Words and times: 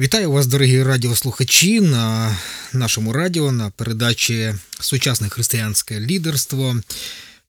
Вітаю 0.00 0.32
вас, 0.32 0.46
дорогі 0.46 0.82
радіослухачі, 0.82 1.80
на 1.80 2.36
нашому 2.72 3.12
радіо 3.12 3.52
на 3.52 3.70
передачі 3.70 4.54
Сучасне 4.80 5.28
християнське 5.28 6.00
лідерство. 6.00 6.76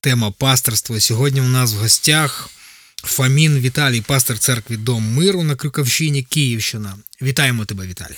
Тема 0.01 0.31
пасторство. 0.31 0.99
Сьогодні 0.99 1.41
у 1.41 1.47
нас 1.47 1.73
в 1.73 1.77
гостях 1.77 2.49
Фамін 3.03 3.59
Віталій, 3.59 4.01
пастор 4.01 4.39
церкви 4.39 4.77
Дом 4.77 5.13
Миру 5.13 5.43
на 5.43 5.55
Крюковщині, 5.55 6.23
Київщина. 6.23 6.97
Вітаємо 7.21 7.65
тебе, 7.65 7.87
Віталій. 7.87 8.17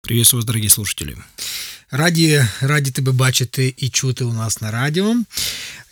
Приветствую 0.00 0.40
вас, 0.40 0.46
дорогі 0.46 0.68
слушателі. 0.68 1.16
Раді, 1.90 2.46
раді 2.60 2.90
тебе 2.90 3.12
бачити 3.12 3.74
і 3.76 3.88
чути 3.88 4.24
у 4.24 4.32
нас 4.32 4.60
на 4.60 4.70
радіо. 4.70 5.16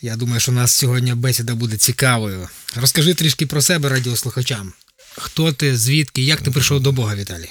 Я 0.03 0.17
думаю, 0.17 0.41
що 0.41 0.53
у 0.53 0.55
нас 0.55 0.73
сьогодні 0.73 1.15
бесіда 1.15 1.55
буде 1.55 1.77
цікавою. 1.77 2.49
Розкажи 2.77 3.15
трішки 3.15 3.47
про 3.47 3.63
себе 3.63 3.89
радіослухачам. 3.89 4.73
Хто 5.18 5.54
ти, 5.54 5.78
звідки, 5.78 6.24
як 6.24 6.42
ти 6.42 6.52
прийшов 6.52 6.80
до 6.80 6.92
Бога, 6.92 7.16
Віталій? 7.16 7.50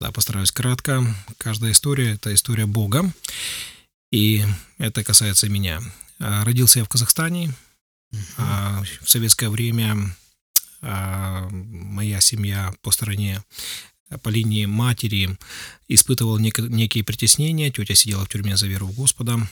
Да, 0.00 0.10
постараюсь 0.10 0.50
кратко. 0.50 1.14
Каждая 1.38 1.72
история – 1.72 2.14
это 2.14 2.34
история 2.34 2.66
Бога, 2.66 3.12
и 4.14 4.44
это 4.78 5.04
касается 5.04 5.48
меня. 5.48 5.82
А, 6.18 6.44
Родился 6.44 6.78
я 6.80 6.84
в 6.84 6.88
Казахстане. 6.88 7.54
А, 8.36 8.82
В 9.02 9.08
советское 9.10 9.48
время 9.48 10.10
а, 10.82 11.48
моя 11.50 12.20
семья 12.20 12.72
по 12.80 12.90
стороне, 12.92 13.42
по 14.22 14.28
линии 14.30 14.66
матери 14.66 15.38
испытывала 15.88 16.38
нек- 16.38 16.68
некие 16.68 17.04
притеснения. 17.04 17.70
Тетя 17.70 17.94
сидела 17.94 18.24
в 18.24 18.28
тюрьме 18.28 18.56
за 18.56 18.66
веру 18.66 18.86
в 18.88 18.94
Господа. 18.96 19.48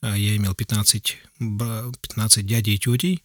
А, 0.00 0.16
Я 0.16 0.36
имел 0.36 0.54
15, 0.54 1.18
б- 1.38 1.92
15 2.00 2.46
дядей 2.46 2.74
и 2.74 2.78
тетей. 2.78 3.22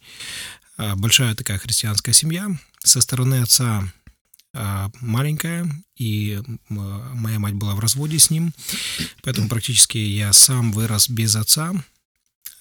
А, 0.83 0.97
Большая 0.97 1.33
такая 1.33 1.57
христианская 1.59 2.11
семья. 2.11 2.49
Со 2.79 2.99
стороны 2.99 3.41
отца 3.41 3.89
а, 4.53 4.91
маленькая, 4.99 5.65
и 5.95 6.41
м, 6.69 7.15
моя 7.15 7.39
мать 7.39 7.53
была 7.53 7.73
в 7.73 7.79
разводе 7.79 8.19
с 8.19 8.29
ним, 8.29 8.53
поэтому 9.21 9.47
практически 9.47 9.97
я 9.97 10.33
сам 10.33 10.73
вырос 10.73 11.07
без 11.07 11.37
отца, 11.37 11.73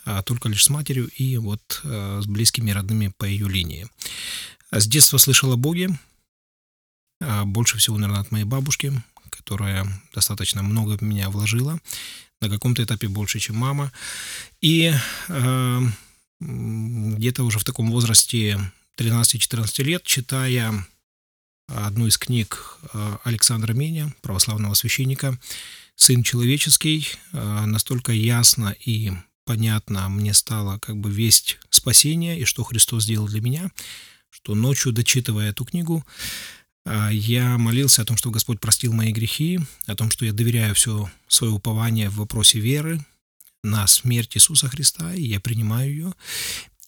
а 0.04 0.22
только 0.22 0.48
лишь 0.48 0.64
с 0.64 0.70
матерью 0.70 1.08
и 1.08 1.36
вот 1.36 1.80
а, 1.82 2.20
с 2.22 2.26
близкими 2.26 2.70
родными 2.70 3.12
по 3.18 3.24
ее 3.24 3.48
линии. 3.48 3.88
А 4.70 4.78
С 4.78 4.86
детства 4.86 5.18
слышал 5.18 5.52
о 5.52 5.56
Боге, 5.56 5.98
а, 7.20 7.44
больше 7.44 7.78
всего, 7.78 7.98
наверное, 7.98 8.22
от 8.22 8.30
моей 8.30 8.44
бабушки, 8.44 8.92
которая 9.30 9.84
достаточно 10.14 10.62
много 10.62 10.96
в 10.96 11.00
меня 11.00 11.28
вложила, 11.28 11.80
на 12.40 12.48
каком-то 12.48 12.84
этапе 12.84 13.08
больше, 13.08 13.40
чем 13.40 13.56
мама. 13.56 13.90
И 14.60 14.94
а, 15.28 15.82
где-то 17.16 17.44
уже 17.44 17.58
в 17.58 17.64
таком 17.64 17.90
возрасте 17.90 18.60
13-14 18.98 19.82
лет, 19.82 20.02
читая 20.04 20.86
одну 21.68 22.06
из 22.06 22.18
книг 22.18 22.78
э, 22.92 23.16
Александра 23.24 23.72
Меня, 23.72 24.12
православного 24.20 24.74
священника, 24.74 25.38
«Сын 25.94 26.22
человеческий», 26.22 27.06
э, 27.32 27.64
настолько 27.66 28.12
ясно 28.12 28.74
и 28.84 29.12
понятно 29.44 30.08
мне 30.08 30.34
стало 30.34 30.78
как 30.78 30.96
бы 30.98 31.10
весть 31.10 31.58
спасения 31.70 32.38
и 32.38 32.44
что 32.44 32.64
Христос 32.64 33.04
сделал 33.04 33.26
для 33.26 33.40
меня, 33.40 33.70
что 34.30 34.54
ночью, 34.54 34.92
дочитывая 34.92 35.50
эту 35.50 35.64
книгу, 35.64 36.04
э, 36.84 37.08
я 37.12 37.56
молился 37.58 38.02
о 38.02 38.04
том, 38.04 38.16
что 38.16 38.30
Господь 38.30 38.60
простил 38.60 38.92
мои 38.92 39.12
грехи, 39.12 39.60
о 39.86 39.94
том, 39.94 40.10
что 40.10 40.24
я 40.24 40.32
доверяю 40.32 40.74
все 40.74 41.10
свое 41.28 41.52
упование 41.52 42.10
в 42.10 42.16
вопросе 42.16 42.58
веры 42.58 43.04
на 43.62 43.86
смерть 43.86 44.36
Иисуса 44.36 44.68
Христа, 44.68 45.14
и 45.14 45.22
я 45.22 45.40
принимаю 45.40 45.90
ее. 45.90 46.14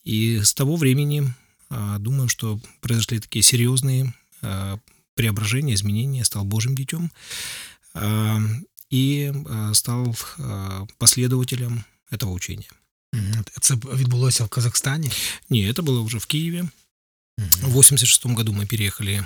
И 0.03 0.41
с 0.43 0.55
того 0.55 0.77
времени 0.77 1.33
а, 1.71 1.99
думаю, 1.99 2.29
что 2.29 2.61
произошли 2.81 3.19
такие 3.21 3.43
серьезные 3.43 4.13
а, 4.43 4.79
преображения, 5.15 5.75
изменения, 5.75 6.25
стал 6.25 6.45
Божьим 6.45 6.75
детем 6.75 7.11
а, 7.95 8.39
и 8.91 9.33
стал 9.73 10.17
последователем 10.99 11.85
этого 12.11 12.31
учения. 12.31 12.69
Це 13.61 13.75
відбулося 13.75 14.45
в 14.45 14.49
Казахстані. 14.49 15.11
Не, 15.51 15.73
это 15.73 15.83
было 15.83 16.01
уже 16.01 16.19
в 16.19 16.27
Киеве. 16.27 16.69
В 17.39 17.73
86 17.73 18.27
году 18.27 18.53
мы 18.53 18.67
переехали 18.67 19.25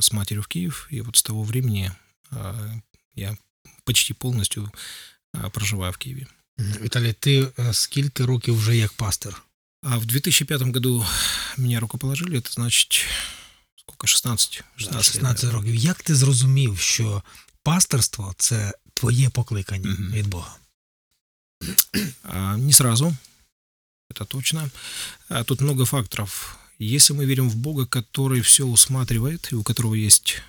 с 0.00 0.12
матерью 0.12 0.42
в 0.42 0.48
Киев, 0.48 0.88
и 0.92 1.00
вот 1.00 1.16
с 1.16 1.22
того 1.22 1.42
времени 1.42 1.92
я 3.14 3.36
почти 3.84 4.14
полностью 4.14 4.72
проживаю 5.51 5.91
в 5.91 5.97
Киеве. 5.97 6.25
Мгм. 6.57 6.73
Віталій, 6.81 7.13
ти 7.13 7.47
е, 7.59 7.73
скільки 7.73 8.25
років 8.25 8.57
вже 8.57 8.77
як 8.77 8.93
пастор? 8.93 9.41
А 9.83 9.97
в 9.97 10.05
2005 10.05 10.61
году 10.61 11.05
меня 11.57 11.79
рукоположили, 11.79 12.37
это 12.37 12.51
значит, 12.51 13.05
сколько, 13.75 14.07
16? 14.07 14.63
16, 14.75 15.03
16 15.13 15.43
лет, 15.43 15.53
років. 15.53 15.75
Як 15.75 16.03
ти 16.03 16.15
зрозумів, 16.15 16.79
що 16.79 17.23
пасторство 17.63 18.35
це 18.37 18.73
твоє 18.93 19.29
покликання 19.29 19.89
Мгм. 19.91 20.11
від 20.11 20.27
Бога? 20.27 20.55
А, 22.23 22.57
Не 22.57 22.73
сразу, 22.73 23.15
это 24.13 24.25
точно. 24.25 24.69
А, 25.29 25.43
Тут 25.43 25.61
много 25.61 25.85
факторов. 25.85 26.57
Если 26.79 27.15
мы 27.15 27.25
верим 27.25 27.49
в 27.49 27.55
Бога, 27.55 27.83
который 27.85 28.41
все 28.41 28.63
усматривает, 28.63 29.49
и 29.51 29.55
у 29.55 29.63
которого 29.63 29.95
есть 29.95 30.41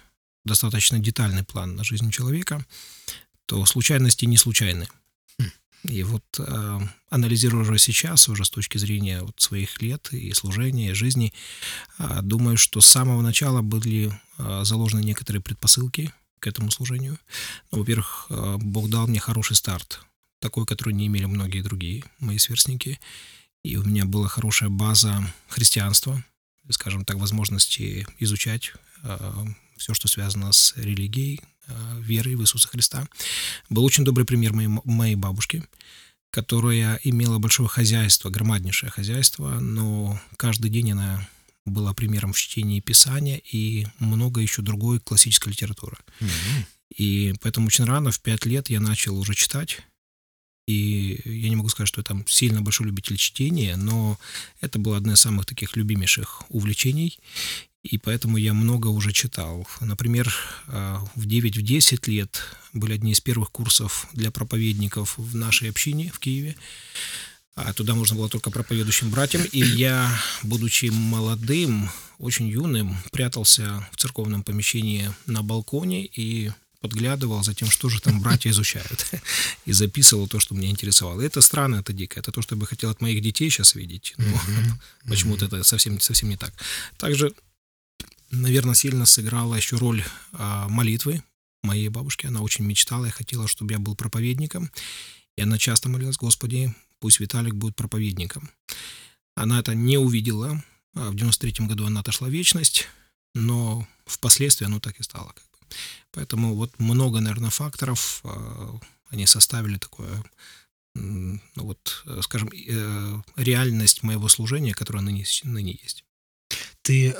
достаточно 0.44 0.98
детальный 0.98 1.42
план 1.42 1.76
на 1.76 1.84
жизнь 1.84 2.10
человека, 2.10 2.64
то 3.45 3.65
случайности 3.65 4.25
не 4.25 4.37
случайны. 4.37 4.87
Хм. 5.37 5.51
И 5.83 6.03
вот 6.03 6.23
а, 6.39 6.81
анализируя 7.09 7.63
уже 7.63 7.77
сейчас, 7.77 8.29
уже 8.29 8.45
с 8.45 8.49
точки 8.49 8.77
зрения 8.77 9.21
вот 9.21 9.39
своих 9.39 9.81
лет 9.81 10.09
и 10.11 10.33
служения, 10.33 10.91
и 10.91 10.93
жизни, 10.93 11.33
а, 11.97 12.21
думаю, 12.21 12.57
что 12.57 12.81
с 12.81 12.87
самого 12.87 13.21
начала 13.21 13.61
были 13.61 14.11
а, 14.37 14.63
заложены 14.63 15.01
некоторые 15.01 15.41
предпосылки 15.41 16.13
к 16.39 16.47
этому 16.47 16.71
служению. 16.71 17.17
Ну, 17.71 17.79
во-первых, 17.79 18.27
Бог 18.29 18.89
дал 18.89 19.07
мне 19.07 19.19
хороший 19.19 19.55
старт, 19.55 20.01
такой, 20.39 20.65
который 20.65 20.93
не 20.93 21.07
имели 21.07 21.23
многие 21.23 21.61
другие 21.61 22.03
мои 22.19 22.37
сверстники. 22.37 22.99
И 23.63 23.77
у 23.77 23.83
меня 23.83 24.03
была 24.03 24.27
хорошая 24.27 24.67
база 24.67 25.23
христианства, 25.47 26.21
скажем 26.69 27.05
так, 27.05 27.15
возможности 27.15 28.05
изучать 28.19 28.73
все, 29.77 29.93
что 29.93 30.09
связано 30.09 30.51
с 30.51 30.73
религией, 30.75 31.39
верой 31.99 32.35
в 32.35 32.41
Иисуса 32.41 32.67
Христа. 32.67 33.07
Был 33.69 33.83
очень 33.83 34.03
добрый 34.03 34.25
пример 34.25 34.53
моей, 34.53 34.69
моей 34.83 35.15
бабушки, 35.15 35.63
которая 36.29 36.99
имела 37.03 37.39
большое 37.39 37.69
хозяйство, 37.69 38.29
громаднейшее 38.29 38.89
хозяйство, 38.89 39.59
но 39.59 40.19
каждый 40.37 40.69
день 40.69 40.91
она 40.91 41.27
была 41.65 41.93
примером 41.93 42.33
в 42.33 42.37
чтении 42.37 42.79
Писания 42.79 43.37
и 43.37 43.87
много 43.99 44.41
еще 44.41 44.61
другой 44.61 44.99
классической 44.99 45.49
литературы. 45.49 45.97
И 46.95 47.33
поэтому 47.41 47.67
очень 47.67 47.85
рано, 47.85 48.11
в 48.11 48.19
пять 48.19 48.45
лет, 48.45 48.69
я 48.69 48.79
начал 48.79 49.17
уже 49.17 49.33
читать. 49.33 49.81
И 50.67 51.21
я 51.25 51.49
не 51.49 51.55
могу 51.55 51.69
сказать, 51.69 51.89
что 51.89 51.99
я 51.99 52.05
там 52.05 52.25
сильно 52.27 52.61
большой 52.61 52.87
любитель 52.87 53.17
чтения, 53.17 53.75
но 53.75 54.17
это 54.61 54.79
было 54.79 54.97
одно 54.97 55.13
из 55.13 55.19
самых 55.19 55.45
таких 55.45 55.75
любимейших 55.75 56.43
увлечений. 56.49 57.19
И 57.83 57.97
поэтому 57.97 58.37
я 58.37 58.53
много 58.53 58.87
уже 58.87 59.11
читал. 59.11 59.67
Например, 59.81 60.33
а, 60.67 61.03
в 61.15 61.27
9-10 61.27 62.07
лет 62.07 62.41
были 62.71 62.93
одни 62.93 63.11
из 63.11 63.19
первых 63.19 63.51
курсов 63.51 64.07
для 64.13 64.31
проповедников 64.31 65.17
в 65.17 65.35
нашей 65.35 65.69
общине 65.69 66.09
в 66.13 66.19
Киеве. 66.19 66.55
А 67.55 67.73
туда 67.73 67.93
можно 67.93 68.15
было 68.15 68.29
только 68.29 68.49
проповедующим 68.49 69.09
братьям. 69.11 69.43
И 69.51 69.59
я, 69.59 70.09
будучи 70.43 70.85
молодым, 70.85 71.89
очень 72.19 72.47
юным, 72.47 72.97
прятался 73.11 73.87
в 73.91 73.97
церковном 73.97 74.43
помещении 74.43 75.13
на 75.27 75.43
балконе 75.43 76.05
и 76.05 76.51
подглядывал 76.79 77.43
за 77.43 77.53
тем, 77.53 77.69
что 77.69 77.89
же 77.89 78.01
там 78.01 78.21
братья 78.21 78.49
изучают. 78.49 79.05
И 79.65 79.71
записывал 79.71 80.27
то, 80.27 80.39
что 80.39 80.53
меня 80.53 80.69
интересовало. 80.69 81.21
И 81.21 81.25
это 81.25 81.39
странно, 81.41 81.77
это 81.77 81.93
дико. 81.93 82.19
Это 82.19 82.31
то, 82.31 82.41
что 82.41 82.55
я 82.55 82.59
бы 82.59 82.67
хотел 82.67 82.89
от 82.89 82.99
моих 83.01 83.21
детей 83.21 83.49
сейчас 83.49 83.75
видеть. 83.75 84.15
Но 84.17 84.25
Мгм. 84.25 84.79
почему-то 85.07 85.45
это 85.45 85.63
совсем, 85.63 85.99
совсем 86.01 86.27
не 86.29 86.35
так. 86.35 86.53
Также, 86.97 87.33
наверное, 88.33 88.75
сильно 88.75 89.05
сыграла 89.05 89.55
еще 89.55 89.77
роль 89.77 90.03
а, 90.33 90.67
молитвы 90.67 91.23
моей 91.61 91.89
бабушки. 91.89 92.25
Она 92.25 92.41
очень 92.41 92.65
мечтала 92.65 93.05
и 93.05 93.11
хотела, 93.11 93.47
чтобы 93.47 93.73
я 93.73 93.79
был 93.79 93.95
проповедником. 93.95 94.71
И 95.37 95.41
она 95.41 95.57
часто 95.57 95.89
молилась, 95.89 96.17
Господи, 96.17 96.73
пусть 96.99 97.19
Виталик 97.19 97.55
будет 97.55 97.75
проповедником. 97.75 98.49
Она 99.35 99.59
это 99.59 99.73
не 99.73 99.97
увидела. 99.97 100.63
А 100.95 101.09
В 101.09 101.15
93 101.15 101.65
году 101.67 101.85
она 101.85 102.01
отошла 102.01 102.27
в 102.27 102.31
вечность, 102.31 102.87
но 103.33 103.87
впоследствии 104.05 104.65
оно 104.65 104.79
так 104.79 104.99
и 104.99 105.03
стало. 105.03 105.33
Поэтому 106.11 106.53
вот 106.55 106.77
много, 106.79 107.19
наверное, 107.19 107.49
факторов, 107.49 108.21
а, 108.23 108.79
они 109.09 109.25
составили 109.25 109.77
такое, 109.77 110.23
ну 110.95 111.39
вот, 111.55 112.03
скажем, 112.21 112.49
э, 112.49 113.21
реальность 113.35 114.03
моего 114.03 114.27
служения, 114.27 114.73
которая 114.73 115.01
ныне, 115.01 115.25
ныне 115.43 115.79
есть. 115.81 116.03
Е, 116.87 117.15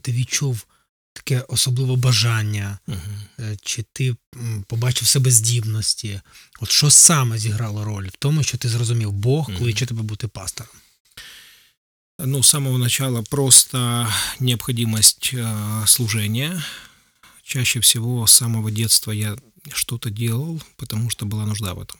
ти 0.00 0.12
відчув 0.12 0.66
таке 1.12 1.40
особливе 1.40 1.96
бажання, 1.96 2.78
Мгм. 2.86 3.00
е, 3.40 3.56
чи 3.62 3.84
ти 3.92 4.16
м, 4.36 4.64
побачив 4.68 5.04
в 5.04 5.08
себе 5.10 5.30
здібності? 5.30 6.20
От 6.60 6.70
що 6.70 6.90
саме 6.90 7.38
зіграло 7.38 7.84
роль 7.84 8.06
в 8.08 8.16
тому, 8.18 8.42
що 8.42 8.58
ти 8.58 8.68
зрозумів, 8.68 9.12
Бог 9.12 9.50
Мгм. 9.50 9.58
кличе 9.58 9.86
тебе 9.86 10.02
бути 10.02 10.28
пастором? 10.28 10.72
Ну, 12.18 12.38
с 12.42 12.48
самого 12.48 12.78
начала 12.78 13.22
просто 13.22 14.08
необходимость 14.40 15.30
э, 15.34 15.86
служения, 15.86 16.62
чаще 17.42 17.80
всего 17.80 18.24
с 18.26 18.32
самого 18.32 18.70
детства 18.70 19.12
я 19.12 19.36
что-то 19.72 20.10
делал, 20.10 20.62
потому 20.76 21.10
что 21.10 21.26
была 21.26 21.46
нужда 21.46 21.72
в 21.74 21.78
этом. 21.80 21.98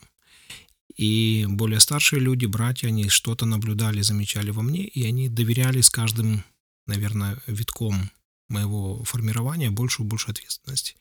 И 0.97 1.45
более 1.49 1.79
старшие 1.79 2.21
люди, 2.21 2.45
братья, 2.45 2.87
они 2.87 3.09
что-то 3.09 3.45
наблюдали, 3.45 4.01
замечали 4.03 4.51
во 4.51 4.61
мне, 4.63 4.83
и 4.85 5.05
они 5.09 5.27
доверяли 5.29 5.81
с 5.81 5.89
каждым, 5.89 6.43
наверное, 6.87 7.37
витком 7.47 8.11
моего 8.49 9.03
формирования 9.03 9.71
большую 9.71 10.07
и 10.07 10.09
большую 10.09 10.33
ответственность. 10.33 10.95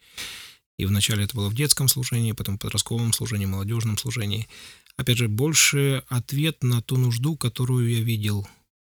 И 0.79 0.87
вначале 0.87 1.25
это 1.25 1.37
было 1.37 1.49
в 1.49 1.55
детском 1.55 1.89
служении, 1.89 2.33
потом 2.33 2.57
в 2.57 2.61
подростковом 2.61 3.13
служении, 3.13 3.47
молодежном 3.47 3.97
служении. 3.99 4.49
Опять 4.97 5.19
же, 5.19 5.29
больше 5.29 6.03
ответ 6.09 6.63
на 6.63 6.83
ту 6.83 6.97
нужду, 6.97 7.37
которую 7.37 7.91
я 7.91 8.01
видел 8.01 8.47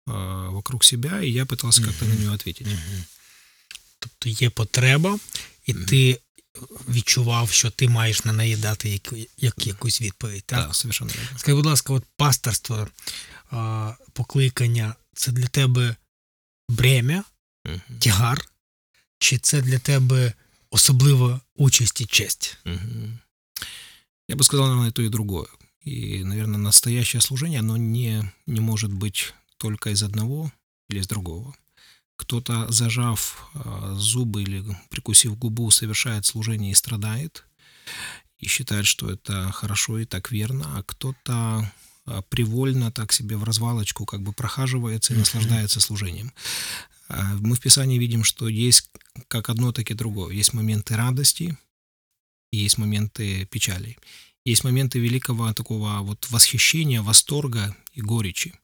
э, 0.07 0.49
вокруг 0.51 0.83
себя, 0.83 1.21
и 1.21 1.29
я 1.29 1.45
пытался 1.45 1.83
как-то 1.83 2.05
на 2.05 2.13
нее 2.13 2.31
ответить. 2.31 2.67
Тобто 3.99 4.29
є 4.29 4.49
потреба, 4.49 5.19
і 5.65 5.73
ти 5.73 6.19
відчував, 6.89 7.51
що 7.51 7.69
ти 7.69 7.89
маєш 7.89 8.25
на 8.25 8.33
неї 8.33 8.55
дати 8.55 8.89
як, 8.89 9.13
як 9.37 9.67
якусь 9.67 10.01
відповідь. 10.01 10.43
Так? 10.45 10.67
Да, 10.67 10.73
совершенно 10.73 11.11
верно. 11.15 11.39
Скажи, 11.39 11.55
будь 11.55 11.65
ласка, 11.65 11.93
от 11.93 12.03
пасторство, 12.15 12.87
а, 13.51 13.93
покликання 14.13 14.95
це 15.13 15.31
для 15.31 15.47
тебе 15.47 15.95
бремя, 16.70 17.24
Мгм. 17.64 17.80
тягар, 17.98 18.44
чи 19.18 19.38
це 19.38 19.62
для 19.62 19.78
тебе 19.78 20.32
особлива 20.70 21.40
участь 21.56 22.00
і 22.00 22.06
честь? 22.06 22.58
Мгм. 22.64 23.18
Я 24.28 24.36
бы 24.36 24.44
сказал, 24.44 24.66
наверное, 24.66 24.88
и 24.88 24.92
то, 24.92 25.02
и 25.02 25.08
другое. 25.08 25.46
И, 25.86 26.24
наверное, 26.24 26.58
настоящее 26.58 27.20
служение, 27.20 27.60
оно 27.60 27.76
не, 27.76 28.32
не 28.46 28.60
может 28.60 28.92
быть 28.92 29.34
только 29.56 29.90
из 29.90 30.02
одного 30.02 30.52
или 30.90 31.00
из 31.00 31.06
другого. 31.08 31.54
Кто-то, 32.16 32.66
зажав 32.72 33.50
а, 33.54 33.94
зубы 33.94 34.42
или 34.42 34.64
прикусив 34.88 35.38
губу, 35.38 35.70
совершает 35.70 36.26
служение 36.26 36.70
и 36.70 36.74
страдает, 36.74 37.44
и 38.38 38.46
считает, 38.46 38.86
что 38.86 39.10
это 39.10 39.50
хорошо 39.52 39.98
и 39.98 40.04
так 40.04 40.30
верно, 40.32 40.78
а 40.78 40.82
кто-то 40.82 41.70
привольно 42.30 42.90
так 42.90 43.12
себе 43.12 43.36
в 43.36 43.44
развалочку 43.44 44.04
как 44.04 44.22
бы 44.22 44.32
прохаживается 44.32 45.14
и 45.14 45.18
наслаждается 45.18 45.80
служением. 45.80 46.32
А, 47.08 47.34
Мы 47.40 47.54
в 47.54 47.60
Писании 47.60 47.98
видим, 47.98 48.24
что 48.24 48.48
есть 48.48 48.90
как 49.28 49.50
одно, 49.50 49.72
так 49.72 49.90
и 49.90 49.94
другое. 49.94 50.34
Есть 50.34 50.52
моменты 50.52 50.96
радости, 50.96 51.56
есть 52.52 52.78
моменты 52.78 53.46
печали. 53.46 53.98
Есть 54.44 54.64
моменты 54.64 54.98
великого 54.98 55.52
такого 55.52 55.98
вот 56.00 56.30
восхищения, 56.30 57.02
восторга 57.02 57.76
и 57.92 58.00
горечи. 58.00 58.54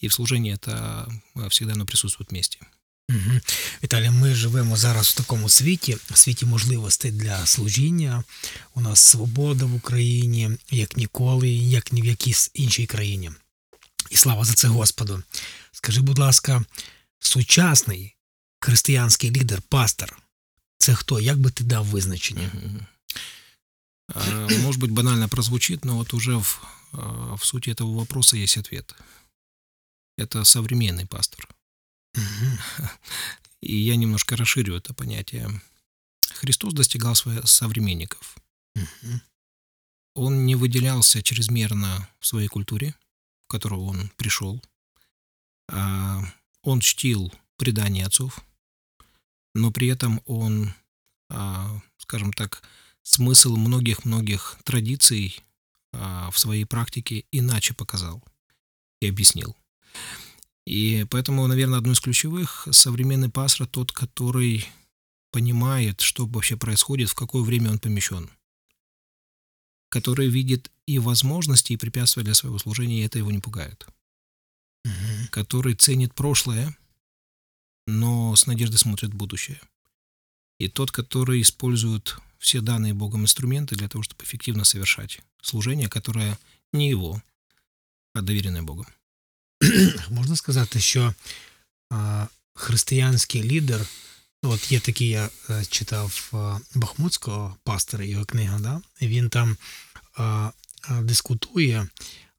И 0.00 0.08
в 0.08 0.14
служении 0.14 0.52
это 0.52 1.08
а, 1.34 1.48
всегда 1.48 1.74
оно 1.74 1.86
присутствует 1.86 2.30
вместе. 2.30 2.58
Угу. 3.09 3.39
Віталій, 3.83 4.09
ми 4.09 4.35
живемо 4.35 4.77
зараз 4.77 5.07
в 5.07 5.15
такому 5.15 5.49
світі, 5.49 5.97
світі 6.13 6.45
можливостей 6.45 7.11
для 7.11 7.45
служіння. 7.45 8.23
У 8.75 8.81
нас 8.81 8.99
свобода 8.99 9.65
в 9.65 9.75
Україні, 9.75 10.51
як 10.71 10.97
ніколи, 10.97 11.49
як 11.49 11.91
ні 11.93 12.01
в 12.01 12.05
якійсь 12.05 12.51
іншій 12.53 12.85
країні. 12.85 13.31
І 14.09 14.17
слава 14.17 14.45
за 14.45 14.53
це 14.53 14.67
Господу. 14.67 15.23
Скажи, 15.71 16.01
будь 16.01 16.19
ласка, 16.19 16.63
сучасний 17.19 18.15
християнський 18.59 19.31
лідер, 19.31 19.61
пастор, 19.61 20.21
це 20.77 20.95
хто? 20.95 21.19
Як 21.19 21.37
би 21.37 21.51
ти 21.51 21.63
дав 21.63 21.85
визначення? 21.85 22.51
Мгм. 22.53 22.85
А, 24.13 24.47
Может 24.63 24.81
быть, 24.81 24.91
банально 24.91 25.29
прозвучит, 25.29 25.85
но 25.85 25.97
вот 25.97 26.13
уже 26.13 26.31
в, 26.31 26.61
а, 26.93 27.35
в 27.35 27.45
сути 27.45 27.69
этого 27.69 27.95
вопроса 27.95 28.37
есть 28.37 28.57
ответ. 28.57 28.95
Это 30.17 30.43
современный 30.45 31.05
пастор. 31.05 31.47
И 33.60 33.76
я 33.76 33.96
немножко 33.96 34.36
расширю 34.36 34.76
это 34.76 34.94
понятие. 34.94 35.48
Христос 36.34 36.74
достигал 36.74 37.14
своих 37.14 37.48
современников. 37.48 38.36
Он 40.14 40.46
не 40.46 40.54
выделялся 40.54 41.22
чрезмерно 41.22 42.08
в 42.20 42.26
своей 42.26 42.48
культуре, 42.48 42.94
в 43.44 43.48
которую 43.48 43.82
он 43.82 44.10
пришел. 44.16 44.62
А, 45.68 46.22
Он 46.62 46.80
чтил 46.80 47.32
предания 47.56 48.06
отцов, 48.06 48.40
но 49.54 49.70
при 49.70 49.88
этом 49.88 50.20
он, 50.26 50.74
а, 51.28 51.80
скажем 51.98 52.32
так, 52.32 52.62
смысл 53.02 53.56
многих-многих 53.56 54.58
традиций 54.64 55.40
а, 55.92 56.30
в 56.30 56.38
своей 56.38 56.64
практике 56.64 57.24
иначе 57.30 57.74
показал 57.74 58.22
и 59.00 59.08
объяснил. 59.08 59.56
И 60.66 61.06
поэтому, 61.10 61.46
наверное, 61.46 61.78
одно 61.78 61.92
из 61.92 62.00
ключевых 62.00 62.66
современный 62.72 63.30
пастор 63.30 63.66
тот, 63.66 63.92
который 63.92 64.66
понимает, 65.30 66.00
что 66.00 66.26
вообще 66.26 66.56
происходит, 66.56 67.08
в 67.10 67.14
какое 67.14 67.42
время 67.42 67.70
он 67.70 67.78
помещен 67.78 68.28
который 69.88 70.28
видит 70.28 70.70
и 70.86 70.98
возможности, 70.98 71.72
и 71.72 71.76
препятствия 71.76 72.22
для 72.22 72.34
своего 72.34 72.58
служения, 72.58 73.00
и 73.00 73.06
это 73.06 73.18
его 73.18 73.30
не 73.30 73.38
пугает. 73.38 73.86
Мгм. 74.84 75.28
Который 75.30 75.74
ценит 75.74 76.14
прошлое, 76.14 76.76
но 77.86 78.36
с 78.36 78.46
надеждой 78.46 78.76
смотрит 78.76 79.14
будущее. 79.14 79.60
И 80.58 80.68
тот, 80.68 80.90
который 80.90 81.40
использует 81.40 82.18
все 82.38 82.60
данные 82.60 82.94
Богом 82.94 83.22
инструменты 83.22 83.74
для 83.76 83.88
того, 83.88 84.02
чтобы 84.02 84.24
эффективно 84.24 84.64
совершать 84.64 85.20
служение, 85.40 85.88
которое 85.88 86.38
не 86.72 86.90
его, 86.90 87.22
а 88.14 88.22
доверенное 88.22 88.62
Богом. 88.62 88.86
Можна 90.10 90.36
сказати, 90.36 90.80
що 90.80 91.14
християнський 92.54 93.42
лідер, 93.42 93.80
ну, 94.42 94.50
от 94.50 94.72
є 94.72 94.80
такий, 94.80 95.08
я 95.08 95.28
е, 95.50 95.64
читав 95.64 96.30
а, 96.32 96.58
Бахмутського 96.74 97.56
пастора, 97.64 98.04
його 98.04 98.24
книга, 98.24 98.58
да? 98.58 98.80
він 99.02 99.28
там 99.28 99.56
дискутує, 101.00 101.88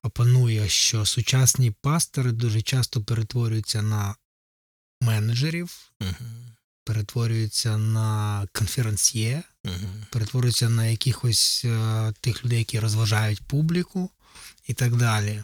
опанує, 0.03 0.69
що 0.69 1.05
сучасні 1.05 1.71
пастори 1.71 2.31
дуже 2.31 2.61
часто 2.61 3.03
перетворюються 3.03 3.81
на 3.81 4.15
менеджерів, 5.01 5.91
Мгм. 6.01 6.15
перетворюються 6.83 7.77
на 7.77 8.47
конференсьє, 8.53 9.43
Мгм. 9.63 10.05
перетворюються 10.11 10.69
на 10.69 10.85
якихось 10.85 11.61
е, 11.65 12.13
тих 12.21 12.45
людей, 12.45 12.59
які 12.59 12.79
розважають 12.79 13.41
публіку 13.41 14.09
і 14.67 14.73
так 14.73 14.95
далі. 14.95 15.43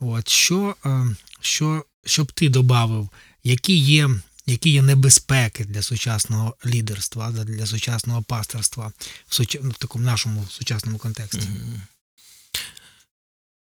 От 0.00 0.28
що, 0.28 0.76
е, 0.86 1.16
що, 1.40 1.84
що 2.04 2.24
б 2.24 2.32
ти 2.32 2.48
додав, 2.48 3.08
які 3.44 3.78
є, 3.78 4.10
які 4.46 4.70
є 4.70 4.82
небезпеки 4.82 5.64
для 5.64 5.82
сучасного 5.82 6.56
лідерства, 6.66 7.30
да, 7.30 7.44
для 7.44 7.66
сучасного 7.66 8.22
пасторства 8.22 8.92
в, 9.26 9.34
суч... 9.34 9.56
в 9.56 9.74
такому 9.74 10.04
нашому 10.04 10.46
сучасному 10.50 10.98
контексті? 10.98 11.48
Мгм. 11.48 11.82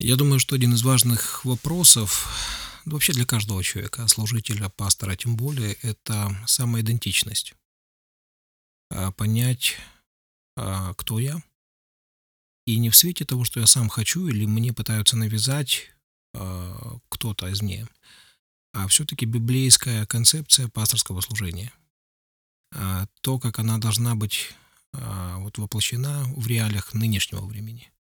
Я 0.05 0.17
думаю, 0.17 0.41
что 0.41 0.57
один 0.57 0.75
из 0.75 0.83
важных 0.83 1.45
вопросов, 1.45 2.27
да 2.85 2.93
вообще 2.93 3.13
для 3.13 3.25
каждого 3.25 3.63
человека, 3.63 4.09
служителя, 4.09 4.69
пастора, 4.69 5.15
тем 5.15 5.37
более, 5.37 5.75
это 5.75 6.37
самоидентичность. 6.47 7.55
А, 8.91 9.13
Понять, 9.13 9.77
а, 10.57 10.95
кто 10.95 11.21
я, 11.21 11.41
и 12.67 12.79
не 12.79 12.91
в 12.91 12.97
свете 12.97 13.25
того, 13.25 13.45
что 13.45 13.61
я 13.61 13.67
сам 13.67 13.89
хочу, 13.89 14.29
или 14.29 14.45
мне 14.45 14.73
пытаются 14.73 15.17
навязать 15.17 15.87
а, 15.87 15.96
кто-то 16.34 17.52
извне, 17.52 17.88
а 18.74 18.88
все-таки 18.88 19.26
библейская 19.26 20.06
концепция 20.06 20.68
пасторского 20.68 21.22
служения. 21.22 21.72
А, 22.76 23.08
То, 23.22 23.40
как 23.40 23.58
она 23.58 23.80
должна 23.80 24.14
быть 24.14 24.52
а, 24.94 25.38
вот 25.40 25.58
воплощена 25.58 26.26
в 26.36 26.46
реалиях 26.48 26.94
нынешнего 26.94 27.46
времени. 27.46 27.92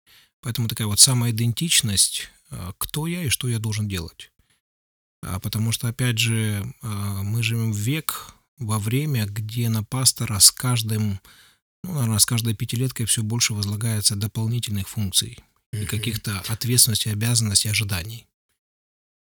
Поэтому 0.42 0.68
такая 0.68 0.86
вот 0.86 1.00
самоидентичность, 1.00 2.30
а, 2.50 2.74
кто 2.76 3.06
я 3.06 3.24
и 3.24 3.30
что 3.30 3.48
я 3.48 3.58
должен 3.58 3.88
делать. 3.88 4.32
А, 5.22 5.40
Потому 5.40 5.72
что, 5.72 5.88
опять 5.88 6.18
же, 6.18 6.62
мы 6.82 7.42
живем 7.42 7.72
в 7.72 7.76
век, 7.76 8.34
во 8.58 8.78
время, 8.78 9.26
где 9.26 9.68
на 9.68 9.82
пастора 9.82 10.38
с 10.38 10.50
каждым, 10.50 11.20
ну, 11.84 11.94
наверное, 11.94 12.18
с 12.18 12.26
каждой 12.26 12.54
пятилеткой 12.54 13.06
все 13.06 13.22
больше 13.22 13.54
возлагается 13.54 14.16
дополнительных 14.16 14.88
функций 14.88 15.38
и 15.75 15.77
Мгм. 15.77 15.87
каких-то 15.87 16.41
ответственностей, 16.49 17.13
обязанностей, 17.13 17.71
ожиданий. 17.71 18.25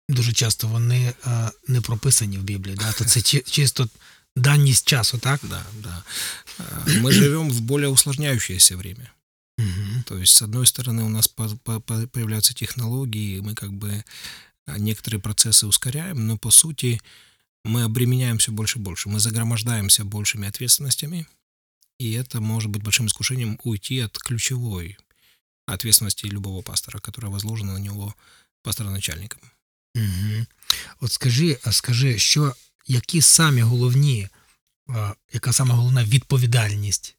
Дуже 0.08 0.32
часто 0.32 0.68
вони 0.68 1.14
е, 1.26 1.50
не 1.68 1.80
прописані 1.80 2.38
в 2.38 2.42
Біблії, 2.42 2.76
да? 2.76 2.92
то 2.92 3.04
це 3.04 3.22
чи- 3.22 3.40
чисто 3.40 3.88
даність 4.36 4.88
часу, 4.88 5.18
так? 5.18 5.40
Да, 5.42 5.64
да. 5.82 6.02
А, 6.58 6.62
Мы 6.90 7.12
живем 7.12 7.50
в 7.50 7.60
более 7.60 7.88
усложняющееся 7.88 8.76
время. 8.76 9.10
Угу. 9.58 10.02
То 10.06 10.18
есть, 10.18 10.32
с 10.36 10.42
одной 10.42 10.64
стороны, 10.66 11.02
у 11.02 11.08
нас 11.08 11.26
по- 11.28 11.56
по- 11.64 11.80
по- 11.80 12.06
появляются 12.06 12.54
технологии, 12.54 13.36
и 13.36 13.40
мы 13.40 13.54
как 13.54 13.70
бы 13.72 14.02
а, 14.66 14.78
некоторые 14.78 15.20
процессы 15.20 15.66
ускоряем, 15.66 16.26
но 16.26 16.38
по 16.38 16.50
сути 16.50 17.00
мы 17.64 17.82
обременяем 17.84 18.36
все 18.38 18.52
больше 18.52 18.78
и 18.78 18.82
больше. 18.82 19.08
Мы 19.08 19.18
загромождаемся 19.20 20.04
большими 20.04 20.48
ответственностями, 20.48 21.26
и 22.00 22.12
это 22.12 22.40
может 22.40 22.70
быть 22.70 22.82
большим 22.82 23.06
искушением 23.06 23.58
уйти 23.64 24.00
от 24.00 24.18
ключевой 24.18 24.96
ответственности 25.67 26.25
любого 26.25 26.61
пастора, 26.61 26.99
которая 26.99 27.31
возложена 27.31 27.73
на 27.73 27.79
него 27.79 28.15
пастора-начальником. 28.63 29.39
Угу. 29.95 30.45
От 30.99 31.11
скажи, 31.11 31.59
а 31.63 31.71
скажи, 31.71 32.19
що 32.19 32.55
які 32.87 33.21
самі 33.21 33.61
головні 33.61 34.29
а, 34.89 35.13
яка 35.33 35.53
саме 35.53 35.73
головна 35.73 36.03
відповідальність, 36.03 37.15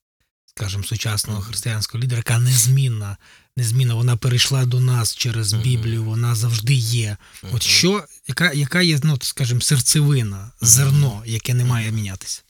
скажімо, 0.46 0.84
сучасного 0.84 1.40
християнського 1.40 2.04
лідера, 2.04 2.18
яка 2.18 2.38
незмінна, 2.38 3.16
незмінна, 3.56 3.94
вона 3.94 4.16
перейшла 4.16 4.64
до 4.64 4.80
нас 4.80 5.16
через. 5.16 5.52
Біблію, 5.52 6.04
вона 6.04 6.34
завжди 6.34 6.74
є. 6.74 7.16
От 7.52 7.62
що, 7.62 8.04
яка, 8.28 8.52
яка 8.52 8.82
є, 8.82 9.00
ну, 9.02 9.18
скажімо, 9.20 9.60
серцевина, 9.60 10.50
зерно, 10.60 11.22
яке 11.26 11.54
не 11.54 11.64
має 11.64 11.92
мінятися? 11.92 12.42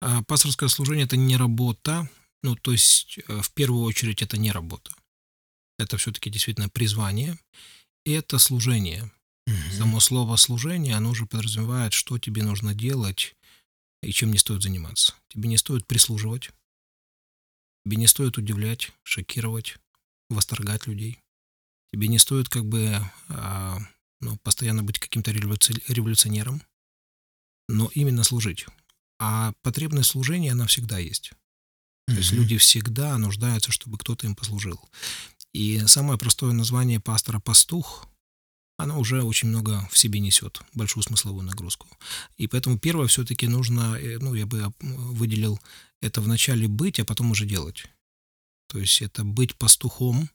А 0.00 0.22
Пасторское 0.22 0.68
служение 0.68 1.06
это 1.06 1.16
не 1.16 1.36
работа, 1.36 2.08
ну 2.42 2.56
то 2.56 2.72
есть 2.72 3.18
э, 3.26 3.40
в 3.40 3.52
первую 3.52 3.82
очередь 3.84 4.22
это 4.22 4.36
не 4.36 4.50
работа. 4.52 4.92
Это 5.78 5.96
все-таки 5.96 6.30
действительно 6.30 6.68
призвание, 6.68 7.38
и 8.04 8.12
это 8.12 8.38
служение. 8.38 9.10
Само 9.72 9.98
слово 10.00 10.36
служение, 10.36 10.94
оно 10.94 11.10
уже 11.10 11.24
подразумевает, 11.24 11.94
что 11.94 12.18
тебе 12.18 12.42
нужно 12.42 12.74
делать 12.74 13.34
и 14.02 14.12
чем 14.12 14.30
не 14.30 14.38
стоит 14.38 14.62
заниматься. 14.62 15.14
Тебе 15.28 15.48
не 15.48 15.56
стоит 15.56 15.86
прислуживать, 15.86 16.50
тебе 17.84 17.96
не 17.96 18.06
стоит 18.06 18.36
удивлять, 18.36 18.92
шокировать, 19.04 19.76
восторгать 20.28 20.86
людей. 20.86 21.20
Тебе 21.92 22.08
не 22.08 22.18
стоит 22.18 22.50
как 22.50 22.66
бы 22.66 23.00
а, 23.28 23.78
ну, 24.20 24.36
постоянно 24.38 24.82
быть 24.82 24.98
каким-то 24.98 25.30
революци- 25.30 25.82
революционером, 25.88 26.62
но 27.68 27.90
именно 27.94 28.24
служить. 28.24 28.66
А 29.18 29.52
потребность 29.62 30.10
служения, 30.10 30.52
она 30.52 30.66
всегда 30.66 30.98
есть. 30.98 31.32
То 32.14 32.20
есть 32.20 32.32
люди 32.32 32.56
всегда 32.56 33.18
нуждаются, 33.18 33.70
чтобы 33.70 33.98
кто-то 33.98 34.26
им 34.26 34.34
послужил. 34.34 34.80
И 35.52 35.86
самое 35.86 36.18
простое 36.18 36.52
название 36.52 37.00
пастора 37.00 37.38
«пастух», 37.38 38.08
оно 38.78 38.98
уже 38.98 39.22
очень 39.22 39.48
много 39.48 39.86
в 39.90 39.98
себе 39.98 40.20
несет, 40.20 40.62
большую 40.72 41.02
смысловую 41.02 41.44
нагрузку. 41.44 41.86
И 42.36 42.46
поэтому 42.46 42.78
первое 42.78 43.08
все-таки 43.08 43.46
нужно, 43.46 43.96
э, 43.98 44.18
ну, 44.18 44.34
я 44.34 44.46
бы 44.46 44.72
выделил 44.80 45.60
это 46.00 46.20
вначале 46.20 46.66
быть, 46.66 46.98
а 46.98 47.04
потом 47.04 47.30
уже 47.32 47.44
делать. 47.44 47.84
То 48.68 48.78
есть 48.78 49.02
это 49.02 49.24
быть 49.24 49.56
пастухом 49.56 50.30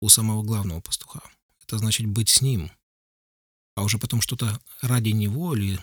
у 0.00 0.08
самого 0.08 0.42
главного 0.42 0.80
пастуха. 0.80 1.20
Это 1.62 1.78
значит 1.78 2.06
быть 2.06 2.28
с 2.28 2.40
ним, 2.40 2.70
а 3.74 3.82
уже 3.82 3.98
потом 3.98 4.20
что-то 4.20 4.60
ради 4.80 5.10
него 5.10 5.54
или 5.54 5.78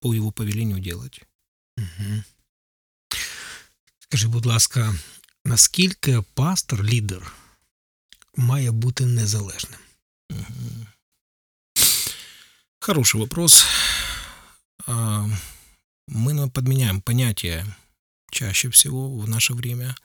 по 0.00 0.12
его 0.12 0.32
повелению 0.32 0.80
делать. 0.80 1.20
Мгм. 1.76 2.24
Скажи, 4.09 4.27
будь 4.27 4.45
ласка, 4.45 4.95
наскільки 5.45 6.21
пастор, 6.33 6.83
лідер, 6.83 7.33
має 8.35 8.71
бути 8.71 9.05
незалежним? 9.05 9.79
Мгм. 10.31 10.87
Хороший 12.79 13.21
вопрос. 13.21 13.65
А, 14.87 15.27
Мы 16.07 16.33
на- 16.33 16.47
подменяем 16.49 17.01
понятие 17.01 17.65
чаще 18.31 18.69
всего 18.69 19.09
в 19.17 19.27
наше 19.29 19.53
время. 19.53 19.95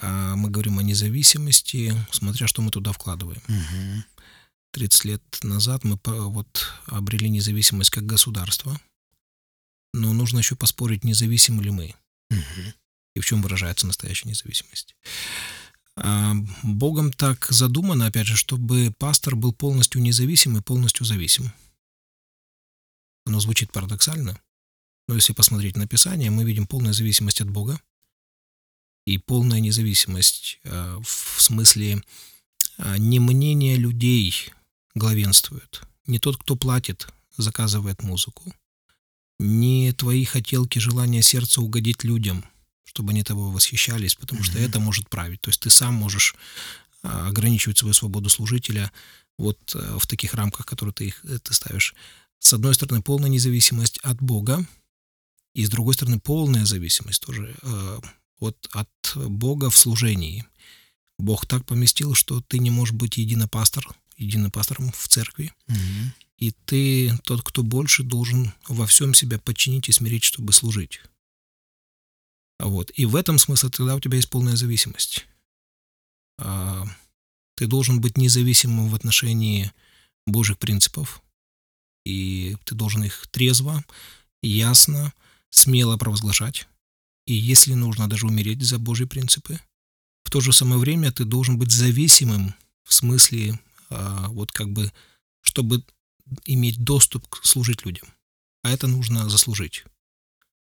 А, 0.00 0.34
Мы 0.36 0.48
говорим 0.50 0.78
о 0.78 0.82
независимости, 0.82 2.04
смотря 2.12 2.46
что 2.46 2.62
мы 2.62 2.70
туда 2.70 2.90
вкладываем. 2.92 3.42
Угу. 3.48 4.02
30 4.72 5.04
лет 5.04 5.22
назад 5.42 5.84
мы 5.84 5.96
по- 5.96 6.28
вот 6.28 6.72
обрели 6.86 7.28
независимость 7.30 7.90
как 7.90 8.06
государство, 8.06 8.80
но 9.94 10.12
нужно 10.12 10.38
еще 10.38 10.54
поспорить, 10.54 11.04
независимы 11.04 11.62
ли 11.64 11.70
мы 11.70 11.94
Угу. 12.30 12.72
и 13.15 13.19
в 13.19 13.25
чем 13.25 13.41
выражается 13.41 13.87
настоящая 13.87 14.29
независимость. 14.29 14.95
А, 15.95 16.33
Богом 16.63 17.11
так 17.11 17.47
задумано, 17.49 18.07
опять 18.07 18.27
же, 18.27 18.35
чтобы 18.35 18.93
пастор 18.97 19.35
был 19.35 19.53
полностью 19.53 20.01
независим 20.01 20.57
и 20.57 20.61
полностью 20.61 21.05
зависим. 21.05 21.51
Оно 23.25 23.39
звучит 23.39 23.71
парадоксально, 23.71 24.39
но 25.07 25.15
если 25.15 25.33
посмотреть 25.33 25.77
на 25.77 25.87
Писание, 25.87 26.31
мы 26.31 26.43
видим 26.43 26.67
полную 26.67 26.93
зависимость 26.93 27.41
от 27.41 27.49
Бога 27.49 27.79
и 29.05 29.17
полная 29.17 29.59
независимость 29.59 30.59
а, 30.65 30.99
в 31.01 31.41
смысле 31.41 32.01
а, 32.77 32.97
не 32.97 33.19
мнение 33.19 33.75
людей 33.75 34.51
главенствует, 34.95 35.83
не 36.07 36.19
тот, 36.19 36.37
кто 36.37 36.55
платит, 36.55 37.07
заказывает 37.37 38.01
музыку, 38.03 38.53
не 39.39 39.91
твои 39.93 40.23
хотелки, 40.25 40.79
желания 40.79 41.21
сердца 41.21 41.61
угодить 41.61 42.03
людям, 42.03 42.45
чтобы 42.85 43.11
они 43.11 43.23
тобой 43.23 43.51
восхищались, 43.51 44.15
потому 44.15 44.43
что 44.43 44.57
Мгм. 44.57 44.65
это 44.65 44.79
может 44.79 45.09
править. 45.09 45.41
То 45.41 45.49
есть 45.49 45.61
ты 45.61 45.69
сам 45.69 45.93
можешь 45.95 46.35
а, 47.01 47.27
ограничивать 47.27 47.77
свою 47.77 47.93
свободу 47.93 48.29
служителя 48.29 48.91
вот 49.37 49.57
а, 49.75 49.97
в 49.99 50.07
таких 50.07 50.33
рамках, 50.33 50.65
которые 50.65 50.93
ты, 50.93 51.07
их, 51.07 51.19
э, 51.25 51.39
ты 51.39 51.53
ставишь. 51.53 51.95
С 52.39 52.53
одной 52.53 52.73
стороны, 52.75 53.01
полная 53.01 53.29
независимость 53.29 53.97
от 54.03 54.21
Бога, 54.21 54.65
и 55.55 55.65
с 55.65 55.69
другой 55.69 55.93
стороны, 55.93 56.19
полная 56.19 56.65
зависимость 56.65 57.21
тоже 57.21 57.55
э, 57.61 57.99
от, 58.39 58.67
от 58.71 58.89
Бога 59.15 59.69
в 59.69 59.77
служении. 59.77 60.45
Бог 61.19 61.45
так 61.45 61.65
поместил, 61.65 62.15
что 62.15 62.41
ты 62.41 62.57
не 62.59 62.71
можешь 62.71 62.93
быть 62.95 63.17
единопастор, 63.17 63.87
единопастором 64.17 64.91
в 64.91 65.07
церкви, 65.07 65.53
Угу. 65.67 65.77
и 66.39 66.51
ты, 66.65 67.17
тот, 67.23 67.43
кто 67.43 67.63
больше, 67.63 68.03
должен 68.03 68.51
во 68.67 68.85
всем 68.87 69.13
себя 69.13 69.39
подчинить 69.39 69.89
и 69.89 69.91
смирить, 69.91 70.23
чтобы 70.23 70.53
служить. 70.53 71.01
Вот. 72.63 72.91
И 72.95 73.05
в 73.05 73.15
этом 73.15 73.37
смысле 73.37 73.69
тогда 73.69 73.95
у 73.95 73.99
тебя 73.99 74.15
есть 74.15 74.29
полная 74.29 74.55
зависимость. 74.55 75.25
А, 76.39 76.85
Ты 77.55 77.67
должен 77.67 78.01
быть 78.01 78.17
независимым 78.17 78.87
в 78.89 78.95
отношении 78.95 79.71
Божьих 80.25 80.57
принципов, 80.57 81.21
и 82.05 82.57
ты 82.65 82.73
должен 82.75 83.03
их 83.03 83.27
трезво, 83.27 83.83
ясно, 84.41 85.13
смело 85.49 85.97
провозглашать. 85.97 86.67
И 87.25 87.33
если 87.33 87.73
нужно 87.73 88.09
даже 88.09 88.27
умереть 88.27 88.61
за 88.61 88.79
Божьи 88.79 89.05
принципы, 89.05 89.59
в 90.23 90.31
то 90.31 90.41
же 90.41 90.51
самое 90.53 90.79
время 90.79 91.11
ты 91.11 91.25
должен 91.25 91.59
быть 91.59 91.71
зависимым 91.71 92.55
в 92.83 92.93
смысле, 92.93 93.59
а, 93.89 94.29
вот 94.29 94.51
как 94.51 94.69
бы, 94.69 94.91
чтобы 95.41 95.83
иметь 96.45 96.81
доступ 96.83 97.27
к 97.27 97.45
служить 97.45 97.85
людям. 97.85 98.07
А 98.63 98.71
это 98.71 98.87
нужно 98.87 99.29
заслужить. 99.29 99.83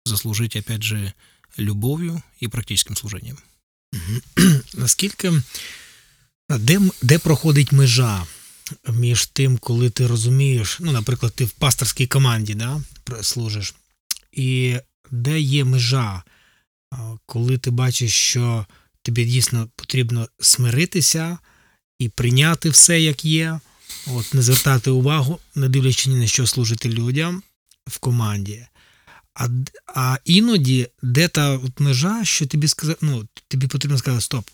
Заслужить, 0.05 0.55
опять 0.55 0.83
же, 0.83 1.13
любовью 1.57 2.21
и 2.39 2.47
практическим 2.47 2.95
служением. 2.95 3.37
Наскільки 4.73 5.41
де, 6.49 6.81
де 7.01 7.19
проходить 7.19 7.71
межа 7.71 8.25
між 8.89 9.25
тим, 9.25 9.57
коли 9.57 9.89
ти 9.89 10.07
розумієш, 10.07 10.77
ну, 10.79 10.91
наприклад, 10.91 11.33
ти 11.35 11.45
в 11.45 11.51
пасторській 11.51 12.07
команді 12.07 12.53
да, 12.53 12.81
служиш, 13.21 13.75
і 14.31 14.77
де 15.11 15.39
є 15.39 15.63
межа, 15.63 16.23
коли 17.25 17.57
ти 17.57 17.71
бачиш, 17.71 18.13
що 18.13 18.65
тобі 19.01 19.25
дійсно 19.25 19.69
потрібно 19.75 20.27
смиритися 20.39 21.37
і 21.99 22.09
прийняти 22.09 22.69
все, 22.69 23.01
як 23.01 23.25
є, 23.25 23.59
от, 24.07 24.33
не 24.33 24.41
звертати 24.41 24.91
увагу, 24.91 25.39
не 25.55 25.69
дивлячись 25.69 26.07
ні 26.07 26.15
на 26.15 26.27
що 26.27 26.47
служити 26.47 26.89
людям 26.89 27.43
в 27.87 27.97
команді. 27.97 28.67
А, 29.33 29.47
а 29.87 30.17
іноді, 30.25 30.87
де 31.01 31.27
та 31.27 31.49
от 31.49 31.79
межа, 31.79 32.25
що 32.25 32.47
тобі 32.47 32.67
сказати, 32.67 32.99
ну, 33.01 33.27
тобі 33.47 33.67
потрібно 33.67 33.97
сказати, 33.97 34.21
стоп, 34.21 34.49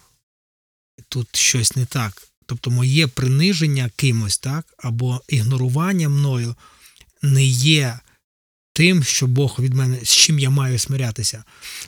тут 1.10 1.36
щось 1.36 1.76
не 1.76 1.86
так. 1.86 2.28
Тобто 2.46 2.72
моє 2.72 3.08
приниження 3.08 3.92
кимось, 3.96 4.38
так, 4.38 4.74
або 4.78 5.22
ігнорування 5.28 6.10
мною 6.10 6.56
не 7.22 7.46
є 7.46 8.00
тим, 8.76 9.04
що 9.04 9.28
Бог 9.28 9.56
від 9.60 9.74
мене, 9.74 10.00
з 10.04 10.10
чим 10.10 10.40
я 10.40 10.50
маю 10.50 10.80
смирятися. 10.80 11.44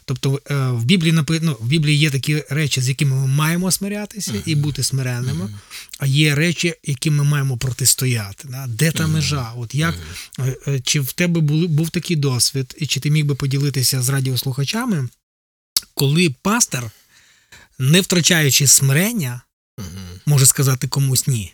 Тобто 0.06 0.42
е, 0.50 0.56
в 0.56 0.84
Біблії 0.84 1.12
ну, 1.42 1.58
в 1.60 1.68
Біблії 1.68 1.98
є 1.98 2.10
такі 2.10 2.44
речі, 2.50 2.82
з 2.82 2.90
якими 2.90 3.16
ми 3.16 3.28
маємо 3.28 3.72
смирятися 3.72 4.34
і 4.46 4.56
бути 4.56 4.84
смиренними, 4.84 5.50
а 6.00 6.06
є 6.06 6.36
речі, 6.36 6.74
яким 6.84 7.16
ми 7.16 7.24
маємо 7.24 7.58
протистояти. 7.58 8.48
Да? 8.48 8.68
Де 8.68 8.92
та 8.92 9.08
межа? 9.08 9.54
От 9.58 9.76
як. 9.76 9.96
Е, 10.40 10.56
е, 10.68 10.80
Чи 10.80 11.00
в 11.00 11.14
тебе 11.14 11.42
були, 11.42 11.68
був 11.68 11.90
такий 11.90 12.16
досвід, 12.16 12.76
і 12.78 12.88
чи 12.88 13.00
ти 13.00 13.10
міг 13.12 13.26
би 13.26 13.36
поділитися 13.36 14.02
з 14.02 14.10
радіослухачами, 14.10 15.10
коли 15.94 16.36
пастор, 16.42 16.92
не 17.80 18.02
втрачаючи 18.02 18.68
смирення, 18.68 19.42
може 20.26 20.46
сказати 20.46 20.88
комусь 20.88 21.28
ні? 21.28 21.54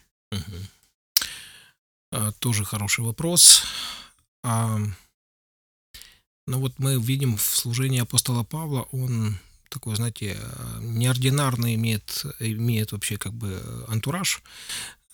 Тоже 2.39 2.63
хороший 2.63 3.05
вопрос. 3.05 3.63
Ну 6.47 6.59
вот 6.59 6.73
мы 6.77 7.01
видим 7.01 7.37
в 7.37 7.41
служении 7.41 8.01
апостола 8.01 8.43
Павла, 8.43 8.87
он 8.91 9.37
такой, 9.69 9.95
знаете, 9.95 10.37
неординарный 10.81 11.75
имеет, 11.75 12.25
имеет 12.39 12.91
вообще 12.91 13.17
как 13.17 13.33
бы 13.33 13.61
антураж, 13.87 14.43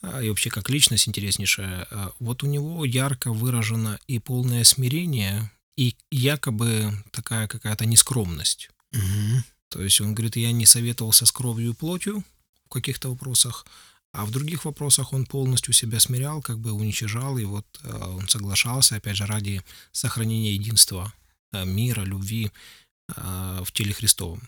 а, 0.02 0.22
и 0.22 0.30
вообще 0.30 0.50
как 0.50 0.70
личность 0.70 1.08
интереснейшая. 1.08 1.88
А, 1.92 2.12
Вот 2.20 2.44
у 2.44 2.48
него 2.48 2.86
ярко 2.86 3.32
выражено 3.32 4.00
и 4.08 4.20
полное 4.20 4.64
смирение, 4.64 5.52
и 5.78 5.96
якобы 6.12 6.94
такая 7.12 7.48
какая-то 7.48 7.86
нескромность. 7.86 8.70
Угу. 8.94 9.44
То 9.70 9.82
есть 9.82 10.02
он 10.02 10.14
говорит, 10.14 10.36
я 10.36 10.52
не 10.52 10.66
советовался 10.66 11.26
с 11.26 11.32
кровью 11.32 11.72
и 11.72 11.76
плотью 11.76 12.24
в 12.66 12.70
каких-то 12.70 13.10
вопросах, 13.10 13.66
а 14.12 14.26
в 14.26 14.32
других 14.32 14.66
вопросах 14.66 15.14
он 15.14 15.26
полностью 15.26 15.74
себя 15.74 16.00
смирял, 16.00 16.42
как 16.42 16.60
бы 16.60 16.72
уничижал, 16.72 17.38
и 17.38 17.46
вот 17.46 17.66
э, 17.84 17.96
он 17.96 18.28
соглашался, 18.28 18.96
опять 18.96 19.18
же, 19.18 19.28
ради 19.28 19.62
сохранения 19.92 20.54
единства 20.54 21.14
э, 21.14 21.19
мира, 21.54 22.02
любви 22.02 22.52
э, 23.16 23.64
в 23.64 23.72
теле 23.72 23.94
Христовом. 23.94 24.42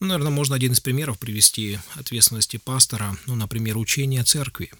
Ну, 0.00 0.06
наверное, 0.08 0.32
можно 0.32 0.56
один 0.56 0.72
из 0.72 0.80
примеров 0.80 1.18
привести 1.18 1.78
ответственности 1.94 2.56
пастора, 2.56 3.16
ну, 3.26 3.34
например, 3.34 3.76
учение 3.76 4.24
церкви. 4.24 4.72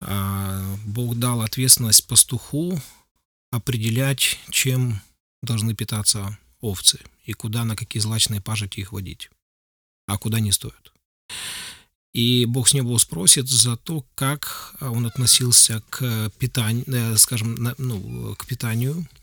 А, 0.00 0.76
Бог 0.86 1.16
дал 1.16 1.42
ответственность 1.42 2.06
пастуху 2.06 2.80
определять, 3.50 4.38
чем 4.50 5.00
должны 5.42 5.74
питаться 5.74 6.38
овцы 6.60 7.00
и 7.24 7.32
куда, 7.32 7.64
на 7.64 7.76
какие 7.76 8.00
злачные 8.00 8.40
пажити 8.40 8.80
их 8.80 8.92
водить, 8.92 9.30
а 10.06 10.18
куда 10.18 10.40
не 10.40 10.52
стоит. 10.52 10.92
И 12.12 12.46
Бог 12.46 12.68
с 12.68 12.72
неба 12.72 12.96
спросит 12.96 13.46
за 13.46 13.76
то, 13.76 14.02
как 14.14 14.74
он 14.80 15.04
относился 15.06 15.82
к 15.90 16.30
питанию, 16.38 16.84
э, 16.86 17.16
скажем, 17.18 17.74
ну, 17.76 18.34
к 18.36 18.46
питанию, 18.46 19.06
э, 19.12 19.15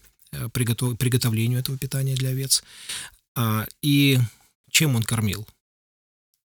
приготов, 0.54 0.98
приготовлению 0.98 1.60
этого 1.60 1.78
питания 1.78 2.16
для 2.16 2.30
овец, 2.30 2.64
а, 3.36 3.66
и 3.82 4.20
чем 4.70 4.96
он 4.96 5.04
кормил, 5.04 5.48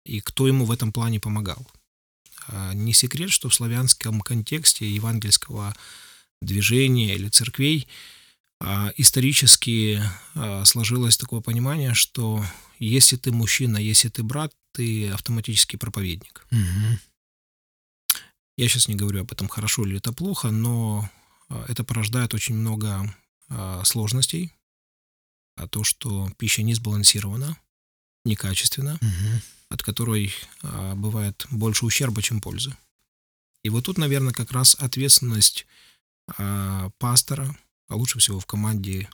и 0.06 0.20
кто 0.22 0.48
ему 0.48 0.66
в 0.66 0.72
этом 0.72 0.92
плане 0.92 1.20
помогал. 1.20 1.68
А, 2.48 2.74
не 2.74 2.94
секрет, 2.94 3.30
что 3.30 3.50
в 3.50 3.56
славянском 3.56 4.22
контексте 4.22 4.90
евангельского 4.90 5.76
движения 6.42 7.16
или 7.16 7.30
церквей 7.30 7.88
а, 8.60 8.92
исторически 8.98 10.02
сложилось 10.66 11.18
такое 11.18 11.42
понимание, 11.42 11.94
что 11.94 12.44
если 12.80 13.16
ты 13.18 13.32
мужчина, 13.32 13.78
если 13.78 14.10
ты 14.10 14.24
брат, 14.24 14.54
ты 14.74 15.10
автоматически 15.10 15.76
проповедник. 15.76 16.46
Угу. 16.52 17.00
Я 18.58 18.68
сейчас 18.68 18.88
не 18.88 18.96
говорю 18.96 19.22
об 19.22 19.32
этом 19.32 19.48
хорошо 19.48 19.86
или 19.86 19.98
это 19.98 20.12
плохо, 20.12 20.50
но 20.50 21.10
а, 21.50 21.66
это 21.68 21.84
порождает 21.84 22.34
очень 22.34 22.56
много 22.56 22.90
а, 22.90 23.16
сложностей. 23.84 24.54
А 25.56 25.68
то, 25.68 25.84
что 25.84 26.30
пища 26.38 26.62
не 26.62 26.74
сбалансирована, 26.74 27.58
некачественна, 28.26 28.96
угу. 28.96 29.42
от 29.70 29.82
которой 29.82 30.34
а, 30.62 30.94
бывает 30.96 31.48
больше 31.50 31.86
ущерба, 31.86 32.22
чем 32.22 32.42
пользы. 32.42 32.76
И 33.64 33.70
вот 33.70 33.86
тут, 33.86 33.98
наверное, 33.98 34.34
как 34.34 34.52
раз 34.52 34.76
ответственность 34.76 35.66
пастора, 37.00 37.58
а 37.88 37.96
лучше 37.96 38.20
всего 38.20 38.40
в 38.40 38.46
команде 38.46 39.10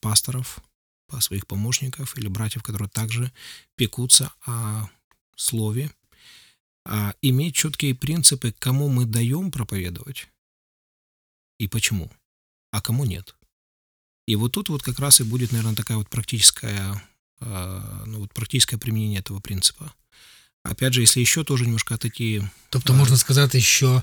пасторов, 0.00 0.62
по 1.06 1.20
своих 1.20 1.46
помощников 1.46 2.16
или 2.18 2.28
братьев, 2.28 2.62
которые 2.62 2.88
также 2.88 3.32
пекутся 3.76 4.32
о 4.44 4.88
слове, 5.36 5.92
а 6.84 7.14
иметь 7.22 7.54
четкие 7.54 7.94
принципы, 7.94 8.52
кому 8.52 8.88
мы 8.88 9.06
даем 9.06 9.50
проповедовать 9.50 10.28
и 11.58 11.68
почему, 11.68 12.10
а 12.70 12.80
кому 12.80 13.04
нет. 13.04 13.34
И 14.26 14.36
вот 14.36 14.52
тут 14.52 14.68
вот 14.68 14.82
как 14.82 14.98
раз 14.98 15.20
и 15.20 15.24
будет, 15.24 15.52
наверное, 15.52 15.76
такая 15.76 15.96
вот 15.96 16.08
практическая, 16.08 17.02
ну 18.06 18.18
вот 18.18 18.32
практическое 18.32 18.78
применение 18.78 19.20
этого 19.20 19.40
принципа. 19.40 19.92
Опять 20.64 20.92
же, 20.92 21.02
если 21.02 21.20
еще 21.20 21.44
тоже 21.44 21.64
немножко 21.64 21.94
отойти... 21.94 22.42
Тобто 22.70 22.92
можна 22.92 23.16
сказати, 23.16 23.60
що 23.60 24.02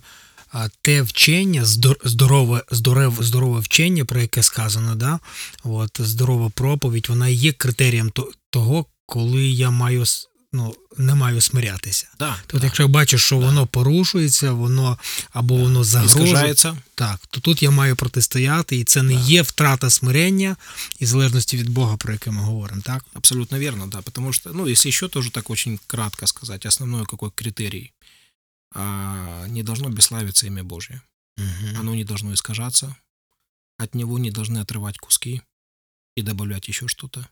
те 0.82 1.02
вчення, 1.02 1.66
здорове, 1.66 2.64
здорове, 2.72 3.24
здорове 3.26 3.60
вчення, 3.60 4.06
про 4.06 4.22
яке 4.22 4.44
сказано, 4.44 4.96
да? 4.96 5.20
От, 5.64 6.02
здорова 6.02 6.50
проповідь, 6.50 7.10
вона 7.10 7.28
є 7.28 7.54
критерієм 7.54 8.12
того, 8.50 8.86
коли 9.06 9.44
я 9.48 9.70
маю 9.70 10.06
ну, 10.54 10.76
не 10.98 11.16
маю 11.16 11.42
смирятися. 11.42 12.08
Да, 12.20 12.36
Тобто, 12.42 12.60
да. 12.60 12.66
якщо 12.66 12.84
я 12.84 12.90
бачу, 12.90 13.18
що 13.18 13.40
да. 13.40 13.46
воно 13.46 13.68
порушується, 13.68 14.52
воно 14.52 14.98
або 15.32 15.56
воно 15.56 15.84
загрожує, 15.84 16.56
так, 16.96 17.20
то 17.30 17.40
тут 17.40 17.64
я 17.64 17.72
маю 17.72 17.96
протистояти, 17.96 18.78
і 18.78 18.84
це 18.84 19.04
не 19.04 19.14
є 19.14 19.42
втрата 19.42 19.90
смирення 19.90 20.56
і 21.00 21.06
залежності 21.06 21.58
від 21.58 21.70
Бога, 21.70 21.98
про 21.98 22.14
яке 22.14 22.32
ми 22.32 22.42
говоримо, 22.42 22.82
так? 22.82 23.06
Абсолютно 23.14 23.60
верно, 23.60 23.88
да. 23.88 24.02
Потому 24.02 24.34
что, 24.34 24.52
ну, 24.54 24.68
если 24.68 24.90
еще 24.90 25.08
тоже 25.08 25.32
так 25.32 25.50
очень 25.50 25.80
кратко 25.88 26.28
сказать, 26.28 26.66
основной 26.66 27.06
какой 27.06 27.32
критерий– 27.36 27.92
а, 28.74 29.46
не 29.48 29.64
должно 29.64 29.90
бесславиться 29.90 30.48
имя 30.48 30.64
Божье. 30.64 31.02
Угу. 31.38 31.80
Оно 31.80 31.96
не 31.96 32.04
должно 32.04 32.34
искажаться, 32.34 32.98
от 33.78 33.96
него 33.96 34.20
не 34.20 34.32
должны 34.32 34.60
отрывать 34.60 34.98
куски 34.98 35.42
и 36.16 36.22
добавлять 36.22 36.68
еще 36.68 36.88
что-то. 36.88 37.28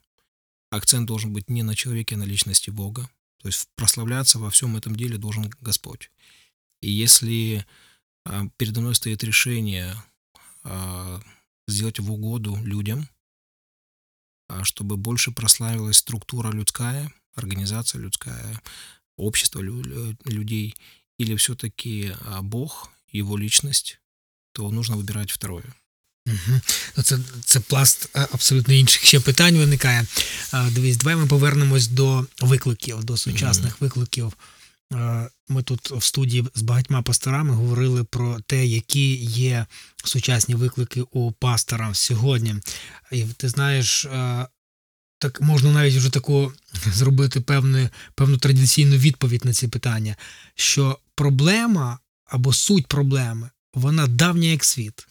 Акцент 0.71 1.05
должен 1.05 1.33
быть 1.33 1.49
не 1.49 1.63
на 1.63 1.75
человеке, 1.75 2.15
а 2.15 2.17
на 2.17 2.23
личности 2.23 2.69
Бога. 2.69 3.09
То 3.41 3.49
есть 3.49 3.67
прославляться 3.75 4.39
во 4.39 4.49
всем 4.49 4.77
этом 4.77 4.95
деле 4.95 5.17
должен 5.17 5.51
Господь. 5.59 6.11
И 6.81 6.89
если 6.89 7.65
а, 8.23 8.45
передо 8.57 8.81
мной 8.81 8.95
стоит 8.95 9.23
решение 9.23 9.95
а, 10.63 11.21
сделать 11.67 11.99
в 11.99 12.09
угоду 12.11 12.55
людям, 12.63 13.09
а, 14.47 14.63
чтобы 14.63 14.95
больше 14.95 15.31
прославилась 15.31 15.97
структура 15.97 16.51
людская, 16.51 17.11
организация 17.35 17.99
людская, 17.99 18.61
общество 19.17 19.59
лю- 19.59 20.15
людей, 20.23 20.75
или 21.17 21.35
все-таки 21.35 22.13
Бог, 22.41 22.89
его 23.11 23.37
личность, 23.37 23.99
то 24.53 24.69
нужно 24.71 24.95
вибирати 24.95 25.33
второе. 25.33 25.75
Угу. 26.27 26.61
Ну, 26.97 27.03
Це 27.03 27.19
це 27.45 27.59
пласт 27.59 28.09
абсолютно 28.13 28.73
інших 28.73 29.03
ще 29.03 29.19
питань 29.19 29.57
виникає. 29.57 30.05
Дивись, 30.71 30.97
давай 30.97 31.15
ми 31.15 31.27
повернемось 31.27 31.87
до 31.87 32.25
викликів, 32.41 33.03
до 33.03 33.17
сучасних 33.17 33.73
mm 33.73 33.79
викликів. 33.79 34.33
Ми 35.47 35.63
тут 35.63 35.91
в 35.91 36.03
студії 36.03 36.45
з 36.55 36.61
багатьма 36.61 37.01
пасторами 37.01 37.53
говорили 37.53 38.03
про 38.03 38.39
те, 38.39 38.65
які 38.65 39.15
є 39.25 39.65
сучасні 40.03 40.55
виклики 40.55 41.01
у 41.11 41.31
пастора 41.31 41.93
сьогодні. 41.93 42.55
І 43.11 43.23
ти 43.23 43.49
знаєш, 43.49 44.07
так 45.19 45.41
можна 45.41 45.71
навіть 45.71 45.95
вже 45.95 46.09
таку 46.09 46.53
зробити 46.93 47.41
певну, 47.41 47.89
певну 48.15 48.37
традиційну 48.37 48.95
відповідь 48.95 49.45
на 49.45 49.53
ці 49.53 49.67
питання, 49.67 50.15
що 50.55 50.99
проблема 51.15 51.99
або 52.25 52.53
суть 52.53 52.87
проблеми, 52.87 53.49
вона 53.73 54.07
давня 54.07 54.47
як 54.47 54.63
світ. 54.63 55.07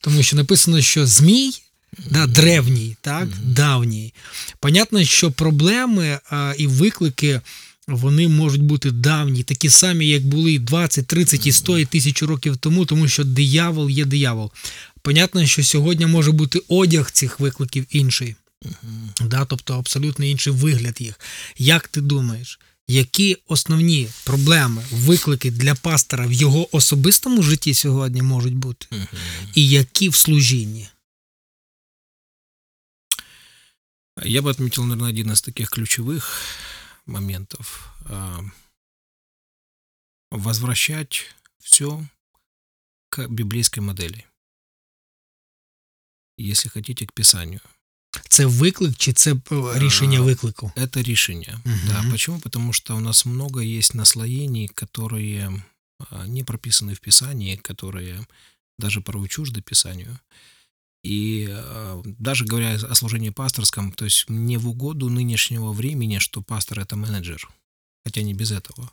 Тому 0.00 0.22
що 0.22 0.36
написано, 0.36 0.80
що 0.80 1.06
Змій 1.06 1.52
да, 2.10 2.26
древній, 2.26 2.96
так, 3.00 3.28
давній. 3.42 4.14
Понятно, 4.60 5.04
що 5.04 5.30
проблеми 5.30 6.18
а, 6.30 6.54
і 6.58 6.66
виклики. 6.66 7.40
Вони 7.88 8.28
можуть 8.28 8.62
бути 8.62 8.90
давні, 8.90 9.42
такі 9.42 9.70
самі, 9.70 10.06
як 10.06 10.26
були 10.26 10.58
20, 10.58 11.06
30 11.06 11.46
і 11.46 11.52
100 11.52 11.78
і 11.78 11.84
тисячу 11.84 12.26
років 12.26 12.56
тому, 12.56 12.86
тому 12.86 13.08
що 13.08 13.24
диявол 13.24 13.90
є 13.90 14.04
диявол. 14.04 14.50
Понятно, 15.02 15.46
що 15.46 15.64
сьогодні 15.64 16.06
може 16.06 16.32
бути 16.32 16.62
одяг 16.68 17.10
цих 17.10 17.40
викликів 17.40 17.86
інший. 17.90 18.34
Да, 19.20 19.44
Тобто 19.44 19.78
абсолютно 19.78 20.24
інший 20.24 20.52
вигляд 20.52 20.96
їх. 21.00 21.20
Як 21.58 21.88
ти 21.88 22.00
думаєш, 22.00 22.60
які 22.89 23.37
основні 23.47 24.09
проблеми, 24.23 24.85
виклики 24.91 25.51
для 25.51 25.75
пастора 25.75 26.27
в 26.27 26.31
його 26.31 26.75
особистому 26.75 27.43
житті 27.43 27.73
сьогодні 27.73 28.21
можуть 28.21 28.55
бути, 28.55 28.87
uh-huh. 28.91 29.07
і 29.55 29.69
які 29.69 30.09
в 30.09 30.15
служінні? 30.15 30.89
Я 34.23 34.41
бы 34.41 34.49
отметил, 34.49 34.83
наверное, 34.83 35.09
один 35.09 35.31
из 35.31 35.41
таких 35.41 35.69
ключевых 35.69 36.41
моментов. 37.05 37.93
Возвращать 40.31 41.35
все 41.59 42.07
к 43.09 43.27
библейской 43.27 43.81
модели. 43.81 44.25
Если 46.37 46.69
хотите, 46.69 47.05
к 47.05 47.13
Писанию. 47.13 47.61
Це 48.28 48.46
виклик 48.46 48.96
чи 48.96 49.12
це 49.12 49.36
решение 49.74 50.20
виклику? 50.20 50.72
Это 50.76 51.02
решение, 51.02 51.58
угу. 51.64 51.74
да. 51.86 52.10
Почему? 52.10 52.40
Потому 52.40 52.72
что 52.72 52.96
у 52.96 53.00
нас 53.00 53.26
много 53.26 53.60
есть 53.60 53.94
наслоений, 53.94 54.68
которые 54.68 55.62
не 56.26 56.44
прописаны 56.44 56.94
в 56.94 57.00
Писании, 57.00 57.56
которые 57.56 58.26
даже 58.78 59.00
порой 59.00 59.28
чужды 59.28 59.60
Писанию. 59.62 60.18
И 61.02 61.48
даже 62.18 62.44
говоря 62.44 62.74
о 62.74 62.94
служении 62.94 63.30
пасторском, 63.30 63.92
то 63.92 64.04
есть 64.04 64.28
не 64.28 64.58
в 64.58 64.68
угоду 64.68 65.08
нынешнего 65.08 65.72
времени, 65.72 66.18
что 66.18 66.42
пастор 66.42 66.80
это 66.80 66.96
менеджер, 66.96 67.48
хотя 68.04 68.22
не 68.22 68.34
без 68.34 68.50
этого. 68.50 68.90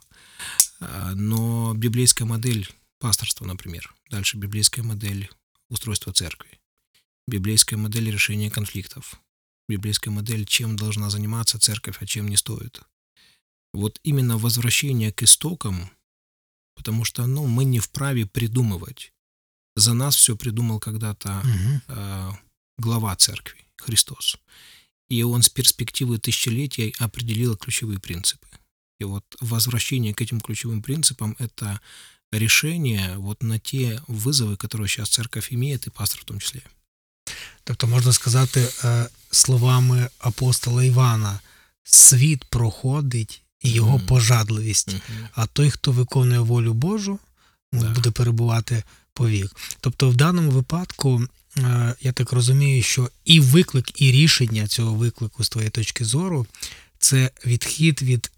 Но 1.14 1.74
библейская 1.74 2.24
модель 2.24 2.68
пасторства, 2.98 3.46
например, 3.46 3.94
дальше 4.10 4.38
библейская 4.38 4.82
модель 4.82 5.30
устройства 5.68 6.12
церкви, 6.12 6.57
библейская 7.28 7.76
модель 7.76 8.10
решения 8.10 8.50
конфликтов, 8.50 9.20
библейская 9.68 10.10
модель, 10.10 10.44
чем 10.44 10.76
должна 10.76 11.10
заниматься 11.10 11.58
церковь, 11.58 11.98
а 12.00 12.06
чем 12.06 12.28
не 12.28 12.36
стоит. 12.36 12.80
Вот 13.72 14.00
именно 14.02 14.38
возвращение 14.38 15.12
к 15.12 15.22
истокам, 15.22 15.90
потому 16.74 17.04
что 17.04 17.26
ну, 17.26 17.46
мы 17.46 17.64
не 17.64 17.80
вправе 17.80 18.26
придумывать. 18.26 19.12
За 19.76 19.94
нас 19.94 20.16
все 20.16 20.36
придумал 20.36 20.80
когда-то 20.80 21.40
угу. 21.40 21.80
э, 21.88 22.30
глава 22.78 23.14
церкви, 23.16 23.66
Христос. 23.76 24.38
И 25.08 25.22
он 25.22 25.42
с 25.42 25.48
перспективы 25.48 26.18
тысячелетий 26.18 26.94
определил 26.98 27.56
ключевые 27.56 28.00
принципы. 28.00 28.48
И 28.98 29.04
вот 29.04 29.24
возвращение 29.40 30.14
к 30.14 30.20
этим 30.20 30.40
ключевым 30.40 30.82
принципам– 30.82 31.36
это 31.38 31.80
решение 32.32 33.16
вот 33.18 33.42
на 33.42 33.58
те 33.58 34.02
вызовы, 34.08 34.56
которые 34.56 34.88
сейчас 34.88 35.10
церковь 35.10 35.52
имеет, 35.52 35.86
и 35.86 35.90
пастор 35.90 36.20
в 36.20 36.24
том 36.24 36.40
числе. 36.40 36.62
Тобто, 37.64 37.86
можна 37.86 38.12
сказати, 38.12 38.68
е, 38.84 39.06
словами 39.30 40.08
апостола 40.18 40.84
Івана, 40.84 41.40
світ 41.84 42.44
проходить 42.44 43.42
і 43.62 43.70
його 43.70 43.96
Мгм. 43.98 44.06
пожадливість, 44.06 44.88
Мгм. 44.88 45.28
а 45.34 45.46
той, 45.46 45.70
хто 45.70 45.92
виконує 45.92 46.40
волю 46.40 46.74
Божу, 46.74 47.18
ну, 47.72 47.80
Да. 47.82 47.88
буде 47.88 48.10
перебувати 48.10 48.82
повік. 49.12 49.56
Тобто, 49.80 50.10
в 50.10 50.14
даному 50.16 50.50
випадку, 50.50 51.22
е, 51.58 51.94
я 52.00 52.12
так 52.12 52.32
розумію, 52.32 52.82
що 52.82 53.10
і 53.24 53.40
виклик, 53.40 54.02
і 54.02 54.12
рішення 54.12 54.66
цього 54.66 54.94
виклику 54.94 55.44
з 55.44 55.48
твоєї 55.48 55.70
точки 55.70 56.04
зору 56.04 56.46
це 56.98 57.30
відхід 57.46 58.02
від. 58.02 58.30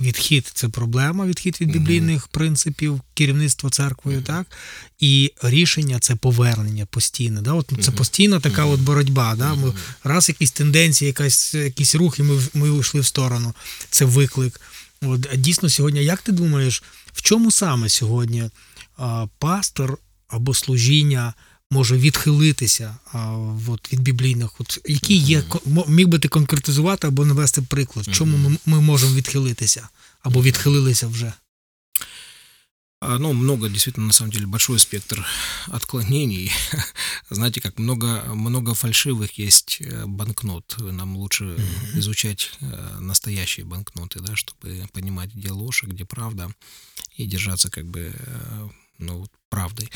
Відхід 0.00 0.50
це 0.54 0.68
проблема, 0.68 1.26
відхід 1.26 1.60
від 1.60 1.72
біблійних 1.72 2.28
принципів 2.28 3.00
керівництва 3.14 3.70
церквою, 3.70 4.22
так 4.22 4.46
і 4.98 5.32
рішення 5.42 5.98
це 5.98 6.16
повернення 6.16 6.86
постійне. 6.86 7.42
Да? 7.42 7.52
От, 7.52 7.72
ну, 7.72 7.78
це 7.78 7.90
постійна 7.90 8.40
така 8.40 8.64
от 8.64 8.80
боротьба. 8.80 9.34
Да? 9.36 9.54
Ми, 9.54 9.72
раз 10.04 10.28
якісь 10.28 10.50
тенденції, 10.50 11.06
якась, 11.06 11.54
якийсь 11.54 11.94
рух, 11.94 12.18
і 12.18 12.22
ми, 12.22 12.42
ми 12.54 12.78
йшли 12.78 13.00
в 13.00 13.06
сторону. 13.06 13.54
Це 13.90 14.04
виклик. 14.04 14.60
От, 15.02 15.28
дійсно, 15.34 15.68
сьогодні, 15.68 16.04
як 16.04 16.22
ти 16.22 16.32
думаєш, 16.32 16.82
в 17.12 17.22
чому 17.22 17.50
саме 17.50 17.88
сьогодні 17.88 18.50
а, 18.96 19.26
пастор 19.38 19.98
або 20.28 20.54
служіння 20.54 21.34
може 21.71 21.97
відхилитися 21.97 22.97
а, 23.13 23.31
от, 23.67 23.93
від 23.93 23.99
біблійних? 24.01 24.61
От, 24.61 24.79
які 24.85 25.15
є, 25.15 25.39
Мгм. 25.39 25.47
ко- 25.49 25.61
мо- 25.65 25.85
міг 25.87 26.07
би 26.07 26.19
ти 26.19 26.27
конкретизувати 26.27 27.07
або 27.07 27.25
навести 27.25 27.61
приклад, 27.61 28.07
в 28.07 28.11
чому 28.11 28.37
ми, 28.37 28.57
ми 28.65 28.81
можемо 28.81 29.13
відхилитися 29.15 29.89
або 30.23 30.41
відхилилися 30.43 31.07
вже? 31.07 31.33
А, 33.01 33.17
Ну, 33.19 33.33
много, 33.33 33.69
действительно, 33.69 34.07
на 34.07 34.13
самом 34.13 34.31
деле, 34.31 34.45
большой 34.45 34.79
спектр 34.79 35.25
отклонений. 35.69 36.51
Знаете, 37.31 37.61
как 37.61 37.79
много, 37.79 38.21
много 38.35 38.73
фальшивых 38.73 39.39
есть 39.47 39.77
э, 39.81 40.05
банкнот. 40.05 40.75
Нам 40.79 41.15
лучше 41.15 41.43
Мгм. 41.43 41.99
изучать 41.99 42.51
э, 42.61 42.99
настоящие 42.99 43.65
банкноты, 43.65 44.19
да, 44.19 44.33
чтобы 44.35 44.87
понимать, 44.91 45.29
где 45.35 45.51
ложь, 45.51 45.83
а 45.83 45.87
где 45.87 46.03
правда, 46.05 46.49
и 47.19 47.25
держаться 47.25 47.69
как 47.69 47.85
бы 47.85 47.99
э, 47.99 48.69
ну, 48.98 49.18
вот 49.18 49.30
правдой. 49.48 49.90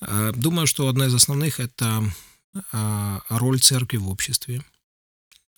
А, 0.00 0.32
Думаю, 0.32 0.66
что 0.66 0.88
одна 0.88 1.06
из 1.06 1.14
основных– 1.14 1.60
это 1.60 2.04
а, 2.72 3.22
роль 3.28 3.60
церкви 3.60 3.96
в 3.96 4.08
обществе. 4.08 4.62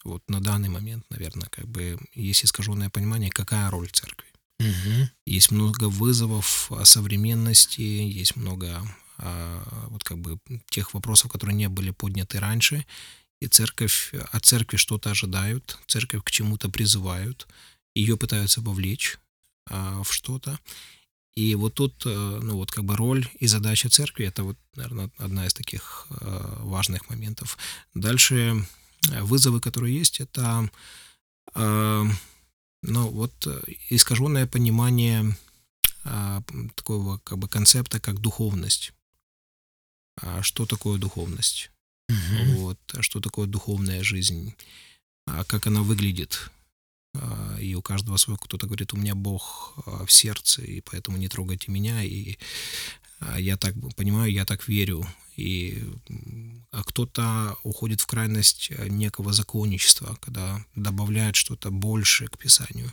Вот 0.04 0.22
на 0.28 0.40
данный 0.40 0.68
момент, 0.68 1.04
наверное, 1.10 1.48
как 1.48 1.66
бы 1.66 1.98
есть 2.14 2.44
искаженное 2.44 2.90
понимание, 2.90 3.30
какая 3.30 3.70
роль 3.70 3.90
церкви. 3.90 4.28
Угу. 4.60 5.10
Есть 5.26 5.50
много 5.50 5.88
вызовов 5.88 6.70
а, 6.72 6.84
современности, 6.84 7.80
есть 7.80 8.36
много 8.36 8.82
а, 9.18 9.88
вот 9.90 10.04
как 10.04 10.18
бы 10.18 10.38
тех 10.70 10.94
вопросов, 10.94 11.30
которые 11.30 11.56
не 11.56 11.68
были 11.68 11.90
подняты 11.90 12.38
раньше, 12.38 12.86
и 13.40 13.48
церковь, 13.48 14.12
от 14.32 14.44
церкви 14.44 14.76
что-то 14.76 15.10
ожидают, 15.10 15.78
церковь 15.86 16.22
к 16.24 16.30
чему-то 16.30 16.70
призывают, 16.70 17.46
ее 17.94 18.16
пытаются 18.16 18.60
вовлечь 18.60 19.18
а, 19.68 20.02
в 20.02 20.12
что-то. 20.12 20.58
И 21.36 21.54
вот 21.54 21.74
тут, 21.74 22.06
э, 22.06 22.40
ну 22.42 22.56
вот 22.56 22.70
как 22.70 22.84
бы 22.84 22.96
роль 22.96 23.28
и 23.38 23.46
задача 23.46 23.90
церкви, 23.90 24.26
это 24.26 24.42
вот, 24.42 24.56
наверное, 24.74 25.10
одна 25.18 25.46
из 25.46 25.52
таких 25.52 26.06
э, 26.10 26.56
важных 26.60 27.10
моментов. 27.10 27.58
Дальше 27.94 28.66
э, 29.10 29.22
вызовы, 29.22 29.60
которые 29.60 29.96
есть, 29.96 30.20
это 30.20 30.70
ну, 31.54 33.08
вот 33.08 33.46
искаженное 33.88 34.46
понимание 34.46 35.36
такого 36.74 37.18
как 37.18 37.38
бы 37.38 37.48
концепта, 37.48 37.98
как 38.00 38.20
духовность. 38.20 38.92
А 40.20 40.42
что 40.42 40.66
такое 40.66 40.98
духовность? 40.98 41.70
Вот, 42.56 42.78
а 42.94 43.02
что 43.02 43.20
такое 43.20 43.46
духовная 43.46 44.02
жизнь? 44.02 44.54
А 45.26 45.44
как 45.44 45.66
она 45.66 45.82
выглядит? 45.82 46.50
А, 47.20 47.58
И 47.60 47.74
у 47.74 47.82
каждого 47.82 48.16
свой, 48.16 48.36
кто-то 48.36 48.66
говорит, 48.66 48.92
у 48.92 48.96
меня 48.96 49.14
Бог 49.14 49.74
а, 49.86 50.04
в 50.04 50.12
сердце, 50.12 50.62
и 50.62 50.80
поэтому 50.80 51.16
не 51.18 51.28
трогайте 51.28 51.72
меня, 51.72 52.02
и 52.02 52.36
а, 53.20 53.40
я 53.40 53.56
так 53.56 53.74
понимаю, 53.96 54.32
я 54.32 54.44
так 54.44 54.68
верю. 54.68 55.06
И 55.36 55.84
а 56.70 56.82
кто-то 56.82 57.56
уходит 57.62 58.00
в 58.00 58.06
крайность 58.06 58.70
некого 58.88 59.32
законничества, 59.32 60.16
когда 60.20 60.64
добавляет 60.74 61.36
что-то 61.36 61.70
большее 61.70 62.28
к 62.28 62.38
Писанию. 62.38 62.92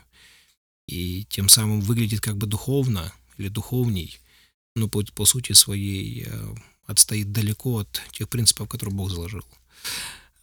И 0.88 1.23
тем 1.29 1.47
самым 1.47 1.79
выглядит 1.79 2.19
как 2.19 2.38
бы 2.38 2.45
духовно 2.45 3.13
или 3.38 3.47
духовней, 3.47 4.19
но 4.75 4.89
по, 4.89 5.01
по 5.15 5.25
сути 5.25 5.53
своей 5.53 6.27
отстоит 6.86 7.31
далеко 7.31 7.79
от 7.79 8.01
тех 8.12 8.27
принципов, 8.27 8.67
которые 8.67 8.95
Бог 8.95 9.09
заложил. 9.09 9.45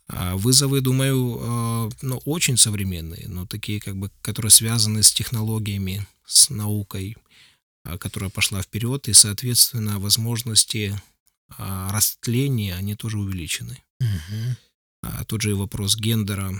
А 0.10 0.36
Вызовы, 0.36 0.82
думаю, 0.82 1.40
э, 1.42 1.90
ну, 2.02 2.22
очень 2.26 2.58
современные, 2.58 3.28
но 3.28 3.46
такие, 3.46 3.80
как 3.80 3.96
бы, 3.96 4.12
которые 4.22 4.52
связаны 4.52 5.02
с 5.02 5.12
технологиями, 5.12 6.06
с 6.28 6.50
наукой, 6.50 7.18
а, 7.84 7.98
которая 7.98 8.30
пошла 8.30 8.62
вперед, 8.62 9.08
и, 9.08 9.14
соответственно, 9.14 10.00
возможности 10.00 11.02
а, 11.58 11.92
растления, 11.92 12.76
они 12.76 12.96
тоже 12.96 13.18
увеличены. 13.18 13.82
Угу. 14.00 14.56
А, 15.04 15.24
Тот 15.26 15.42
же 15.42 15.52
и 15.52 15.54
вопрос 15.54 15.96
гендера, 15.96 16.52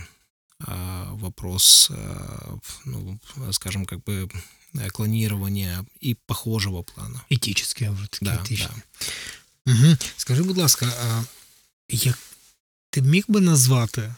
а, 0.60 1.10
вопрос, 1.14 1.88
а, 1.90 2.58
ну, 2.84 3.18
скажем, 3.52 3.86
как 3.86 4.02
бы 4.04 4.28
э, 4.74 4.90
клонирования 4.90 5.84
и 6.00 6.14
похожего 6.26 6.82
плана. 6.82 7.20
Етичні 7.30 7.88
вже 7.88 8.06
такі 8.06 8.24
Да, 8.24 8.34
етичні. 8.34 8.66
да. 8.66 9.72
Угу. 9.72 9.96
Скажи, 10.16 10.42
будь 10.42 10.56
ласка, 10.58 10.86
а 10.86 11.22
як 11.88 12.18
ти 12.91 13.01
міг 13.01 13.25
би 13.27 13.41
назвати 13.41 14.15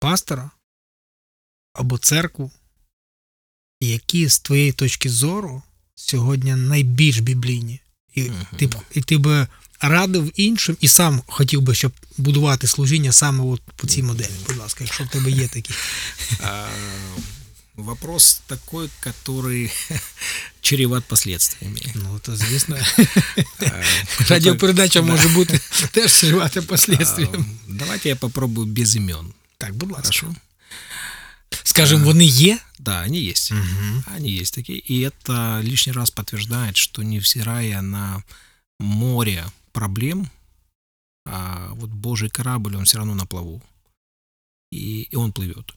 пастора 0.00 0.50
або 1.72 1.98
церкву, 1.98 2.50
які 3.80 4.28
з 4.28 4.38
твоєї 4.40 4.72
точки 4.72 5.10
зору 5.10 5.62
сьогодні 5.94 6.54
найбільш 6.54 7.18
біблійні? 7.18 7.80
І, 8.14 8.22
Мгм. 8.30 8.46
ти, 8.58 8.66
б- 8.66 8.76
і 8.94 9.02
ти 9.02 9.18
би 9.18 9.46
радив 9.80 10.32
іншим 10.40 10.76
і 10.80 10.88
сам 10.88 11.22
хотів 11.26 11.60
би, 11.62 11.74
щоб 11.74 11.92
будувати 12.16 12.66
служіння 12.66 13.12
саме 13.12 13.44
от 13.44 13.62
по 13.76 13.86
цій 13.86 14.02
моделі, 14.02 14.32
будь 14.46 14.56
ласка, 14.56 14.84
якщо 14.84 15.04
в 15.04 15.08
тебе 15.08 15.30
є 15.30 15.48
такі. 15.48 15.74
А, 17.77 17.81
Вопрос 17.81 18.41
такой, 18.47 18.89
который 19.03 19.71
чреват 20.61 21.05
последствиями. 21.05 21.81
Ну, 21.95 22.19
то 22.19 22.35
звісно, 22.35 22.77
А, 23.59 23.83
радіопередача 24.29 25.01
Да. 25.01 25.07
може 25.07 25.27
бути 25.29 25.59
теж 25.91 26.19
чревати 26.19 26.59
а, 26.59 26.63
послідствіям. 26.63 27.45
Давайте 27.67 28.09
я 28.09 28.15
попробую 28.15 28.67
без 28.67 28.95
имен. 28.95 29.33
Так, 29.57 29.75
будь 29.75 29.91
ласка. 29.91 30.03
Хорошо? 30.03 30.35
Скажем, 31.63 32.03
вони 32.03 32.25
є? 32.25 32.59
Да, 32.79 33.03
они 33.03 33.29
есть. 33.29 33.51
Угу. 33.51 34.03
Они 34.15 34.41
есть 34.41 34.53
такие. 34.55 34.81
И 34.89 34.99
это 35.09 35.61
лишний 35.63 35.93
раз 35.93 36.09
подтверждает, 36.09 36.77
что 36.77 37.03
невзирая 37.03 37.81
на 37.81 38.23
море 38.79 39.45
проблем, 39.71 40.29
а 41.25 41.67
вот 41.73 41.89
Божий 41.89 42.29
корабль, 42.29 42.75
он 42.75 42.83
все 42.83 42.97
равно 42.97 43.15
на 43.15 43.25
плаву. 43.25 43.61
И, 44.73 45.07
и 45.11 45.15
он 45.15 45.31
плывет 45.31 45.73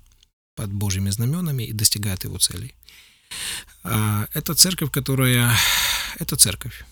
под 0.60 0.74
Божьими 0.74 1.10
знаменами 1.10 1.64
и 1.64 1.72
достигает 1.72 2.26
его 2.26 2.38
целей. 2.38 2.76
А, 3.84 4.28
Это 4.34 4.54
церковь, 4.56 4.92
которая... 4.92 5.56
Это 6.20 6.36
церковь. 6.36 6.84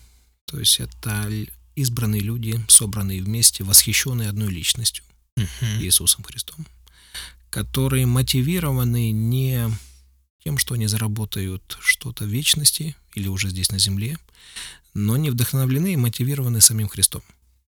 То 0.46 0.58
есть 0.58 0.80
это 0.80 1.30
избранные 1.74 2.22
люди, 2.22 2.58
собранные 2.68 3.22
вместе, 3.22 3.64
восхищенные 3.64 4.30
одной 4.30 4.48
личностью. 4.48 5.04
Угу. 5.36 5.82
Иисусом 5.82 6.24
Христом, 6.24 6.66
которые 7.50 8.06
мотивированы 8.06 9.10
не 9.10 9.68
тем, 10.42 10.56
что 10.56 10.74
они 10.74 10.86
заработают 10.86 11.76
что-то 11.78 12.24
в 12.24 12.28
вечности 12.28 12.96
или 13.14 13.28
уже 13.28 13.50
здесь 13.50 13.70
на 13.70 13.78
земле, 13.78 14.18
но 14.94 15.12
они 15.12 15.28
вдохновлены 15.28 15.92
и 15.92 15.96
мотивированы 15.96 16.62
самим 16.62 16.88
Христом. 16.88 17.22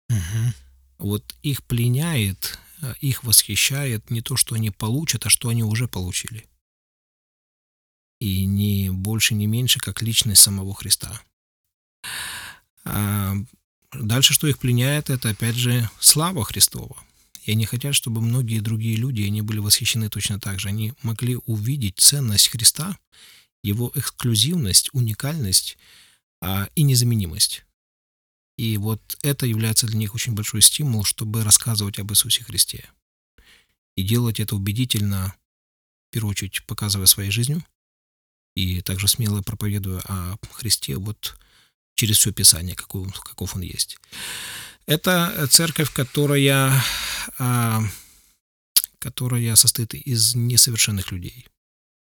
Угу. 0.10 0.54
Вот 1.00 1.36
их 1.42 1.64
пленяет, 1.64 2.60
их 3.02 3.24
восхищает 3.24 4.10
не 4.10 4.22
то, 4.22 4.36
что 4.36 4.56
они 4.56 4.72
получат, 4.72 5.26
а 5.26 5.30
что 5.30 5.50
они 5.50 5.64
уже 5.64 5.88
получили. 5.88 6.46
И 8.20 8.46
не 8.46 8.90
больше, 8.90 9.34
не 9.34 9.48
меньше, 9.48 9.80
как 9.80 10.02
личность 10.02 10.42
самого 10.42 10.74
Христа. 10.74 11.22
А 12.84 13.34
дальше, 13.94 14.34
что 14.34 14.48
их 14.48 14.60
пленяет, 14.60 15.10
это 15.10 15.30
опять 15.30 15.56
же 15.56 15.90
слава 16.00 16.44
Христова. 16.44 16.98
И 17.46 17.52
они 17.52 17.66
хотят, 17.66 17.96
чтобы 17.96 18.22
многие 18.22 18.60
другие 18.60 18.96
люди, 18.96 19.24
они 19.24 19.42
были 19.42 19.60
восхищены 19.60 20.10
точно 20.10 20.40
так 20.40 20.60
же. 20.60 20.68
Они 20.68 20.94
могли 21.02 21.38
увидеть 21.46 21.98
ценность 21.98 22.50
Христа, 22.50 22.98
его 23.64 23.92
эксклюзивность, 23.96 24.90
уникальность 24.94 25.78
а, 26.42 26.70
и 26.76 26.84
незаменимость. 26.84 27.66
И 28.60 28.76
вот 28.76 29.18
это 29.22 29.46
является 29.46 29.88
для 29.88 29.98
них 29.98 30.16
очень 30.16 30.34
большой 30.34 30.62
стимул, 30.62 31.06
чтобы 31.06 31.46
рассказывать 31.46 31.98
об 31.98 32.12
Иисусе 32.12 32.44
Христе. 32.44 32.90
И 33.96 34.04
делать 34.04 34.42
это 34.42 34.54
убедительно, 34.54 35.34
в 36.10 36.12
первую 36.12 36.32
очередь, 36.32 36.66
показывая 36.66 37.06
своей 37.06 37.32
жизнью, 37.32 37.64
и 38.58 38.82
также 38.82 39.08
смело 39.08 39.42
проповедуя 39.42 40.02
о 40.10 40.36
Христе 40.52 40.98
вот 40.98 41.40
через 41.96 42.18
все 42.18 42.34
Писание, 42.34 42.76
какой, 42.76 43.04
он- 43.04 43.12
каков 43.12 43.56
он 43.56 43.62
есть. 43.62 43.98
Это 44.88 45.48
церковь, 45.50 45.94
которая, 45.94 46.84
а, 47.38 47.82
которая 49.00 49.56
состоит 49.56 49.94
из 49.94 50.36
несовершенных 50.36 51.14
людей. 51.14 51.48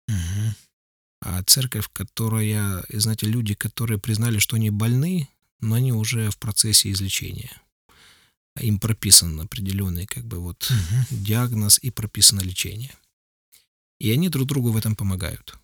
Угу. 0.08 0.56
А 1.22 1.44
церковь, 1.46 1.90
которая, 1.92 2.86
знаете, 2.90 3.26
люди, 3.26 3.56
которые 3.56 3.98
признали, 3.98 4.38
что 4.38 4.56
они 4.58 4.70
больны, 4.70 5.28
но 5.64 5.76
они 5.76 5.92
уже 5.94 6.30
в 6.30 6.38
процессе 6.38 6.92
излечения. 6.92 7.62
Им 8.60 8.80
прописан 8.80 9.40
определенный 9.40 10.06
как 10.06 10.26
бы 10.26 10.40
вот 10.40 10.70
Угу. 10.70 11.18
диагноз 11.24 11.80
и 11.82 11.90
прописано 11.90 12.42
лечение. 12.42 12.96
И 14.00 14.12
они 14.12 14.30
друг 14.30 14.48
другу 14.48 14.72
в 14.72 14.78
этом 14.78 14.96
помогают. 14.96 15.58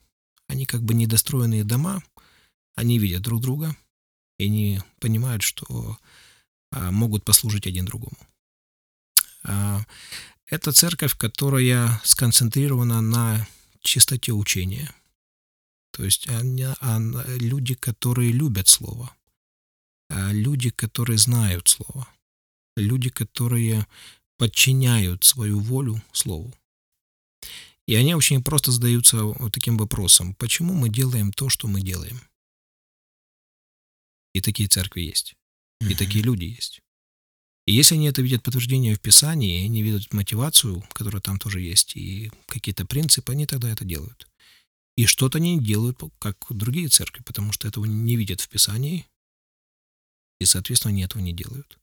Они 0.47 0.65
как 0.65 0.81
бы 0.83 0.93
недостроенные 0.93 1.63
дома, 1.63 2.01
они 2.75 2.97
видят 2.97 3.21
друг 3.21 3.41
друга, 3.41 3.75
и 4.39 4.45
они 4.45 4.81
понимают, 4.99 5.43
что 5.43 5.97
а, 6.71 6.91
могут 6.91 7.25
послужить 7.25 7.67
один 7.67 7.85
другому. 7.85 8.17
А, 9.43 9.83
это 10.47 10.71
церковь, 10.71 11.15
которая 11.15 12.01
сконцентрирована 12.03 13.01
на 13.01 13.47
чистоте 13.81 14.31
учения. 14.31 14.91
То 15.91 16.03
есть 16.05 16.27
они, 16.29 16.65
ан- 16.79 17.23
люди, 17.37 17.75
которые 17.75 18.31
любят 18.31 18.67
Слово, 18.67 19.11
а, 19.11 19.18
люди, 20.09 20.69
которые 20.69 21.17
знают 21.17 21.67
Слово, 21.67 22.07
люди, 22.75 23.09
которые 23.09 23.87
подчиняют 24.37 25.23
свою 25.23 25.59
волю 25.59 26.01
Слову. 26.11 26.53
И 27.87 27.95
они 27.95 28.13
очень 28.13 28.43
просто 28.43 28.71
задаются 28.71 29.23
вот 29.23 29.51
таким 29.51 29.77
вопросом, 29.77 30.35
почему 30.35 30.73
мы 30.73 30.89
делаем 30.89 31.31
то, 31.33 31.49
что 31.49 31.67
мы 31.67 31.81
делаем? 31.81 32.21
И 34.33 34.41
такие 34.41 34.69
церкви 34.69 35.01
есть, 35.01 35.35
и 35.81 35.95
такие 35.95 36.23
люди 36.23 36.45
есть. 36.45 36.81
И 37.65 37.73
если 37.73 37.95
они 37.95 38.07
это 38.07 38.21
видят 38.21 38.43
подтверждение 38.43 38.95
в 38.95 38.99
Писании, 38.99 39.61
и 39.61 39.65
они 39.65 39.81
видят 39.83 40.13
мотивацию, 40.13 40.81
которая 40.93 41.21
там 41.21 41.37
тоже 41.37 41.61
есть, 41.61 41.95
и 41.95 42.31
какие-то 42.47 42.85
принципы, 42.85 43.31
они 43.31 43.45
тогда 43.45 43.69
это 43.69 43.85
делают. 43.85 44.27
И 44.97 45.05
что-то 45.05 45.37
они 45.37 45.59
делают, 45.59 45.99
как 46.19 46.37
другие 46.49 46.89
церкви, 46.89 47.23
потому 47.23 47.51
что 47.51 47.67
этого 47.67 47.85
не 47.85 48.15
видят 48.15 48.41
в 48.41 48.49
Писании, 48.49 49.07
и, 50.39 50.45
соответственно, 50.45 50.91
они 50.93 51.03
этого 51.03 51.21
не 51.21 51.33
делают. 51.33 51.77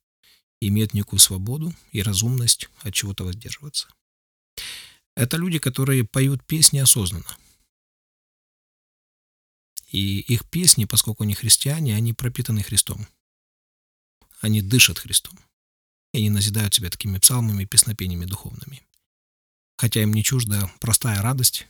И 0.61 0.69
имеют 0.69 0.95
некую 0.95 1.21
свободу 1.21 1.75
и 1.93 2.03
разумность 2.03 2.69
от 2.81 2.95
чего-то 2.95 3.25
воздерживаться. 3.25 3.89
Это 5.15 5.37
люди, 5.37 5.59
которые 5.59 6.05
поют 6.05 6.45
песни 6.45 6.79
осознанно. 6.79 7.37
И 9.93 10.21
их 10.21 10.49
песни, 10.49 10.85
поскольку 10.85 11.23
они 11.23 11.35
христиане, 11.35 11.95
они 11.95 12.13
пропитаны 12.13 12.63
Христом. 12.63 13.07
Они 14.41 14.61
дышат 14.61 14.99
Христом. 14.99 15.39
И 16.13 16.19
они 16.19 16.31
назидают 16.31 16.75
себя 16.75 16.91
такими 16.91 17.19
псалмами 17.19 17.65
песнопениями 17.65 18.25
духовными. 18.25 18.83
Хотя 19.79 20.03
им 20.03 20.13
не 20.15 20.25
чужда 20.25 20.73
простая 20.81 21.21
радость, 21.23 21.67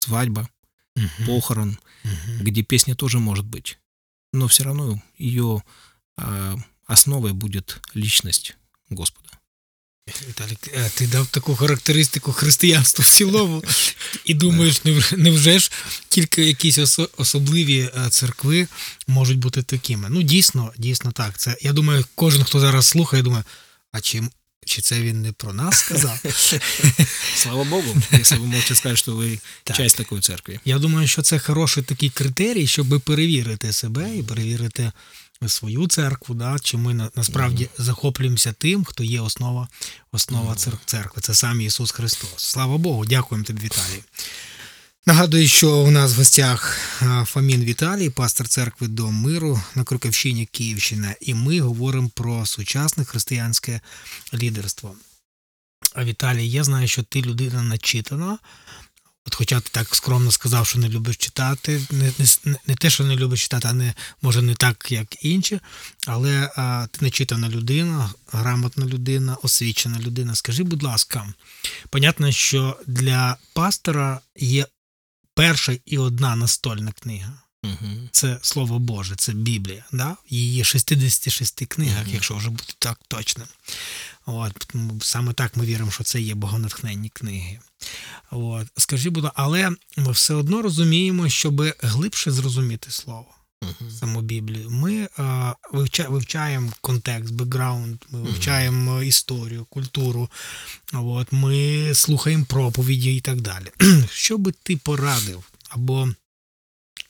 свадьба, 0.00 0.48
Мгм. 0.94 1.26
похорон, 1.26 1.78
Мгм. 2.04 2.44
где 2.44 2.62
песня 2.62 2.94
тоже 2.94 3.18
может 3.18 3.44
быть. 3.44 3.78
Но 4.36 4.46
все 4.46 4.64
равно 4.64 5.00
ее 5.18 5.62
основой 6.86 7.32
будет 7.32 7.80
личность 7.94 8.54
Господа. 8.90 9.28
Віталік, 10.28 10.58
е, 10.74 10.90
ти 10.94 11.06
дав 11.06 11.26
таку 11.26 11.56
характеристику 11.56 12.32
християнства 12.32 13.04
в 13.04 13.08
цілому, 13.08 13.64
і 14.24 14.34
думаєш, 14.34 14.80
невже 15.16 15.58
ж 15.58 15.70
тільки 16.08 16.44
якісь 16.44 16.78
осо- 16.78 17.08
особливі 17.16 17.90
е, 17.96 18.08
церкви 18.10 18.68
можуть 19.06 19.38
бути 19.38 19.62
такими? 19.62 20.08
Ну, 20.10 20.22
дійсно, 20.22 20.72
дійсно 20.78 21.12
так. 21.12 21.38
Це 21.38 21.56
я 21.60 21.72
думаю, 21.72 22.04
кожен, 22.14 22.44
хто 22.44 22.60
зараз 22.60 22.86
слухає, 22.86 23.22
думає, 23.22 23.44
а 23.92 24.00
чи, 24.00 24.22
чи 24.66 24.82
це 24.82 25.00
він 25.00 25.22
не 25.22 25.32
про 25.32 25.52
нас 25.52 25.78
сказав? 25.78 26.18
Слава 27.36 27.64
Богу, 27.64 27.96
якщо 28.12 28.36
ви 28.36 28.46
можете 28.46 28.74
сказати, 28.74 28.96
що 28.96 29.12
ви 29.14 29.38
Так. 29.64 29.76
часть 29.76 29.96
такої 29.96 30.20
церкви. 30.22 30.60
Я 30.64 30.78
думаю, 30.78 31.08
що 31.08 31.22
це 31.22 31.38
хороший 31.38 31.82
такий 31.82 32.10
критерій, 32.10 32.66
щоб 32.66 33.00
перевірити 33.00 33.72
себе 33.72 34.16
і 34.16 34.22
перевірити 34.22 34.92
свою 35.46 35.86
церкву, 35.86 36.34
да, 36.34 36.56
чи 36.62 36.76
ми 36.76 36.94
на, 36.94 37.10
насправді 37.16 37.68
захоплюємося 37.78 38.52
тим, 38.52 38.84
хто 38.84 39.04
є 39.04 39.20
основа, 39.20 39.68
основа 40.12 40.54
цер- 40.54 40.78
церкви. 40.84 41.22
Це 41.22 41.34
сам 41.34 41.60
Ісус 41.60 41.90
Христос. 41.90 42.30
Слава 42.36 42.78
Богу, 42.78 43.04
дякуємо 43.04 43.44
тобі, 43.44 43.64
Віталій. 43.64 44.02
Нагадую, 45.08 45.48
що 45.48 45.78
у 45.78 45.90
нас 45.90 46.14
в 46.14 46.16
гостях 46.16 46.78
Фомін 47.24 47.64
Віталій, 47.64 48.10
пастор 48.10 48.48
церкви 48.48 48.88
Дом 48.88 49.14
миру 49.14 49.60
на 49.74 49.84
Круківщині, 49.84 50.46
Київщина, 50.46 51.14
і 51.20 51.34
ми 51.34 51.60
говоримо 51.60 52.10
про 52.14 52.46
сучасне 52.46 53.04
християнське 53.04 53.80
лідерство. 54.34 54.94
А 55.94 56.04
Віталій, 56.04 56.48
я 56.48 56.64
знаю, 56.64 56.88
що 56.88 57.02
ти 57.02 57.22
людина 57.22 57.62
начитана. 57.62 58.38
От 59.26 59.34
хоча 59.34 59.60
ти 59.60 59.70
так 59.72 59.94
скромно 59.94 60.30
сказав, 60.30 60.66
що 60.66 60.78
не 60.78 60.88
любиш 60.88 61.16
читати, 61.16 61.82
не, 61.90 62.12
не, 62.44 62.56
не 62.66 62.74
те, 62.74 62.90
що 62.90 63.04
не 63.04 63.16
любиш 63.16 63.42
читати, 63.42 63.68
а 63.70 63.72
не 63.72 63.94
може 64.22 64.42
не 64.42 64.54
так, 64.54 64.92
як 64.92 65.24
інші, 65.24 65.60
але 66.06 66.50
а, 66.56 66.86
ти 66.90 67.04
начитана 67.04 67.48
людина, 67.48 68.10
грамотна 68.32 68.86
людина, 68.86 69.36
освічена 69.42 69.98
людина. 69.98 70.34
Скажи, 70.34 70.62
будь 70.62 70.82
ласка, 70.82 71.34
понятно, 71.90 72.32
що 72.32 72.80
для 72.86 73.36
пастора 73.54 74.20
є 74.36 74.66
перша 75.36 75.78
і 75.86 75.98
одна 75.98 76.36
настольна 76.36 76.92
книга. 76.92 77.32
Угу. 77.64 78.08
Це 78.10 78.38
Слово 78.42 78.78
Боже, 78.78 79.16
це 79.16 79.32
Біблія. 79.32 79.84
Да? 79.92 80.16
Її 80.28 80.64
66 80.64 81.66
книгах, 81.66 82.02
угу. 82.02 82.10
якщо 82.12 82.36
вже 82.36 82.50
бути 82.50 82.74
так 82.78 83.00
точним. 83.08 83.46
От, 84.26 84.74
саме 85.00 85.32
так 85.32 85.56
ми 85.56 85.64
віримо, 85.64 85.90
що 85.90 86.04
це 86.04 86.20
є 86.20 86.34
богонатхненні 86.34 87.08
книги. 87.08 87.58
От. 88.30 88.66
Скажіть, 88.76 89.12
будь 89.12 89.24
ласка, 89.24 89.42
але 89.42 89.70
ми 89.96 90.12
все 90.12 90.34
одно 90.34 90.62
розуміємо, 90.62 91.28
щоб 91.28 91.62
глибше 91.78 92.30
зрозуміти 92.30 92.90
слово, 92.90 93.34
Мгм. 93.62 93.90
саму 93.90 94.22
Біблію. 94.22 94.70
Ми 94.70 95.08
а, 95.16 95.54
вивча, 95.72 96.08
вивчаємо 96.08 96.72
контекст, 96.80 97.34
бекграунд, 97.34 97.96
ми 98.10 98.22
вивчаємо 98.22 99.02
історію, 99.02 99.64
культуру, 99.64 100.30
от, 100.92 101.32
ми 101.32 101.90
слухаємо 101.94 102.44
проповіді 102.44 103.16
і 103.16 103.20
так 103.20 103.40
далі. 103.40 103.66
Що 104.10 104.38
би 104.38 104.52
ти 104.62 104.76
порадив, 104.76 105.44
або 105.68 106.08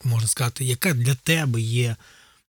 можна 0.05 0.29
сказати, 0.29 0.65
яка 0.65 0.95
для 0.95 1.15
тебе 1.15 1.61
є 1.61 1.97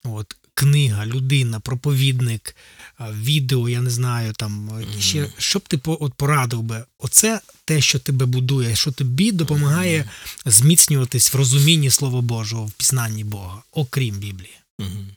от, 0.04 0.36
книга, 0.53 1.05
людина, 1.05 1.59
проповідник, 1.59 2.55
а, 2.97 3.11
відео, 3.11 3.69
я 3.69 3.81
не 3.81 3.89
знаю, 3.89 4.33
там 4.33 4.51
Мгм. 4.51 4.85
ще 5.01 5.29
що 5.37 5.59
б 5.59 5.67
ти 5.67 5.77
по- 5.77 5.97
от 6.01 6.13
порадив 6.13 6.61
би? 6.63 6.85
Оце 6.99 7.41
те, 7.65 7.81
що 7.81 7.99
тебе 7.99 8.25
будує, 8.25 8.75
що 8.75 8.91
тобі 8.91 9.31
допомагає 9.31 10.09
зміцнюватись 10.45 11.33
в 11.33 11.37
розумінні 11.37 11.89
Слова 11.91 12.21
Божого, 12.21 12.65
в 12.65 12.71
пізнанні 12.71 13.23
Бога, 13.23 13.63
окрім 13.71 14.15
Біблії. 14.15 14.57
Мгм. 14.79 15.07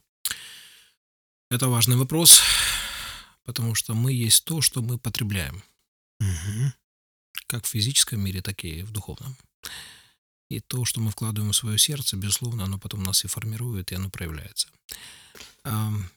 Это 1.50 1.68
важный 1.68 1.94
вопрос, 1.96 2.42
потому 3.44 3.74
что 3.74 3.94
мы 3.94 4.26
есть 4.26 4.44
то, 4.44 4.62
что 4.62 4.80
мы 4.80 4.98
потребляем, 4.98 5.62
Угу. 6.20 6.72
как 7.46 7.64
в 7.64 7.70
физическом 7.70 8.20
мире, 8.20 8.40
так 8.40 8.64
и 8.64 8.82
в 8.82 8.90
духовном. 8.90 9.36
И 10.53 10.59
то, 10.59 10.85
что 10.85 11.01
мы 11.01 11.09
вкладываем 11.09 11.51
в 11.51 11.55
свое 11.55 11.79
сердце, 11.79 12.15
безусловно, 12.15 12.65
оно 12.65 12.77
потом 12.77 13.01
нас 13.03 13.25
и 13.25 13.27
формирует, 13.27 13.91
и 13.91 13.95
оно 13.95 14.09
проявляется. 14.09 14.67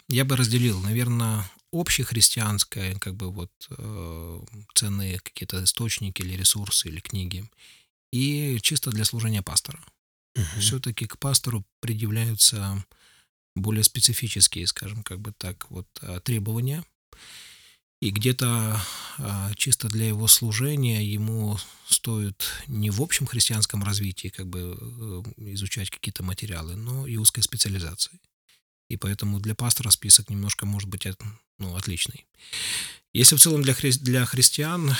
Я 0.08 0.24
бы 0.24 0.36
разделил, 0.36 0.80
наверное, 0.80 1.48
общехристианское, 1.72 2.98
как 2.98 3.14
бы 3.14 3.30
вот 3.30 3.50
э, 3.70 4.40
ценные 4.74 5.20
какие-то 5.20 5.62
источники 5.64 6.22
или 6.22 6.36
ресурсы 6.36 6.88
или 6.88 7.00
книги, 7.00 7.48
и 8.12 8.58
чисто 8.60 8.90
для 8.90 9.04
служения 9.04 9.42
пастора. 9.42 9.82
все-таки 10.60 11.06
к 11.06 11.18
пастору 11.18 11.64
предъявляются 11.80 12.84
более 13.54 13.84
специфические, 13.84 14.66
скажем, 14.66 15.02
как 15.02 15.20
бы 15.20 15.32
так, 15.32 15.70
вот 15.70 15.86
а, 16.02 16.20
требования. 16.20 16.84
И 18.06 18.10
где-то 18.12 18.80
а, 19.18 19.52
чисто 19.54 19.88
для 19.88 20.06
его 20.06 20.28
служения 20.28 21.04
ему 21.04 21.58
стоит 21.88 22.44
не 22.68 22.90
в 22.90 23.02
общем 23.02 23.26
христианском 23.26 23.82
развитии 23.82 24.28
как 24.28 24.46
бы 24.46 24.60
э, 24.80 25.52
изучать 25.54 25.90
какие-то 25.90 26.22
материалы, 26.22 26.76
но 26.76 27.08
и 27.08 27.16
узкой 27.16 27.40
специализации. 27.40 28.20
И 28.88 28.96
поэтому 28.96 29.40
для 29.40 29.56
пастора 29.56 29.90
список 29.90 30.30
немножко 30.30 30.66
может 30.66 30.88
быть 30.88 31.04
от- 31.04 31.20
ну, 31.58 31.74
отличный. 31.74 32.26
Если 33.12 33.34
в 33.34 33.40
целом 33.40 33.62
для, 33.62 33.72
хри- 33.72 33.98
для 33.98 34.24
христиан, 34.24 34.94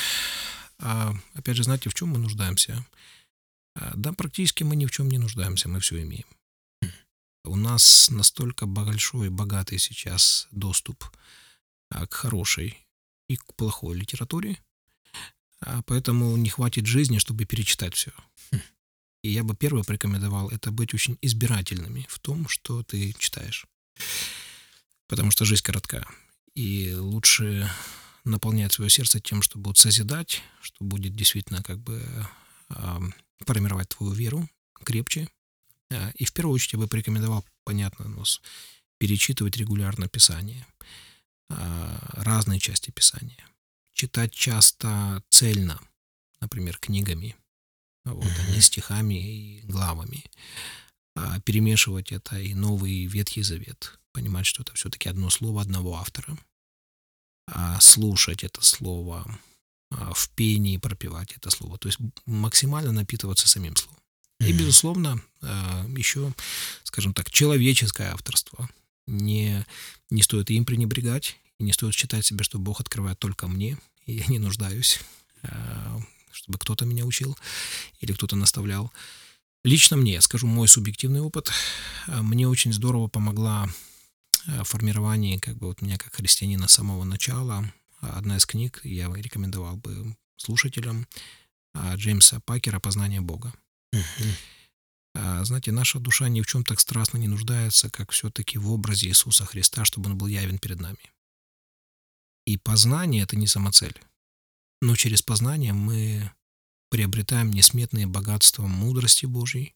а, 0.80 1.14
опять 1.34 1.56
же, 1.56 1.62
знаете, 1.62 1.88
в 1.90 1.94
чем 1.94 2.08
мы 2.08 2.18
нуждаемся? 2.18 2.84
А, 3.76 3.92
Да, 3.94 4.12
практически 4.14 4.64
мы 4.64 4.74
ни 4.74 4.86
в 4.86 4.90
чем 4.90 5.08
не 5.08 5.18
нуждаемся, 5.18 5.68
мы 5.68 5.78
все 5.78 6.02
имеем. 6.02 6.26
У 7.44 7.54
нас 7.54 8.10
настолько 8.10 8.66
большой, 8.66 9.30
богатый 9.30 9.78
сейчас 9.78 10.48
доступ 10.50 11.04
к 11.88 12.12
хорошей 12.12 12.82
и 13.28 13.36
к 13.36 13.54
плохой 13.54 13.96
литературе, 13.96 14.58
а, 15.60 15.82
поэтому 15.82 16.36
не 16.36 16.48
хватит 16.48 16.86
жизни, 16.86 17.18
чтобы 17.18 17.44
перечитать 17.44 17.94
все. 17.94 18.12
И 19.22 19.30
я 19.30 19.42
бы 19.42 19.56
первое 19.56 19.82
порекомендовал 19.82 20.50
это 20.50 20.70
быть 20.70 20.94
очень 20.94 21.18
избирательными 21.20 22.06
в 22.08 22.20
том, 22.20 22.48
что 22.48 22.82
ты 22.84 23.12
читаешь. 23.18 23.66
Потому 25.08 25.30
что 25.30 25.44
жизнь 25.44 25.62
коротка. 25.62 26.06
И 26.54 26.94
лучше 26.94 27.68
наполнять 28.24 28.72
свое 28.72 28.90
сердце 28.90 29.20
тем, 29.20 29.42
что 29.42 29.58
будет 29.58 29.78
созидать, 29.78 30.42
что 30.60 30.84
будет 30.84 31.14
действительно 31.16 31.62
как 31.62 31.80
бы 31.80 32.02
а, 32.68 33.00
формировать 33.40 33.88
твою 33.88 34.12
веру 34.12 34.48
крепче. 34.84 35.28
А, 35.90 36.10
и 36.14 36.24
в 36.24 36.32
первую 36.32 36.54
очередь 36.54 36.74
я 36.74 36.78
бы 36.78 36.88
порекомендовал, 36.88 37.44
понятно, 37.64 38.08
ну, 38.08 38.24
перечитывать 38.98 39.56
регулярно 39.56 40.08
Писание, 40.08 40.66
разные 41.48 42.58
части 42.60 42.90
Писания, 42.90 43.46
читать 43.92 44.32
часто 44.32 45.22
цельно, 45.30 45.80
например, 46.40 46.78
книгами, 46.78 47.36
вот, 48.04 48.24
mm-hmm. 48.24 48.48
а 48.48 48.50
не 48.50 48.60
стихами 48.60 49.14
и 49.14 49.60
главами, 49.62 50.24
перемешивать 51.44 52.12
это 52.12 52.38
и 52.38 52.54
Новый 52.54 52.92
и 52.92 53.06
Ветхий 53.06 53.42
Завет, 53.42 53.98
понимать, 54.12 54.46
что 54.46 54.62
это 54.62 54.74
все-таки 54.74 55.08
одно 55.08 55.30
слово 55.30 55.62
одного 55.62 55.96
автора, 55.96 56.36
слушать 57.80 58.44
это 58.44 58.64
слово, 58.64 59.38
в 59.90 60.28
пении 60.30 60.78
пропевать 60.78 61.32
это 61.32 61.48
слово, 61.50 61.78
то 61.78 61.88
есть 61.88 61.98
максимально 62.26 62.92
напитываться 62.92 63.48
самим 63.48 63.76
словом. 63.76 64.00
И, 64.40 64.52
безусловно, 64.52 65.22
еще, 65.96 66.34
скажем 66.82 67.14
так, 67.14 67.30
человеческое 67.30 68.12
авторство. 68.12 68.68
Не, 69.06 69.64
не 70.10 70.22
стоит 70.22 70.50
им 70.50 70.64
пренебрегать, 70.64 71.36
и 71.58 71.64
не 71.64 71.72
стоит 71.72 71.94
считать 71.94 72.26
себе, 72.26 72.44
что 72.44 72.58
Бог 72.58 72.80
открывает 72.80 73.18
только 73.18 73.48
мне, 73.48 73.78
и 74.04 74.14
я 74.16 74.26
не 74.26 74.38
нуждаюсь, 74.38 75.00
чтобы 76.32 76.58
кто-то 76.58 76.84
меня 76.84 77.04
учил 77.04 77.36
или 78.00 78.12
кто-то 78.12 78.36
наставлял. 78.36 78.92
Лично 79.64 79.96
мне, 79.96 80.20
скажу 80.20 80.46
мой 80.46 80.68
субъективный 80.68 81.20
опыт, 81.20 81.50
мне 82.06 82.46
очень 82.46 82.72
здорово 82.72 83.08
помогла 83.08 83.68
в 84.46 84.64
формировании 84.64 85.38
как 85.38 85.56
бы 85.56 85.66
вот 85.68 85.82
меня 85.82 85.98
как 85.98 86.14
христианина 86.14 86.68
с 86.68 86.72
самого 86.72 87.04
начала. 87.04 87.72
Одна 88.00 88.36
из 88.36 88.46
книг 88.46 88.80
я 88.84 89.12
рекомендовал 89.12 89.76
бы 89.76 90.16
слушателям 90.36 91.06
Джеймса 91.94 92.40
Пакера 92.40 92.78
«Познание 92.78 93.20
Бога». 93.20 93.52
Uh-huh. 93.92 94.34
Знаете, 95.42 95.72
наша 95.72 95.98
душа 95.98 96.28
ни 96.28 96.42
в 96.42 96.46
чем 96.46 96.64
так 96.64 96.80
страстно 96.80 97.18
не 97.18 97.28
нуждается, 97.28 97.90
как 97.90 98.10
все-таки 98.10 98.58
в 98.58 98.70
образе 98.70 99.08
Иисуса 99.08 99.44
Христа, 99.46 99.84
чтобы 99.84 100.10
он 100.10 100.18
был 100.18 100.26
явен 100.26 100.58
перед 100.58 100.80
нами. 100.80 100.98
И 102.46 102.58
познание— 102.58 103.22
это 103.24 103.36
не 103.36 103.46
самоцель. 103.46 103.98
Но 104.80 104.94
через 104.94 105.22
познание 105.22 105.72
мы 105.72 106.30
приобретаем 106.90 107.50
несметные 107.50 108.06
богатства 108.06 108.66
мудрости 108.66 109.26
Божьей, 109.26 109.74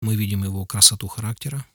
мы 0.00 0.16
видим 0.16 0.44
его 0.44 0.66
красоту 0.66 1.08
характера. 1.08 1.66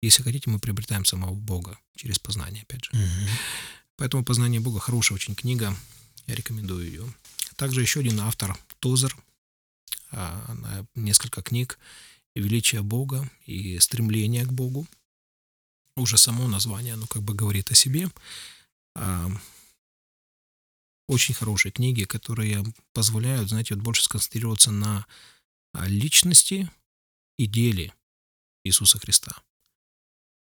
Если 0.00 0.22
хотите, 0.22 0.48
мы 0.48 0.60
приобретаем 0.60 1.04
самого 1.04 1.34
Бога 1.34 1.78
через 1.96 2.18
познание, 2.18 2.62
опять 2.62 2.84
же. 2.84 2.92
Uh-huh. 2.92 3.28
Поэтому 3.96 4.24
«Познание 4.24 4.60
Бога» 4.60 4.78
хорошая 4.78 5.16
очень 5.16 5.34
книга, 5.34 5.76
я 6.26 6.34
рекомендую 6.36 6.86
ее. 6.86 7.14
Также 7.56 7.80
еще 7.80 7.98
один 8.00 8.20
автор, 8.20 8.56
Тозер, 8.78 9.16
а, 10.12 10.84
несколько 10.94 11.42
книг 11.42 11.80
«Величие 12.40 12.82
Бога» 12.82 13.30
и 13.46 13.78
«Стремление 13.78 14.44
к 14.44 14.52
Богу». 14.52 14.86
Уже 15.96 16.16
само 16.16 16.46
название, 16.46 16.94
оно 16.94 17.06
как 17.06 17.22
бы 17.22 17.34
говорит 17.34 17.70
о 17.70 17.74
себе. 17.74 18.08
А, 18.94 19.28
очень 21.08 21.34
хорошие 21.34 21.72
книги, 21.72 22.04
которые 22.04 22.64
позволяют, 22.92 23.48
знаете, 23.48 23.74
вот 23.74 23.82
больше 23.82 24.04
сконцентрироваться 24.04 24.70
на 24.70 25.06
а, 25.72 25.86
личности 25.88 26.70
и 27.36 27.46
деле 27.46 27.92
Иисуса 28.64 28.98
Христа. 28.98 29.32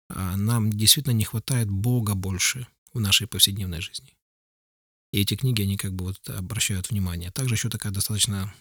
Нам 0.09 0.73
действительно 0.73 1.13
не 1.13 1.25
хватает 1.25 1.69
Бога 1.69 2.15
больше 2.15 2.69
в 2.93 3.01
нашей 3.01 3.27
повседневной 3.27 3.81
жизни. 3.81 4.17
И 5.13 5.21
эти 5.21 5.35
книги, 5.35 5.63
они 5.63 5.77
как 5.77 5.93
бы 5.95 6.07
вот 6.07 6.31
обращают 6.31 6.91
внимание. 6.91 7.33
Также 7.33 7.55
еще 7.55 7.69
такая 7.69 7.93
достаточно 7.93 8.55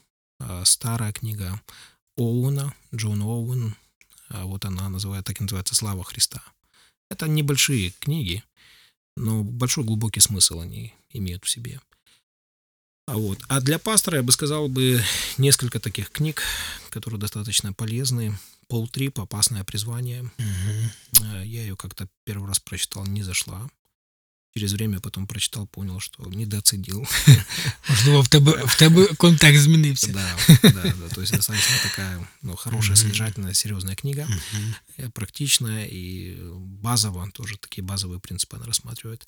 старая 0.64 1.14
книга 1.14 1.62
Оуна, 2.18 2.74
Джон 2.94 3.22
Оуэн, 3.22 3.76
э, 4.30 4.44
вот 4.44 4.66
она 4.66 4.90
называет, 4.90 5.26
так 5.26 5.40
и 5.40 5.44
называется 5.44 5.76
«Слава 5.76 6.04
Христа». 6.04 6.42
Это 7.10 7.28
небольшие 7.28 7.92
книги, 8.00 8.44
но 9.16 9.44
большой 9.44 9.84
глубокий 9.84 10.20
смысл 10.20 10.60
они 10.60 10.94
имеют 11.10 11.46
в 11.46 11.50
себе. 11.50 11.80
А, 13.08 13.18
вот. 13.18 13.40
а 13.48 13.62
для 13.62 13.78
пастора 13.78 14.18
я 14.18 14.24
бы 14.24 14.32
сказал 14.32 14.68
бы 14.68 15.02
несколько 15.38 15.80
таких 15.80 16.10
книг, 16.10 16.42
которые 16.90 17.20
достаточно 17.20 17.72
полезны. 17.74 18.38
Пол 18.68 18.88
Трип 18.88 19.20
«Опасное 19.20 19.64
призвание». 19.64 20.24
Угу. 20.24 21.26
Я 21.44 21.62
ее 21.62 21.76
как-то 21.76 22.08
первый 22.24 22.48
раз 22.48 22.60
прочитал, 22.60 23.06
не 23.06 23.22
зашла 23.22 23.70
через 24.56 24.74
время 24.74 25.00
потом 25.00 25.28
прочитал, 25.28 25.68
понял, 25.68 26.00
що 26.00 26.24
недооценил. 26.24 27.06
Можливо, 27.90 28.22
в 28.22 28.28
тебе 28.28 28.52
в 28.52 28.76
тебе 28.76 29.08
контекст 29.08 29.64
змінився. 29.64 30.14
Да, 30.14 30.38
да, 30.64 30.94
да. 31.00 31.16
То 31.16 31.22
есть 31.22 31.34
достаточно 31.34 31.76
такая 31.84 32.28
ну, 32.42 32.56
хорошая, 32.56 32.96
содержательная, 32.96 33.54
серьезная 33.54 33.96
книга, 33.96 34.28
практичная 35.14 35.86
и 35.92 36.38
базово, 36.56 37.30
тоже 37.34 37.58
такие 37.58 37.84
базовые 37.84 38.20
принципы 38.20 38.56
она 38.58 38.66
рассматривает. 38.66 39.28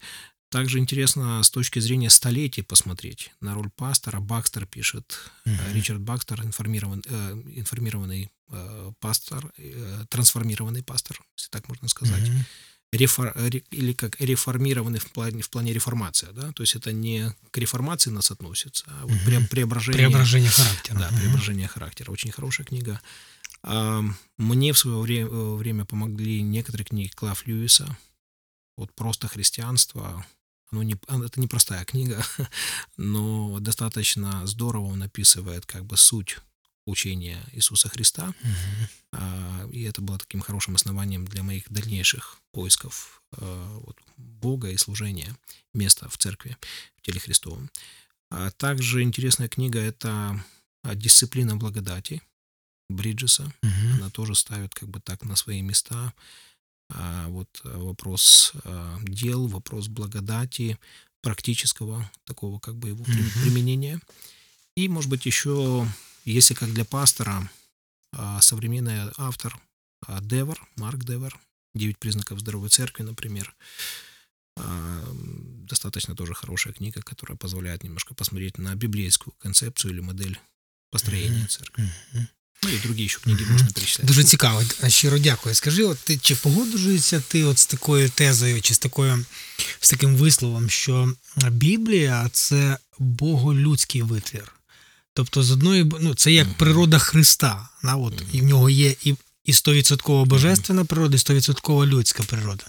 Также 0.49 0.79
интересно 0.79 1.43
с 1.43 1.49
точки 1.49 1.79
зрения 1.79 2.09
столетий 2.09 2.63
посмотреть 2.63 3.31
на 3.41 3.53
роль 3.53 3.69
пастора. 3.75 4.21
Бакстер 4.21 4.65
пишет, 4.65 5.19
uh-huh. 5.45 5.73
Ричард 5.73 5.99
Бакстер, 5.99 6.41
информирован, 6.45 7.03
э, 7.05 7.43
информированный 7.55 8.31
э, 8.49 8.91
пастор, 9.01 9.51
э, 9.57 10.05
трансформированный 10.09 10.83
пастор, 10.83 11.19
если 11.35 11.49
так 11.49 11.67
можно 11.67 11.89
сказать. 11.89 12.23
Uh-huh 12.23 12.45
рефор, 12.91 13.33
или 13.71 13.93
как 13.93 14.19
реформированный 14.21 14.99
в 14.99 15.11
плане, 15.11 15.41
в 15.41 15.49
плане 15.49 15.73
реформация, 15.73 16.31
да, 16.31 16.51
то 16.53 16.63
есть 16.63 16.75
это 16.75 16.91
не 16.93 17.33
к 17.51 17.57
реформации 17.57 18.09
нас 18.09 18.31
относится, 18.31 18.85
а 18.87 19.05
вот 19.05 19.11
угу. 19.11 19.47
преображение, 19.49 20.07
преображение 20.07 20.49
характера. 20.49 20.99
Да, 20.99 21.09
преображение 21.09 21.67
характера. 21.67 22.11
Очень 22.11 22.31
хорошая 22.31 22.65
книга. 22.65 23.01
А, 23.63 24.03
мне 24.37 24.73
в 24.73 24.77
свое 24.77 24.99
время, 24.99 25.29
время 25.29 25.85
помогли 25.85 26.41
некоторые 26.41 26.85
книги 26.85 27.09
Клав 27.09 27.45
Льюиса. 27.45 27.97
Вот 28.77 28.93
просто 28.93 29.27
христианство. 29.27 30.25
Оно 30.71 30.83
не, 30.83 30.95
это 31.07 31.39
не 31.39 31.47
простая 31.47 31.83
книга, 31.85 32.23
но 32.97 33.59
достаточно 33.59 34.45
здорово 34.45 34.87
он 34.87 35.01
описывает 35.01 35.65
как 35.65 35.85
бы 35.85 35.97
суть 35.97 36.39
учения 36.87 37.37
Иисуса 37.53 37.89
Христа. 37.89 38.33
Угу. 38.41 39.71
И 39.73 39.83
это 39.83 40.01
было 40.01 40.17
таким 40.17 40.41
хорошим 40.41 40.75
основанием 40.75 41.25
для 41.25 41.43
моих 41.43 41.69
дальнейших 41.69 42.39
поисков 42.51 43.21
а, 43.37 43.77
вот, 43.79 43.97
Бога 44.17 44.69
и 44.69 44.77
служения, 44.77 45.35
места 45.73 46.07
в 46.09 46.17
церкви, 46.17 46.57
в 46.97 47.01
теле 47.01 47.19
Христовом. 47.19 47.69
А 48.31 48.49
также 48.51 49.03
интересная 49.03 49.47
книга– 49.47 49.79
это 49.81 50.43
«Дисциплина 50.95 51.55
благодати» 51.55 52.21
Бриджеса. 52.89 53.53
Угу. 53.61 53.95
Она 53.95 54.09
тоже 54.09 54.33
ставит 54.33 54.73
как 54.73 54.89
бы 54.89 54.99
так 55.01 55.23
на 55.23 55.35
свои 55.35 55.61
места 55.61 56.13
вот 57.27 57.49
вопрос 57.63 58.53
дел, 59.03 59.47
вопрос 59.47 59.87
благодати, 59.87 60.77
практического 61.21 62.09
такого 62.23 62.59
как 62.59 62.75
бы 62.77 62.89
его 62.89 63.03
применения. 63.03 63.99
И, 64.77 64.87
может 64.87 65.09
быть, 65.09 65.25
еще 65.25 65.85
если 66.26 66.54
как 66.54 66.72
для 66.72 66.84
пастора, 66.84 67.50
а, 68.12 68.40
современный 68.40 69.10
автор 69.16 69.58
а, 70.06 70.20
Девер, 70.20 70.60
Марк 70.76 71.04
Девер, 71.04 71.38
«Девять 71.74 71.98
признаков 71.98 72.40
здоровой 72.40 72.68
церкви», 72.68 73.02
например, 73.02 73.54
а, 74.56 75.04
достаточно 75.68 76.14
тоже 76.14 76.34
хорошая 76.34 76.74
книга, 76.74 77.02
которая 77.02 77.36
позволяет 77.36 77.84
немножко 77.84 78.14
посмотреть 78.14 78.58
на 78.58 78.74
библейскую 78.74 79.34
концепцию 79.38 79.92
или 79.92 80.00
модель 80.00 80.38
построения 80.90 81.46
церкви. 81.46 81.90
Ну 82.62 82.70
і 82.70 82.78
другі 82.78 83.08
ще 83.08 83.20
книги 83.20 83.46
можна 83.50 83.68
перечитати. 83.74 84.06
Дуже 84.06 84.24
цікаво. 84.24 84.62
Щиро 84.88 85.18
дякую. 85.18 85.54
Скажи, 85.54 85.84
от 85.84 85.98
ти 85.98 86.18
чи 86.18 86.34
погоджуєшся 86.34 87.20
ти 87.28 87.44
от 87.44 87.58
з 87.58 87.66
такою 87.66 88.10
тезою, 88.10 88.62
чи 88.62 88.74
з 88.74 88.78
такою 88.78 89.24
з 89.80 89.90
таким 89.90 90.16
висловом, 90.16 90.70
що 90.70 91.14
Біблія 91.50 92.28
це 92.32 92.78
боголюдський 92.98 94.02
витвір? 94.02 94.52
Тобто, 95.17 95.43
з 95.43 95.51
одної 95.51 95.91
ну, 95.99 96.15
це 96.15 96.31
як 96.31 96.53
природа 96.53 96.99
Христа. 96.99 97.69
Да, 97.83 97.95
от, 97.95 98.23
І 98.33 98.41
в 98.41 98.43
нього 98.43 98.69
є 98.69 98.95
і 99.03 99.15
і 99.45 99.51
100% 99.51 100.25
божественна 100.25 100.85
природа, 100.85 101.15
і 101.15 101.19
100% 101.19 101.85
людська 101.85 102.23
природа. 102.23 102.63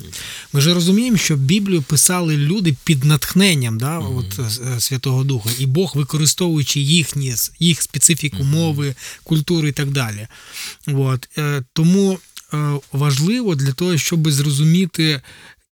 Ми 0.52 0.60
ж 0.60 0.74
розуміємо, 0.74 1.16
що 1.16 1.36
Біблію 1.36 1.82
писали 1.82 2.36
люди 2.36 2.76
під 2.84 3.04
натхненням 3.04 3.78
да, 3.78 3.98
от, 3.98 4.38
е, 4.38 4.80
Святого 4.80 5.24
Духа, 5.24 5.50
і 5.58 5.66
Бог, 5.66 5.92
використовуючи 5.94 6.80
їхні, 6.80 7.34
їх 7.58 7.82
специфіку 7.82 8.44
мови, 8.44 8.94
культури 9.22 9.68
і 9.68 9.72
так 9.72 9.90
далі. 9.90 10.26
От, 10.86 11.28
е, 11.38 11.62
Тому 11.72 12.18
е, 12.54 12.72
важливо 12.92 13.54
для 13.54 13.72
того, 13.72 13.98
щоб 13.98 14.30
зрозуміти 14.30 15.20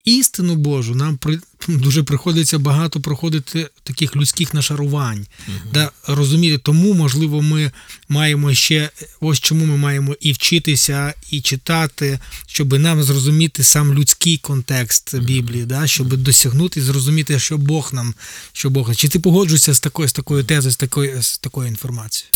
істину 0.05 0.55
Божу, 0.55 0.95
нам 0.95 1.17
при, 1.17 1.39
дуже 1.67 2.03
приходиться 2.03 2.59
багато 2.59 3.01
проходити 3.01 3.69
таких 3.83 4.15
людських 4.15 4.53
нашарувань, 4.53 5.27
Мгм. 5.47 5.57
да, 5.73 5.91
розуміти, 6.07 6.57
тому, 6.57 6.93
можливо, 6.93 7.41
ми 7.41 7.71
маємо 8.09 8.53
ще 8.53 8.89
ось 9.19 9.39
чому 9.39 9.65
ми 9.65 9.77
маємо 9.77 10.15
і 10.19 10.31
вчитися, 10.31 11.13
і 11.31 11.41
читати, 11.41 12.19
щоб 12.47 12.79
нам 12.79 13.03
зрозуміти 13.03 13.63
сам 13.63 13.93
людський 13.93 14.37
контекст 14.37 15.19
Біблії, 15.19 15.65
да, 15.65 15.87
щоб 15.87 16.07
досягнути 16.17 16.79
і 16.79 16.83
зрозуміти, 16.83 17.39
що 17.39 17.57
Бог 17.57 17.89
нам, 17.93 18.13
що 18.53 18.69
Бог. 18.69 18.95
Чи 18.95 19.07
ти 19.07 19.19
погоджуєшся 19.19 19.73
з 19.73 19.79
такою, 19.79 20.07
з 20.07 20.13
такою 20.13 20.43
тезою, 20.43 20.71
з 20.73 20.77
такою, 20.77 21.23
з 21.23 21.37
такою 21.37 21.67
інформацією? 21.67 22.29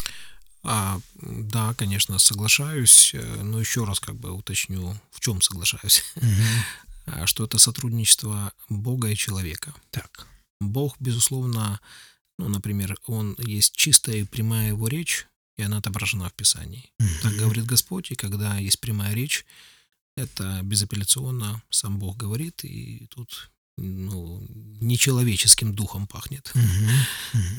А, 0.64 0.98
да, 1.22 1.74
конечно, 1.78 2.20
соглашаюсь, 2.20 3.14
э, 3.14 3.44
но 3.44 3.62
еще 3.62 3.86
раз 3.86 4.00
как 4.00 4.16
бы 4.16 4.32
уточню, 4.32 5.00
в 5.12 5.20
чем 5.20 5.42
соглашаюсь. 5.42 6.04
А, 6.18 6.26
Что 7.26 7.46
это 7.46 7.58
сотрудничество 7.58 8.52
Бога 8.70 9.10
и 9.10 9.16
человека. 9.16 9.74
Так. 9.92 10.28
Бог, 10.60 10.96
безусловно, 11.00 11.80
ну, 12.38 12.50
например, 12.50 12.98
он 13.06 13.36
есть 13.40 13.76
чистая 13.76 14.18
и 14.18 14.24
прямая 14.24 14.70
его 14.70 14.88
речь, 14.88 15.28
и 15.58 15.64
она 15.64 15.78
отображена 15.78 16.30
в 16.30 16.34
Писании. 16.34 16.92
Так 17.22 17.34
говорит 17.34 17.66
Господь, 17.66 18.12
и 18.12 18.16
когда 18.16 18.58
есть 18.58 18.80
прямая 18.80 19.14
речь, 19.14 19.46
это 20.16 20.62
безапелляционно 20.64 21.62
сам 21.70 22.00
Бог 22.00 22.18
говорит, 22.18 22.64
и 22.64 23.08
тут 23.08 23.52
ну, 23.78 24.44
нечеловеческим 24.82 25.74
духом 25.74 26.08
пахнет. 26.08 26.52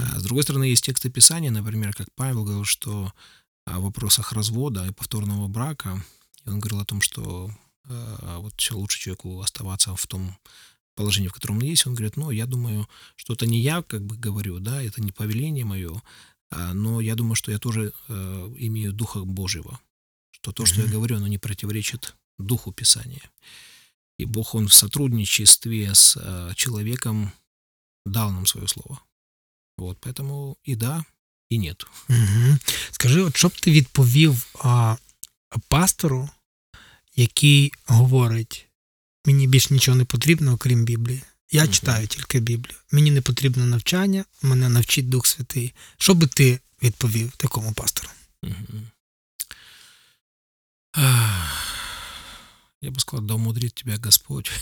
А 0.00 0.18
С 0.18 0.22
другой 0.24 0.42
стороны, 0.42 0.64
есть 0.64 0.84
тексты 0.84 1.10
Писания, 1.10 1.50
например, 1.50 1.94
как 1.94 2.08
Павел 2.14 2.44
говорил, 2.44 2.64
что 2.64 3.12
в 3.66 3.80
вопросах 3.80 4.32
развода 4.32 4.86
и 4.86 4.92
повторного 4.92 5.46
брака, 5.46 6.02
и 6.44 6.48
он 6.48 6.58
говорил 6.58 6.80
о 6.80 6.84
том, 6.84 7.00
что 7.00 7.50
а, 7.90 8.38
вот 8.38 8.54
всё 8.56 8.76
лучше 8.76 8.98
человеку 8.98 9.40
оставаться 9.40 9.94
в 9.94 10.06
том 10.06 10.36
положении, 10.94 11.28
в 11.28 11.32
котором 11.32 11.58
он 11.58 11.64
есть. 11.64 11.86
Он 11.86 11.94
говорит, 11.94 12.16
ну, 12.16 12.30
я 12.30 12.46
думаю, 12.46 12.88
что 13.16 13.34
это 13.34 13.46
не 13.46 13.60
я 13.60 13.82
как 13.82 14.02
бы 14.02 14.16
говорю, 14.16 14.58
да, 14.58 14.82
это 14.82 15.00
не 15.00 15.12
повеление 15.12 15.64
мое, 15.64 16.02
а, 16.50 16.74
но 16.74 17.00
я 17.00 17.14
думаю, 17.14 17.34
что 17.34 17.52
я 17.52 17.58
тоже 17.58 17.92
э, 18.08 18.54
имею 18.58 18.92
Духа 18.92 19.20
Божьего, 19.20 19.80
что 20.30 20.52
то, 20.52 20.66
что 20.66 20.80
я 20.82 20.88
говорю, 20.88 21.16
оно 21.16 21.28
не 21.28 21.38
противоречит 21.38 22.16
Духу 22.38 22.72
Писания. 22.72 23.30
И 24.18 24.24
Бог, 24.24 24.54
Он 24.54 24.66
в 24.66 24.74
сотрудничестве 24.74 25.94
с 25.94 26.16
э, 26.16 26.52
человеком 26.54 27.32
дал 28.06 28.30
нам 28.30 28.46
свое 28.46 28.66
слово. 28.66 29.00
Вот, 29.76 29.98
поэтому 30.00 30.56
и 30.64 30.74
да, 30.74 31.04
и 31.50 31.58
нет. 31.58 31.86
Угу. 32.08 32.58
Скажи, 32.90 33.22
от 33.22 33.36
що 33.36 33.48
б 33.48 33.60
ти 33.60 33.70
відповів 33.70 34.46
а, 34.54 34.96
пастору, 35.68 36.30
який 37.17 37.71
говорить: 37.85 38.67
мені 39.25 39.47
більш 39.47 39.69
нічого 39.69 39.97
не 39.97 40.05
потрібно, 40.05 40.53
окрім 40.53 40.85
Біблії. 40.85 41.21
Я 41.51 41.63
Мгм. 41.63 41.71
читаю 41.73 42.07
тільки 42.07 42.39
Біблію. 42.39 42.77
Мені 42.91 43.11
не 43.11 43.21
потрібно 43.21 43.65
навчання, 43.65 44.25
мене 44.41 44.69
навчить 44.69 45.09
Дух 45.09 45.27
Святий. 45.27 45.73
Що 45.97 46.13
би 46.13 46.27
ти 46.27 46.59
відповів 46.83 47.31
такому 47.37 47.73
пастору? 47.73 48.09
Мгм. 48.43 48.87
Ах, 50.93 51.69
Я 52.81 52.89
бы 52.91 52.99
сказал, 52.99 53.25
да 53.25 53.33
умудрит 53.35 53.73
тебя 53.75 53.97
Господь. 53.97 54.51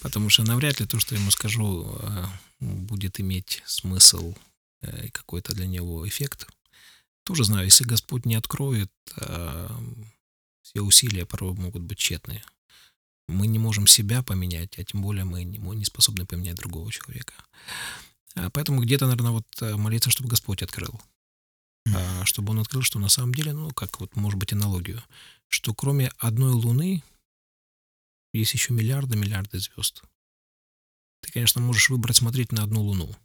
Потому 0.00 0.30
что 0.30 0.42
навряд 0.42 0.80
ли 0.80 0.86
то, 0.86 0.98
что 1.00 1.14
я 1.14 1.20
ему 1.20 1.30
скажу, 1.30 1.84
э, 2.00 2.26
будет 2.60 3.20
иметь 3.20 3.62
смысл 3.66 4.34
э, 4.82 5.06
и 5.06 5.10
какой-то 5.10 5.52
для 5.54 5.66
него 5.66 6.06
эффект. 6.08 6.46
Тоже 7.24 7.44
знаю, 7.44 7.66
если 7.66 7.84
Господь 7.84 8.24
не 8.26 8.36
откроет, 8.38 8.90
э, 9.18 9.68
все 10.63 10.81
усилия 10.81 11.25
порой 11.25 11.53
могут 11.53 11.83
быть 11.83 11.99
тщетные. 11.99 12.43
Мы 13.27 13.47
не 13.47 13.59
можем 13.59 13.85
себя 13.87 14.23
поменять, 14.23 14.77
а 14.79 14.83
тем 14.83 15.01
более 15.01 15.23
мы 15.23 15.43
не 15.43 15.59
мо- 15.59 15.73
не 15.75 15.85
способны 15.85 16.25
поменять 16.25 16.55
другого 16.55 16.91
человека. 16.91 17.33
А 18.35 18.49
Поэтому 18.49 18.81
где-то, 18.81 19.05
наверное, 19.05 19.31
вот 19.31 19.45
э, 19.61 19.75
молиться, 19.75 20.09
чтобы 20.09 20.29
Господь 20.29 20.63
открыл 20.63 20.99
а, 21.93 22.25
чтобы 22.25 22.51
он 22.51 22.59
открыл, 22.59 22.81
что 22.81 22.99
на 22.99 23.09
самом 23.09 23.33
деле, 23.33 23.53
ну, 23.53 23.69
как 23.71 23.99
вот, 23.99 24.15
может 24.15 24.39
быть, 24.39 24.53
аналогию, 24.53 25.03
что 25.49 25.73
кроме 25.73 26.07
одной 26.17 26.51
Луны 26.51 27.03
есть 28.33 28.53
еще 28.53 28.73
миллиарды, 28.73 29.15
миллиарды 29.17 29.59
звезд. 29.59 30.01
Ты, 31.21 31.31
конечно, 31.31 31.61
можешь 31.61 31.89
выбрать 31.89 32.17
смотреть 32.17 32.51
на 32.51 32.63
одну 32.63 32.81
Луну, 32.81 33.15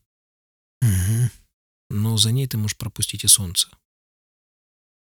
Угу. 0.80 1.30
но 1.90 2.16
за 2.16 2.30
ней 2.30 2.46
ты 2.46 2.56
можешь 2.56 2.76
пропустить 2.76 3.24
и 3.24 3.28
Солнце. 3.28 3.68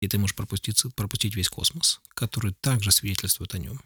И 0.01 0.09
ты 0.09 0.19
можешь 0.19 0.37
пропустить, 0.37 0.83
пропустить 0.95 1.35
весь 1.35 1.49
космос, 1.49 2.01
который 2.09 2.53
также 2.61 2.93
свидетельствует 2.93 3.55
о 3.55 3.59
нем. 3.59 3.81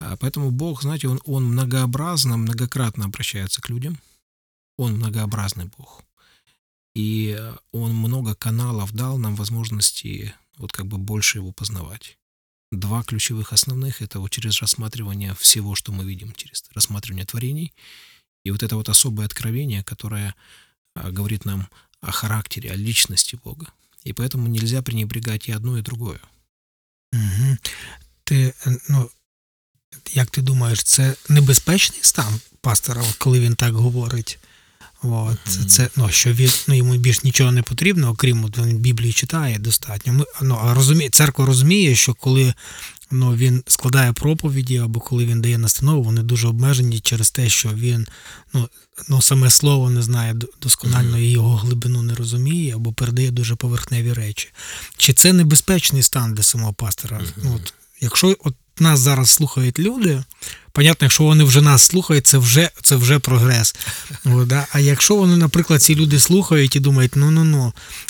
А 0.00 0.16
поэтому 0.16 0.50
Бог, 0.50 0.82
знаете, 0.82 1.08
он, 1.08 1.20
он 1.24 1.44
многообразно, 1.44 2.36
многократно 2.36 3.06
обращается 3.06 3.62
к 3.62 3.68
людям. 3.68 3.98
Он 4.76 4.96
многообразный 4.96 5.70
Бог. 5.76 6.02
И 6.94 7.38
он 7.72 7.94
много 7.94 8.34
каналов 8.34 8.92
дал 8.92 9.18
нам 9.18 9.36
возможности 9.36 10.34
вот 10.56 10.72
как 10.72 10.86
бы 10.86 10.98
больше 10.98 11.38
его 11.38 11.52
познавать. 11.52 12.18
Два 12.72 13.02
ключевых 13.02 13.52
основных– 13.52 14.00
это 14.02 14.18
вот 14.18 14.30
через 14.30 14.60
рассматривание 14.60 15.34
всего, 15.34 15.74
что 15.74 15.92
мы 15.92 16.04
видим, 16.04 16.32
через 16.32 16.64
рассматривание 16.74 17.24
творений. 17.24 17.72
И 18.44 18.50
вот 18.50 18.62
это 18.62 18.76
вот 18.76 18.88
особое 18.88 19.26
откровение, 19.26 19.84
которое 19.84 20.34
а, 20.94 21.10
говорит 21.10 21.44
нам 21.44 21.68
о 22.00 22.10
характере, 22.10 22.70
о 22.70 22.76
личности 22.76 23.36
Бога. 23.36 23.72
И 24.06 24.12
поэтому 24.12 24.46
нельзя 24.46 24.82
пренебрегать 24.82 25.48
и 25.48 25.52
одно, 25.52 25.76
и 25.78 25.82
другое. 25.82 26.20
Угу. 27.12 27.56
Ти, 28.24 28.54
ну, 28.88 29.10
як 30.12 30.30
ти 30.30 30.42
думаєш, 30.42 30.82
це 30.82 31.14
небезпечний 31.28 32.00
стан 32.02 32.40
пастора, 32.60 33.04
коли 33.18 33.40
він 33.40 33.54
так 33.54 33.74
говорить? 33.74 34.38
От, 35.12 35.70
це, 35.70 35.88
ну, 35.96 36.08
що 36.10 36.32
він, 36.32 36.50
ну, 36.68 36.74
йому 36.74 36.96
більш 36.96 37.24
нічого 37.24 37.52
не 37.52 37.62
потрібно, 37.62 38.10
окрім 38.10 38.44
от 38.44 38.58
він 38.58 38.78
Біблію 38.78 39.12
читає 39.12 39.58
достатньо. 39.58 40.12
Ми, 40.12 40.24
ну, 40.42 40.60
а 40.64 40.74
розуміє, 40.74 41.10
церква 41.10 41.46
розуміє, 41.46 41.94
що 41.94 42.14
коли 42.14 42.54
ну, 43.10 43.34
він 43.34 43.62
складає 43.66 44.12
проповіді 44.12 44.78
або 44.78 45.00
коли 45.00 45.26
він 45.26 45.40
дає 45.40 45.58
настанову, 45.58 46.02
вони 46.02 46.22
дуже 46.22 46.48
обмежені 46.48 47.00
через 47.00 47.30
те, 47.30 47.48
що 47.48 47.68
він 47.68 48.06
ну, 48.52 48.68
ну, 49.08 49.22
саме 49.22 49.50
слово 49.50 49.90
не 49.90 50.02
знає 50.02 50.34
досконально 50.62 51.18
і 51.18 51.30
його 51.30 51.56
глибину 51.56 52.02
не 52.02 52.14
розуміє, 52.14 52.74
або 52.74 52.92
передає 52.92 53.30
дуже 53.30 53.54
поверхневі 53.54 54.12
речі. 54.12 54.48
Чи 54.96 55.12
це 55.12 55.32
небезпечний 55.32 56.02
стан 56.02 56.34
для 56.34 56.42
самого 56.42 56.72
пастора? 56.72 57.20
Ну, 57.44 57.54
от, 57.54 57.74
якщо 58.00 58.36
от 58.44 58.54
нас 58.78 59.00
зараз 59.00 59.30
слухають 59.30 59.78
люди, 59.78 60.22
понятно, 60.76 61.04
якщо 61.04 61.24
вони 61.24 61.44
вже 61.44 61.62
нас 61.62 61.82
слухають, 61.82 62.26
це 62.26 62.38
вже, 62.38 62.70
це 62.82 62.96
вже 62.96 63.18
прогрес. 63.18 63.74
От, 64.24 64.48
да? 64.48 64.66
А 64.72 64.80
якщо 64.80 65.16
вони, 65.16 65.36
наприклад, 65.36 65.82
ці 65.82 65.94
люди 65.94 66.20
слухають 66.20 66.76
і 66.76 66.80
думають, 66.80 67.16
ну 67.16 67.30
ну 67.30 67.44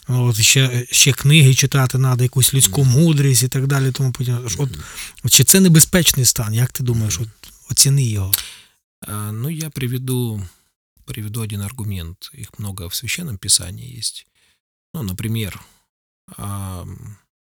ну, 0.09 0.25
от 0.27 0.41
ще, 0.41 0.87
ще 0.91 1.13
книги 1.13 1.55
читати 1.55 1.99
треба, 1.99 2.23
якусь 2.23 2.55
людську 2.55 2.85
мудрість 2.85 3.43
і 3.43 3.49
так 3.49 3.67
далі. 3.67 3.93
Тому. 3.93 4.13
От, 4.59 5.33
чи 5.33 5.45
це 5.45 5.61
небезпечний 5.61 6.27
стан? 6.27 6.55
Як 6.55 6.73
ти 6.73 6.83
думаєш? 6.85 7.21
От, 7.21 7.29
оціни 7.71 8.05
його. 8.05 8.33
Ну, 9.33 9.51
я 9.51 9.71
приведу, 9.71 10.43
приведу 11.05 11.41
один 11.43 11.61
аргумент. 11.61 12.31
Их 12.39 12.49
много 12.59 12.89
в 12.89 12.95
Священном 12.95 13.39
Писании 13.39 13.99
есть. 13.99 14.27
Ну, 14.95 15.03
например, 15.03 15.61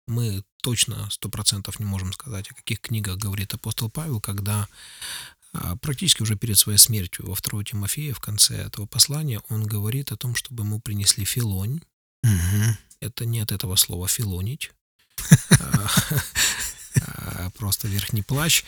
мы 0.10 0.43
точно 0.62 1.10
сто 1.10 1.30
процентов 1.30 1.80
не 1.80 1.86
можем 1.86 2.12
сказать, 2.12 2.51
о 2.51 2.55
каких 2.55 2.82
книгах 2.82 3.18
говорит 3.18 3.53
апостол 3.53 3.89
Павел, 3.89 4.20
когда 4.20 4.68
а, 5.53 5.76
практически 5.78 6.22
уже 6.22 6.36
перед 6.36 6.57
своей 6.57 6.78
смертью 6.78 7.28
во 7.28 7.36
2 7.36 7.64
Тимофея, 7.64 8.14
в 8.14 8.20
конце 8.20 8.55
этого 8.55 8.86
послания, 8.86 9.41
он 9.49 9.66
говорит 9.66 10.12
о 10.12 10.18
том, 10.18 10.36
чтобы 10.36 10.64
мы 10.64 10.80
принесли 10.80 11.26
филонь. 11.26 11.82
Угу. 12.24 12.78
Это 13.01 13.26
не 13.26 13.39
от 13.39 13.51
этого 13.51 13.76
слова 13.76 14.07
филонить, 14.07 14.72
а, 15.49 15.88
а 17.05 17.49
просто 17.51 17.88
верхний 17.88 18.24
плащ. 18.24 18.64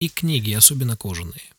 И 0.00 0.08
книги, 0.08 0.50
особенно 0.52 0.96
кожаные. 0.96 1.52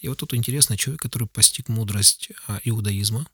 И 0.00 0.08
вот 0.08 0.18
тут 0.18 0.34
интересно, 0.34 0.76
человек, 0.76 1.00
который 1.00 1.28
постиг 1.28 1.68
мудрость 1.68 2.30
иудаизма, 2.64 3.26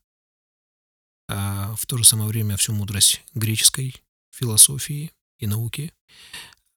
а 1.29 1.75
в 1.77 1.87
то 1.87 1.97
же 1.97 2.05
самое 2.05 2.29
время 2.29 2.57
всю 2.57 2.75
мудрость 2.75 3.23
греческой 3.35 3.95
философии 4.31 5.13
и 5.39 5.47
науки, 5.47 5.93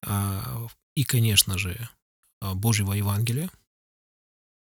а, 0.02 0.66
и, 0.94 1.04
конечно 1.04 1.58
же, 1.58 1.88
а, 2.40 2.54
Божьего 2.54 2.92
Евангелия, 2.92 3.50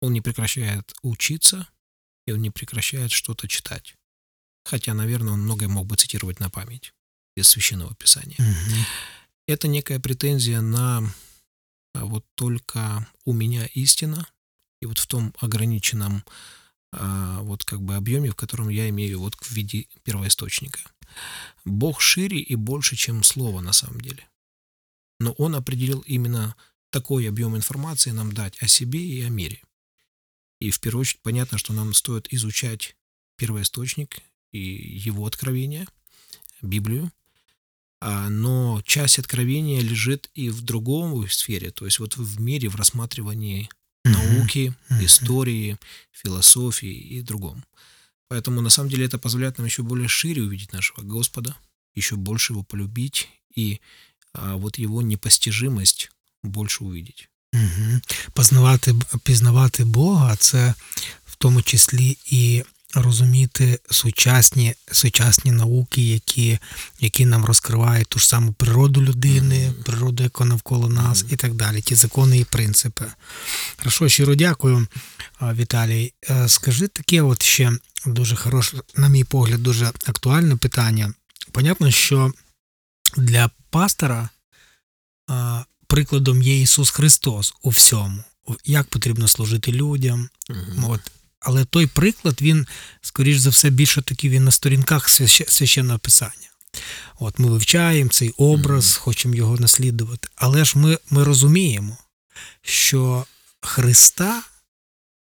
он 0.02 0.14
не 0.14 0.22
прекращает 0.22 0.94
учиться, 1.02 1.68
и 2.26 2.32
он 2.32 2.42
не 2.42 2.50
прекращает 2.50 3.12
что-то 3.12 3.48
читать. 3.48 3.96
Хотя, 4.64 4.94
наверное, 4.94 5.34
он 5.34 5.42
многое 5.42 5.68
мог 5.68 5.88
бы 5.88 5.96
цитировать 5.96 6.40
на 6.40 6.50
память 6.50 6.94
из 7.36 7.48
Священного 7.48 7.96
Писания 7.96 8.38
Угу. 8.38 8.76
это 9.48 9.68
некая 9.68 10.00
претензия 10.00 10.62
на 10.62 11.04
а, 11.94 12.06
вот 12.06 12.26
только 12.36 13.08
у 13.26 13.34
меня 13.34 13.66
истина, 13.74 14.28
и 14.82 14.86
вот 14.86 14.98
в 14.98 15.08
том 15.08 15.34
ограниченном 15.40 16.24
а, 16.92 17.42
вот 17.42 17.64
как 17.64 17.82
бы 17.82 17.96
объеме, 17.96 18.32
в 18.32 18.36
котором 18.36 18.70
я 18.70 18.90
имею 18.90 19.20
вот 19.20 19.36
в 19.36 19.52
виде 19.52 19.88
первоисточника. 20.04 20.80
Бог 21.66 22.02
шире 22.02 22.40
и 22.40 22.56
больше, 22.56 22.96
чем 22.96 23.24
слово 23.24 23.62
на 23.62 23.74
самом 23.74 24.02
деле. 24.02 24.28
Но 25.20 25.34
он 25.34 25.56
определил 25.56 26.00
именно 26.02 26.56
такой 26.90 27.28
объем 27.28 27.56
информации 27.56 28.12
нам 28.12 28.32
дать 28.32 28.62
о 28.62 28.68
себе 28.68 29.00
и 29.00 29.22
о 29.22 29.30
мире. 29.30 29.62
И 30.60 30.72
в 30.72 30.80
первую 30.80 31.02
очередь 31.02 31.22
понятно, 31.22 31.58
что 31.58 31.74
нам 31.74 31.94
стоит 31.94 32.32
изучать 32.34 32.96
первоисточник 33.38 34.20
и 34.52 34.60
его 34.60 35.26
откровения, 35.26 35.88
Библию, 36.62 37.12
а, 38.02 38.30
но 38.30 38.82
часть 38.86 39.20
откровения 39.20 39.82
лежит 39.82 40.30
и 40.34 40.50
в 40.50 40.62
другом 40.62 41.28
сфере, 41.30 41.72
то 41.72 41.86
есть 41.86 42.00
вот 42.00 42.18
в 42.18 42.40
мире, 42.40 42.70
в 42.70 42.76
рассматривании 42.76 43.70
науки, 44.04 44.74
истории, 45.02 45.78
философии 46.12 46.92
и 46.92 47.22
другом. 47.22 47.64
Поэтому 48.29 48.61
на 48.61 48.71
самом 48.71 48.89
деле 48.91 49.07
это 49.07 49.19
позволяет 49.19 49.59
нам 49.59 49.67
еще 49.67 49.83
более 49.83 50.09
шире 50.09 50.43
увидеть 50.43 50.73
нашего 50.73 51.03
Господа, 51.03 51.57
еще 51.95 52.17
больше 52.17 52.53
его 52.53 52.63
полюбить 52.63 53.29
и 53.55 53.81
а, 54.33 54.57
вот 54.57 54.79
его 54.79 55.03
непостижимость 55.03 56.11
больше 56.43 56.85
увидеть. 56.85 57.29
Угу. 57.53 58.01
Познавати, 58.33 58.95
пізнавати 59.23 59.85
Бога 59.85 60.37
це 60.37 60.75
в 61.27 61.37
тому 61.37 61.63
числі 61.63 62.19
і 62.27 62.65
розуміти 62.94 63.80
сучасні 63.92 64.76
сучасні 64.92 65.52
науки, 65.52 66.02
які 66.02 66.60
які 67.00 67.26
нам 67.26 67.46
розкривають 67.46 68.08
ту 68.08 68.20
ж 68.20 68.28
саму 68.28 68.52
природу 68.54 69.02
людини, 69.02 69.74
природу, 69.86 70.24
яка 70.24 70.46
навколо 70.46 70.90
нас, 70.90 71.26
і 71.30 71.36
так 71.36 71.54
далі, 71.54 71.82
ті 71.82 71.96
закони 71.96 72.40
і 72.40 72.44
принципи. 72.44 73.06
Хорошо, 73.78 74.10
щиро 74.10 74.36
дякую, 74.36 74.88
Віталій. 75.42 76.14
Е, 76.30 76.50
скажи 76.50 76.88
таке, 76.88 77.22
от 77.22 77.44
ще 77.44 77.72
дуже 78.06 78.36
хороше, 78.36 78.78
на 78.96 79.10
мій 79.10 79.24
погляд, 79.24 79.64
дуже 79.64 79.86
актуальне 79.86 80.56
питання. 80.56 81.14
Понятно, 81.52 81.92
що 81.92 82.32
для 83.18 83.50
пастора 83.70 84.30
прикладом 85.88 86.42
є 86.42 86.62
Ісус 86.62 86.90
Христос 86.90 87.54
у 87.62 87.70
всьому. 87.70 88.24
Як 88.66 88.88
потрібно 88.88 89.28
служити 89.28 89.72
людям. 89.72 90.30
Uh-huh. 90.50 90.92
От. 90.92 91.02
Але 91.40 91.66
той 91.66 91.88
приклад, 91.88 92.42
він, 92.42 92.68
скоріш 93.02 93.38
за 93.38 93.50
все, 93.50 93.70
більше 93.70 94.02
такий 94.02 94.30
він 94.30 94.44
на 94.44 94.52
сторінках 94.52 95.10
священного 95.48 96.00
писання. 96.00 96.50
От 97.20 97.40
Ми 97.40 97.50
вивчаємо 97.50 98.10
цей 98.10 98.30
образ, 98.38 98.86
mm-hmm. 98.86 99.00
хочемо 99.00 99.36
його 99.36 99.58
наслідувати. 99.58 100.28
Але 100.36 100.66
ж 100.66 100.78
ми, 100.78 100.98
ми 101.10 101.24
розуміємо, 101.24 101.98
що 102.62 103.26
Христа 103.62 104.44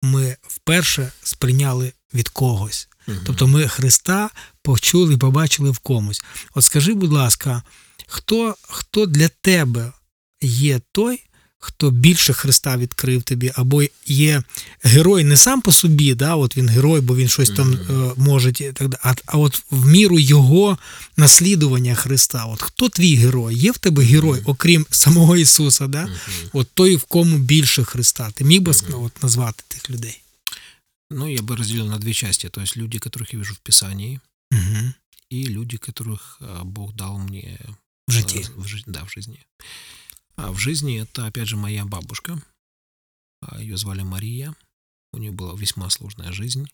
ми 0.02 0.38
вперше 0.42 1.12
сприйняли 1.24 1.94
від 2.14 2.30
когось. 2.30 2.88
Mm-hmm. 3.08 3.22
Тобто 3.26 3.48
ми 3.48 3.68
Христа 3.68 4.30
почули 4.62 5.18
побачили 5.18 5.70
в 5.70 5.80
комусь. 5.80 6.22
От 6.54 6.64
скажи, 6.64 6.94
будь 6.94 7.12
ласка, 7.12 7.64
хто, 8.08 8.56
хто 8.62 9.06
для 9.06 9.30
тебе 9.30 9.94
є 10.42 10.82
той, 10.92 11.24
хто 11.65 11.91
більше 11.91 12.33
Христа 12.33 12.77
відкрив 12.77 13.23
тобі, 13.23 13.53
або 13.55 13.83
є 14.07 14.43
герой 14.83 15.25
не 15.25 15.37
сам 15.37 15.61
по 15.61 15.73
собі, 15.73 16.15
да, 16.15 16.35
от 16.35 16.57
він 16.57 16.69
герой, 16.69 17.01
бо 17.01 17.17
він 17.17 17.29
щось 17.29 17.51
там 17.51 17.73
mm-hmm. 17.73 18.19
може, 18.19 18.53
а, 19.03 19.15
а 19.27 19.39
от 19.39 19.63
в 19.71 19.87
міру 19.87 20.19
його 20.19 20.79
наслідування 21.17 21.95
Христа. 21.95 22.45
От 22.45 22.63
Хто 22.63 22.89
твій 22.89 23.17
герой? 23.17 23.55
Є 23.57 23.73
в 23.73 23.79
тебе 23.79 24.03
герой, 24.03 24.43
окрім 24.45 24.87
самого 24.91 25.37
Ісуса, 25.37 25.87
да? 25.87 26.05
Mm-hmm. 26.05 26.49
от 26.53 26.69
той, 26.75 26.97
в 26.97 27.05
кому 27.05 27.39
більше 27.39 27.85
Христа? 27.85 28.31
Ти 28.31 28.45
міг 28.45 28.61
би 28.61 28.73
mm-hmm. 28.73 29.05
от, 29.05 29.23
назвати 29.23 29.65
тих 29.69 29.91
людей? 29.91 30.21
Ну, 31.11 31.29
я 31.29 31.43
бы 31.43 31.57
разделил 31.57 31.87
на 31.87 31.99
две 31.99 32.13
части. 32.13 32.49
То 32.49 32.61
есть 32.61 32.77
люди, 32.77 32.99
которых 32.99 33.33
я 33.33 33.39
вижу 33.39 33.55
в 33.55 33.61
Писании, 33.61 34.21
угу. 34.51 34.95
и 35.31 35.45
люди, 35.45 35.77
которых 35.77 36.39
Бог 36.65 36.95
дал 36.97 37.19
мне 37.19 37.61
в 38.09 38.13
жизни. 38.13 38.45
В, 38.57 38.67
да, 38.87 39.05
в 39.05 39.11
жизни. 39.11 39.39
А 40.42 40.54
в 40.54 40.58
жизни 40.58 41.02
это, 41.02 41.28
опять 41.28 41.50
же, 41.50 41.58
моя 41.58 41.86
бабушка. 41.86 42.42
А, 43.42 43.62
Ее 43.62 43.76
звали 43.76 44.04
Мария. 44.04 44.56
У 45.12 45.18
нее 45.18 45.32
была 45.32 45.54
весьма 45.58 45.90
сложная 45.90 46.32
жизнь. 46.32 46.66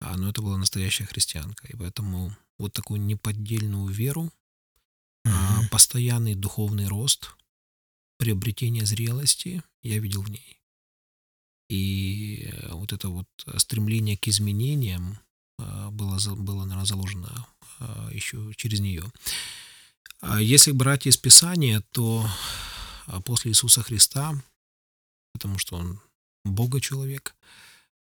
А, 0.00 0.16
но 0.16 0.28
это 0.28 0.40
была 0.40 0.56
настоящая 0.56 1.06
христианка. 1.06 1.66
И 1.66 1.74
поэтому 1.76 2.36
вот 2.58 2.72
такую 2.72 3.00
неподдельную 3.00 3.88
веру, 3.88 4.32
mm-hmm. 5.26 5.68
постоянный 5.70 6.36
духовный 6.36 6.86
рост, 6.86 7.34
приобретение 8.18 8.86
зрелости 8.86 9.64
я 9.82 9.98
видел 9.98 10.22
в 10.22 10.30
ней. 10.30 10.60
И 11.68 12.48
э, 12.52 12.72
вот 12.72 12.92
это 12.92 13.08
вот 13.08 13.26
стремление 13.56 14.16
к 14.16 14.28
изменениям 14.28 15.18
было, 15.58 16.20
было 16.36 16.64
наверное, 16.64 16.84
заложено 16.84 17.46
еще 18.12 18.52
через 18.56 18.78
нее. 18.78 19.10
Если 20.38 20.70
брать 20.70 21.06
из 21.06 21.16
Писания, 21.16 21.82
то 21.92 22.26
а 23.06 23.20
после 23.20 23.50
Иисуса 23.50 23.82
Христа, 23.82 24.34
потому 25.32 25.58
что 25.58 25.76
он 25.76 26.00
Бога 26.44 26.80
человек, 26.80 27.34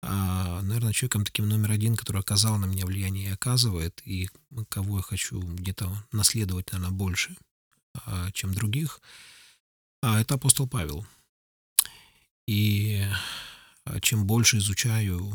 а, 0.01 0.61
наверное, 0.61 0.93
человеком 0.93 1.25
таким 1.25 1.49
номер 1.49 1.71
один, 1.71 1.95
который 1.95 2.21
оказал 2.21 2.57
на 2.57 2.65
меня 2.65 2.85
влияние 2.85 3.29
и 3.29 3.33
оказывает, 3.33 4.01
и 4.05 4.29
кого 4.69 4.97
я 4.97 5.03
хочу 5.03 5.39
где-то 5.41 5.91
наследовать, 6.11 6.71
наверное, 6.71 6.95
больше, 6.95 7.35
а, 8.05 8.31
чем 8.31 8.53
других, 8.53 9.01
это 10.01 10.35
апостол 10.35 10.67
Павел. 10.67 11.05
И 12.47 13.05
чем 14.01 14.25
больше 14.25 14.57
изучаю 14.57 15.33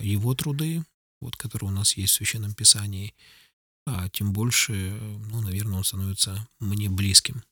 его 0.00 0.34
труды, 0.34 0.82
вот, 1.20 1.36
которые 1.36 1.68
у 1.68 1.72
нас 1.72 1.96
есть 1.96 2.14
в 2.14 2.16
Священном 2.16 2.54
Писании, 2.54 3.14
тем 4.12 4.32
больше, 4.32 4.72
ну, 4.72 5.40
наверное, 5.42 5.78
он 5.78 5.84
становится 5.84 6.48
мне 6.58 6.88
близким. 6.88 7.42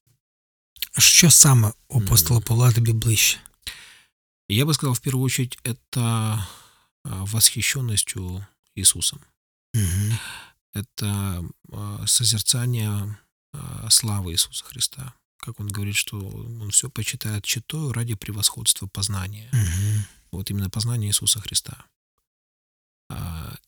Що 0.99 1.31
саме 1.31 1.73
у 1.89 2.03
апостола 2.03 2.41
Павла 2.41 2.73
тобі 2.73 2.93
ближче? 2.93 3.41
Я 4.49 4.65
бы 4.65 4.75
сказал, 4.75 4.95
в 4.95 5.01
первую 5.01 5.27
очередь, 5.27 5.59
это 5.63 6.47
восхищенностью 7.05 8.47
Иисусом. 8.75 9.21
Угу. 9.75 10.19
Это 10.75 11.49
созерцание 12.07 13.17
славы 13.89 14.33
Иисуса 14.33 14.65
Христа. 14.65 15.13
Как 15.37 15.61
он 15.61 15.69
говорит, 15.69 15.95
что 15.95 16.19
он 16.19 16.71
все 16.71 16.91
почитает 16.91 17.45
читою 17.45 17.93
ради 17.93 18.15
превосходства 18.15 18.89
познания. 18.89 19.49
Угу. 19.53 20.05
Вот 20.33 20.51
именно 20.51 20.69
познание 20.69 21.11
Иисуса 21.11 21.41
Христа. 21.41 21.85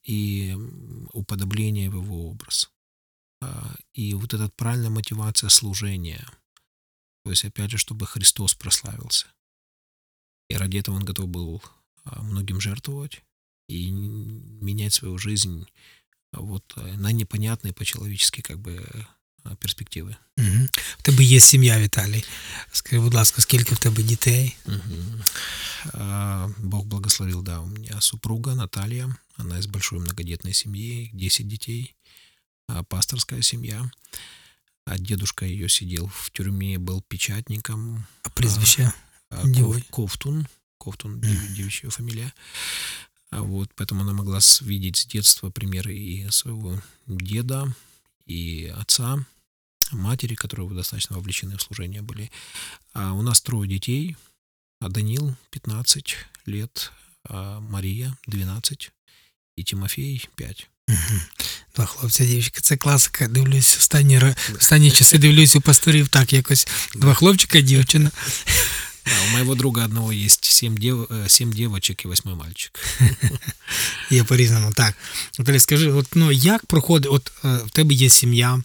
И 0.03 0.57
уподобление 1.13 1.91
в 1.91 1.95
его 2.03 2.29
образ. 2.29 2.71
И 3.93 4.15
вот 4.15 4.35
эта 4.35 4.49
правильная 4.49 4.91
мотивация 4.91 5.49
служения– 5.49 6.29
то 7.24 7.32
есть, 7.32 7.46
опять 7.46 7.72
же, 7.72 7.78
чтобы 7.78 8.08
Христос 8.08 8.54
прославился. 8.54 9.28
И 10.50 10.56
ради 10.56 10.78
этого 10.78 10.96
он 10.96 11.04
готов 11.04 11.28
был 11.28 11.62
а, 12.06 12.22
многим 12.22 12.62
жертвовать 12.62 13.22
и 13.68 13.92
менять 13.92 14.94
свою 14.94 15.18
жизнь 15.18 15.68
а, 16.32 16.40
вот 16.40 16.74
э, 16.78 16.96
на 16.98 17.12
непонятные 17.12 17.74
по-человечески 17.74 18.42
как 18.42 18.60
бы 18.60 19.06
а, 19.44 19.56
перспективи. 19.56 20.16
Угу. 20.38 20.68
В 20.98 21.02
тебе 21.02 21.24
є 21.24 21.40
сім'я, 21.40 21.80
Віталій. 21.80 22.24
Скажи, 22.72 23.02
будь 23.02 23.14
ласка, 23.14 23.42
скільки 23.42 23.76
в 23.76 23.80
тебе 23.80 24.04
дітей? 24.04 24.56
Угу. 24.66 25.24
Бог 26.58 26.86
благословил, 26.86 27.44
да, 27.44 27.60
у 27.60 27.68
меня 27.68 28.02
супруга 28.02 28.56
Наталья, 28.56 29.16
она 29.38 29.60
из 29.60 29.68
большой 29.68 30.00
многодетной 30.00 30.54
семьи, 30.54 31.10
10 31.14 31.48
детей, 31.48 31.96
пасторская 32.90 33.42
семья. 33.42 33.92
А 34.85 34.99
дедушка 34.99 35.47
ее 35.47 35.69
сидел 35.69 36.09
в 36.09 36.31
тюрьме, 36.33 36.79
был 36.79 37.03
печатником. 37.03 38.07
А 38.25 38.31
прозвище? 38.31 38.93
А, 39.31 39.43
Ковтун. 39.91 40.49
Ковтун, 40.79 41.21
mm. 41.21 41.55
девичья 41.55 41.91
фамилия. 41.91 42.35
А 43.31 43.43
вот, 43.43 43.71
поэтому 43.77 44.03
она 44.03 44.13
могла 44.13 44.41
видеть 44.61 44.97
с 44.97 45.07
детства 45.07 45.51
примеры 45.51 45.97
и 45.97 46.29
своего 46.31 46.79
деда, 47.07 47.75
и 48.27 48.67
отца, 48.77 49.25
матери, 49.91 50.35
которые 50.35 50.69
достаточно 50.71 51.17
вовлечены 51.17 51.57
в 51.57 51.63
служение 51.63 52.03
были. 52.03 52.31
А 52.93 53.15
у 53.15 53.23
нас 53.23 53.41
трое 53.41 53.69
детей. 53.69 54.17
А 54.81 54.89
Данил 54.89 55.37
15 55.51 56.17
лет, 56.47 56.93
а 57.25 57.61
Мария 57.61 58.19
12 58.27 58.91
и 59.57 59.65
Тимофей 59.65 60.29
5. 60.35 60.69
Два 61.77 61.87
хлопця, 61.87 62.25
дівчинка, 62.25 62.61
це 62.61 62.77
класика. 62.77 63.29
Дивлюсь, 63.29 63.77
останні 63.77 64.21
останні 64.57 64.91
часи 64.91 65.19
дивлюсь 65.19 65.57
у 65.57 65.61
пасторів 65.61 66.09
так 66.09 66.33
якось. 66.33 66.67
Два 66.95 67.15
хлопчика, 67.15 67.61
дівчина. 67.61 68.11
Да, 69.05 69.13
у 69.27 69.31
моего 69.33 69.55
друга 69.55 69.85
одного 69.85 70.13
есть 70.13 70.45
семь, 70.45 70.79
дев... 70.79 71.09
семь 71.29 71.53
девочек 71.53 72.05
и 72.05 72.09
восьмой 72.09 72.35
мальчик. 72.35 72.79
Є 74.11 74.25
по-різному. 74.25 74.73
Так. 74.73 74.95
Наталі, 75.39 75.59
скажи, 75.59 75.93
от, 75.93 76.07
ну, 76.15 76.33
як 76.33 76.67
проходить, 76.67 77.13
от 77.13 77.33
в 77.43 77.71
тебе 77.73 77.95
є 77.95 78.11
сім'я, 78.11 78.63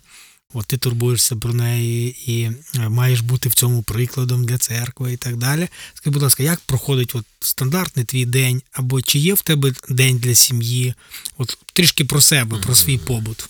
от 0.54 0.66
ти 0.66 0.76
турбуєшся 0.76 1.36
про 1.36 1.52
неї 1.52 2.16
і 2.32 2.50
е, 2.74 2.88
маєш 2.88 3.20
бути 3.20 3.48
в 3.48 3.54
цьому 3.54 3.82
прикладом 3.82 4.44
для 4.44 4.58
церкви 4.58 5.12
і 5.12 5.16
так 5.16 5.36
далі. 5.36 5.68
Скажи, 5.94 6.12
будь 6.12 6.22
ласка, 6.22 6.42
як 6.42 6.60
проходить 6.60 7.14
от 7.14 7.24
стандартний 7.40 8.04
твій 8.04 8.24
день, 8.24 8.62
або 8.72 9.02
чи 9.02 9.18
є 9.18 9.34
в 9.34 9.42
тебе 9.42 9.72
день 9.88 10.18
для 10.18 10.34
сім'ї? 10.34 10.94
От 11.38 11.58
трішки 11.72 12.04
про 12.04 12.20
себе, 12.20 12.58
про 12.58 12.74
свій 12.74 12.98
побут. 12.98 13.48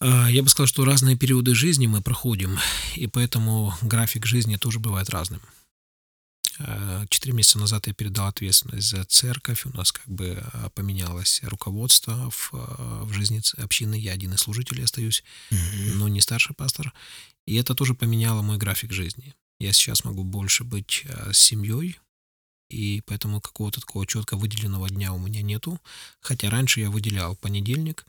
А, 0.00 0.30
Я 0.30 0.42
бы 0.42 0.48
сказал, 0.48 0.66
что 0.66 0.84
разные 0.84 1.16
периоды 1.16 1.54
жизни 1.54 1.86
мы 1.86 2.02
проходим, 2.02 2.58
и 2.96 3.06
поэтому 3.06 3.74
график 3.82 4.26
жизни 4.26 4.56
тоже 4.56 4.78
бывает 4.78 5.10
разным. 5.10 5.40
А, 6.59 7.05
Четыре 7.07 7.33
месяца 7.33 7.59
назад 7.59 7.87
я 7.87 7.93
передал 7.93 8.27
ответственность 8.27 8.87
за 8.87 9.03
церковь. 9.05 9.65
У 9.65 9.69
нас 9.69 9.91
как 9.91 10.07
бы 10.07 10.43
а, 10.53 10.69
поменялось 10.69 11.41
руководство 11.43 12.29
в, 12.29 12.51
а, 12.53 13.03
в 13.03 13.13
жизни 13.13 13.41
общины. 13.57 13.95
Я 13.95 14.13
один 14.13 14.33
из 14.33 14.41
служителей 14.41 14.83
остаюсь, 14.83 15.23
но 15.95 16.07
не 16.07 16.21
старший 16.21 16.55
пастор. 16.55 16.93
И 17.45 17.55
это 17.55 17.75
тоже 17.75 17.93
поменяло 17.93 18.41
мой 18.41 18.57
график 18.57 18.91
жизни. 18.91 19.33
Я 19.59 19.73
сейчас 19.73 20.03
могу 20.03 20.23
больше 20.23 20.63
быть 20.63 21.05
с 21.31 21.37
семьей, 21.37 21.99
и 22.69 23.01
поэтому 23.05 23.41
какого-то 23.41 23.81
такого 23.81 24.07
четко 24.07 24.37
выделенного 24.37 24.89
дня 24.89 25.13
у 25.13 25.19
меня 25.19 25.41
нету. 25.41 25.79
Хотя 26.19 26.49
раньше 26.49 26.79
я 26.79 26.89
выделял 26.89 27.35
понедельник 27.35 28.05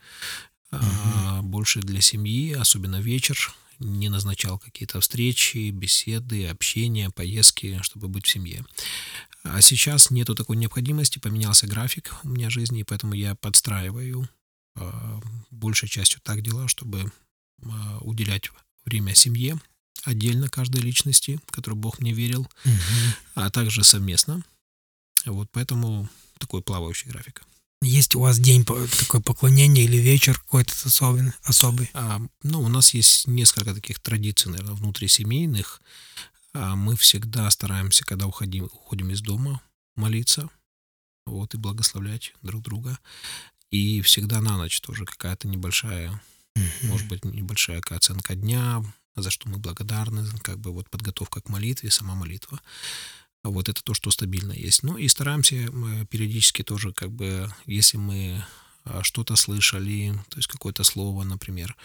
а, 0.70 1.42
больше 1.42 1.80
для 1.80 2.00
семьи, 2.00 2.52
особенно 2.54 3.00
вечер. 3.00 3.54
Не 3.78 4.08
назначал 4.08 4.58
какие-то 4.58 5.00
встречи, 5.00 5.70
беседы, 5.70 6.46
общения, 6.46 7.10
поездки, 7.10 7.78
чтобы 7.82 8.08
быть 8.08 8.26
в 8.26 8.30
семье. 8.30 8.64
А 9.44 9.60
сейчас 9.60 10.10
нету 10.10 10.34
такой 10.34 10.56
необходимости, 10.56 11.18
поменялся 11.18 11.66
график 11.66 12.14
у 12.22 12.28
меня 12.28 12.48
жизни, 12.50 12.80
и 12.80 12.84
поэтому 12.84 13.14
я 13.14 13.34
подстраиваю 13.34 14.28
а, 14.76 15.20
большей 15.50 15.88
частью 15.88 16.20
так 16.22 16.42
дела, 16.42 16.68
чтобы 16.68 17.12
а, 17.64 17.98
уделять 18.00 18.50
время 18.84 19.14
семье, 19.14 19.60
отдельно 20.04 20.48
каждой 20.48 20.80
личности, 20.80 21.40
которую 21.50 21.78
Бог 21.80 21.98
мне 21.98 22.12
верил, 22.12 22.48
Мгм. 22.64 23.14
а 23.34 23.50
также 23.50 23.84
совместно. 23.84 24.44
Вот 25.24 25.48
поэтому 25.52 26.08
такой 26.38 26.62
плавающий 26.62 27.08
график. 27.10 27.42
Есть 27.82 28.14
у 28.14 28.20
вас 28.20 28.38
день 28.38 28.64
такое 28.64 29.20
поклонение 29.20 29.84
или 29.84 29.96
вечер 29.96 30.38
какой-то 30.38 30.72
особенный, 30.84 31.32
особый? 31.42 31.90
А, 31.94 32.20
ну, 32.44 32.62
у 32.62 32.68
нас 32.68 32.94
есть 32.94 33.26
несколько 33.26 33.74
таких 33.74 33.98
традиций, 33.98 34.52
наверное, 34.52 34.76
внутрисемейных. 34.76 35.82
А, 36.54 36.76
мы 36.76 36.96
всегда 36.96 37.50
стараемся, 37.50 38.04
когда 38.04 38.28
уходим, 38.28 38.66
уходим 38.66 39.10
из 39.10 39.20
дома, 39.20 39.60
молиться, 39.96 40.48
вот, 41.26 41.54
и 41.54 41.58
благословлять 41.58 42.32
друг 42.40 42.62
друга. 42.62 43.00
И 43.70 44.00
всегда 44.02 44.40
на 44.40 44.56
ночь 44.58 44.80
тоже 44.80 45.04
какая-то 45.04 45.48
небольшая, 45.48 46.22
может 46.82 47.08
быть, 47.08 47.24
небольшая 47.24 47.82
оценка 47.90 48.36
дня, 48.36 48.84
за 49.16 49.30
что 49.30 49.48
мы 49.48 49.58
благодарны, 49.58 50.24
как 50.42 50.60
бы 50.60 50.70
вот 50.70 50.88
подготовка 50.88 51.40
к 51.40 51.48
молитве, 51.48 51.90
сама 51.90 52.14
молитва. 52.14 52.60
А 53.43 53.49
Вот 53.49 53.69
это 53.69 53.81
то, 53.83 53.93
что 53.93 54.11
стабильно 54.11 54.51
есть. 54.51 54.83
Ну 54.83 54.97
и 54.97 55.07
стараемся 55.07 55.55
мы 55.71 56.05
периодически 56.05 56.63
тоже, 56.63 56.91
как 56.91 57.11
бы, 57.11 57.49
если 57.65 57.97
мы 57.97 58.43
а, 58.83 59.03
что-то 59.03 59.35
слышали, 59.35 60.13
то 60.29 60.37
есть 60.37 60.47
какое-то 60.47 60.83
слово, 60.83 61.23
например, 61.23 61.75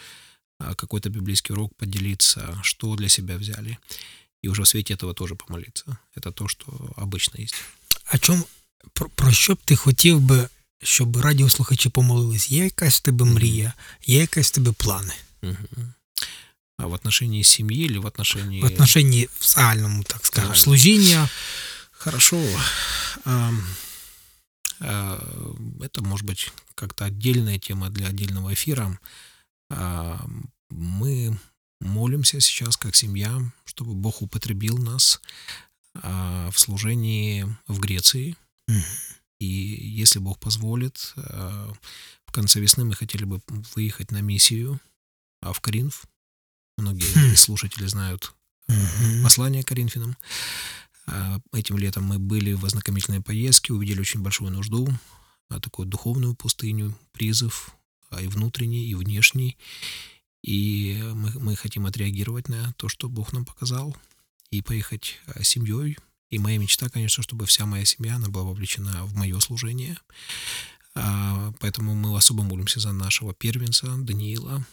а, 0.59 0.75
какой-то 0.75 1.09
библейский 1.09 1.53
урок 1.53 1.75
поделиться, 1.75 2.59
что 2.63 2.95
для 2.95 3.09
себя 3.09 3.37
взяли. 3.37 3.77
И 4.41 4.49
уже 4.49 4.63
в 4.63 4.67
свете 4.67 4.93
этого 4.93 5.13
тоже 5.13 5.35
помолиться. 5.35 5.99
Это 6.15 6.31
то, 6.31 6.47
что 6.47 6.93
обычно 6.97 7.41
есть. 7.41 7.55
А 8.05 8.17
чому 8.17 8.43
про, 8.93 9.09
про 9.09 9.31
що 9.31 9.55
б 9.55 9.57
ти 9.65 9.75
хотів 9.75 10.19
би, 10.19 10.49
щоб 10.83 11.17
радіослухачі 11.17 11.89
помолились? 11.89 12.51
Є 12.51 12.63
якась 12.63 12.97
в 12.97 13.01
тебе 13.01 13.25
мрія, 13.25 13.73
є 14.05 14.19
якась 14.19 14.51
в 14.51 14.55
тебе 14.55 14.71
плани? 14.71 15.13
Мгм. 15.41 15.93
А 16.78 16.86
в 16.86 16.94
отношении 16.94 17.42
семьи 17.42 17.84
или 17.84 17.98
в 17.98 18.06
отношении... 18.06 18.62
В 18.62 18.66
отношенні 18.66 19.28
в 19.38 19.44
загальному, 19.46 20.02
так 20.02 20.26
скажемо, 20.26 20.54
Загально. 20.54 20.62
служіння. 20.64 21.28
Хорошо. 21.90 22.36
А, 24.80 25.18
Это 25.80 26.02
может 26.02 26.26
быть 26.26 26.52
как-то 26.74 27.04
отдельная 27.04 27.58
тема 27.58 27.90
для 27.90 28.06
отдельного 28.06 28.52
эфира. 28.54 28.98
А, 29.70 30.24
Мы 30.70 31.36
молимся 31.80 32.40
сейчас 32.40 32.76
как 32.76 32.94
семья, 32.94 33.52
чтобы 33.64 33.94
Бог 33.94 34.22
употребил 34.22 34.78
нас 34.78 35.20
а, 35.94 36.50
в 36.50 36.58
служении 36.58 37.44
в 37.66 37.80
Греции. 37.80 38.36
И 39.40 39.46
если 39.46 40.20
Бог 40.20 40.38
позволит, 40.38 41.14
в 41.16 42.32
конце 42.32 42.60
весны 42.60 42.84
мы 42.84 42.94
хотели 42.94 43.24
бы 43.24 43.40
выехать 43.76 44.10
на 44.12 44.20
миссию 44.20 44.80
в 45.42 45.60
Коринф. 45.60 46.04
Многие 46.78 47.32
Хм. 47.32 47.36
слушатели 47.36 47.86
знают 47.86 48.32
Мгм. 48.68 49.24
послание 49.24 49.62
Коринфянам. 49.64 50.16
А, 51.06 51.40
Этим 51.52 51.76
летом 51.76 52.04
мы 52.04 52.18
были 52.18 52.52
в 52.52 52.64
ознакомительной 52.64 53.20
поездке, 53.20 53.72
увидели 53.72 54.00
очень 54.00 54.20
большую 54.22 54.52
нужду, 54.52 54.88
а, 55.48 55.60
такую 55.60 55.86
духовную 55.88 56.34
пустыню, 56.34 56.96
призыв 57.12 57.70
а, 58.10 58.22
и 58.22 58.28
внутренний, 58.28 58.86
и 58.86 58.94
внешний. 58.94 59.56
И 60.42 61.02
мы, 61.14 61.32
мы 61.40 61.56
хотим 61.56 61.84
отреагировать 61.86 62.48
на 62.48 62.72
то, 62.74 62.88
что 62.88 63.08
Бог 63.08 63.32
нам 63.32 63.44
показал, 63.44 63.96
и 64.50 64.62
поехать 64.62 65.18
с 65.40 65.48
семьей. 65.48 65.98
И 66.30 66.38
моя 66.38 66.58
мечта, 66.58 66.88
конечно, 66.88 67.22
чтобы 67.24 67.44
вся 67.46 67.66
моя 67.66 67.84
семья, 67.84 68.16
она 68.16 68.28
была 68.28 68.44
вовлечена 68.44 69.04
в 69.04 69.14
мое 69.14 69.40
служение. 69.40 69.98
А, 70.94 71.52
Поэтому 71.58 71.94
мы 71.96 72.16
особо 72.16 72.44
молимся 72.44 72.78
за 72.78 72.92
нашего 72.92 73.34
первенца 73.34 73.86
Даниила. 73.96 74.64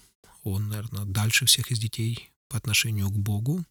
Он, 0.46 0.70
наверное, 0.70 1.06
дальше 1.06 1.46
всех 1.48 1.72
из 1.72 1.80
детей 1.80 2.30
по 2.50 2.58
отношению 2.58 3.10
к 3.10 3.18
Богу. 3.18 3.66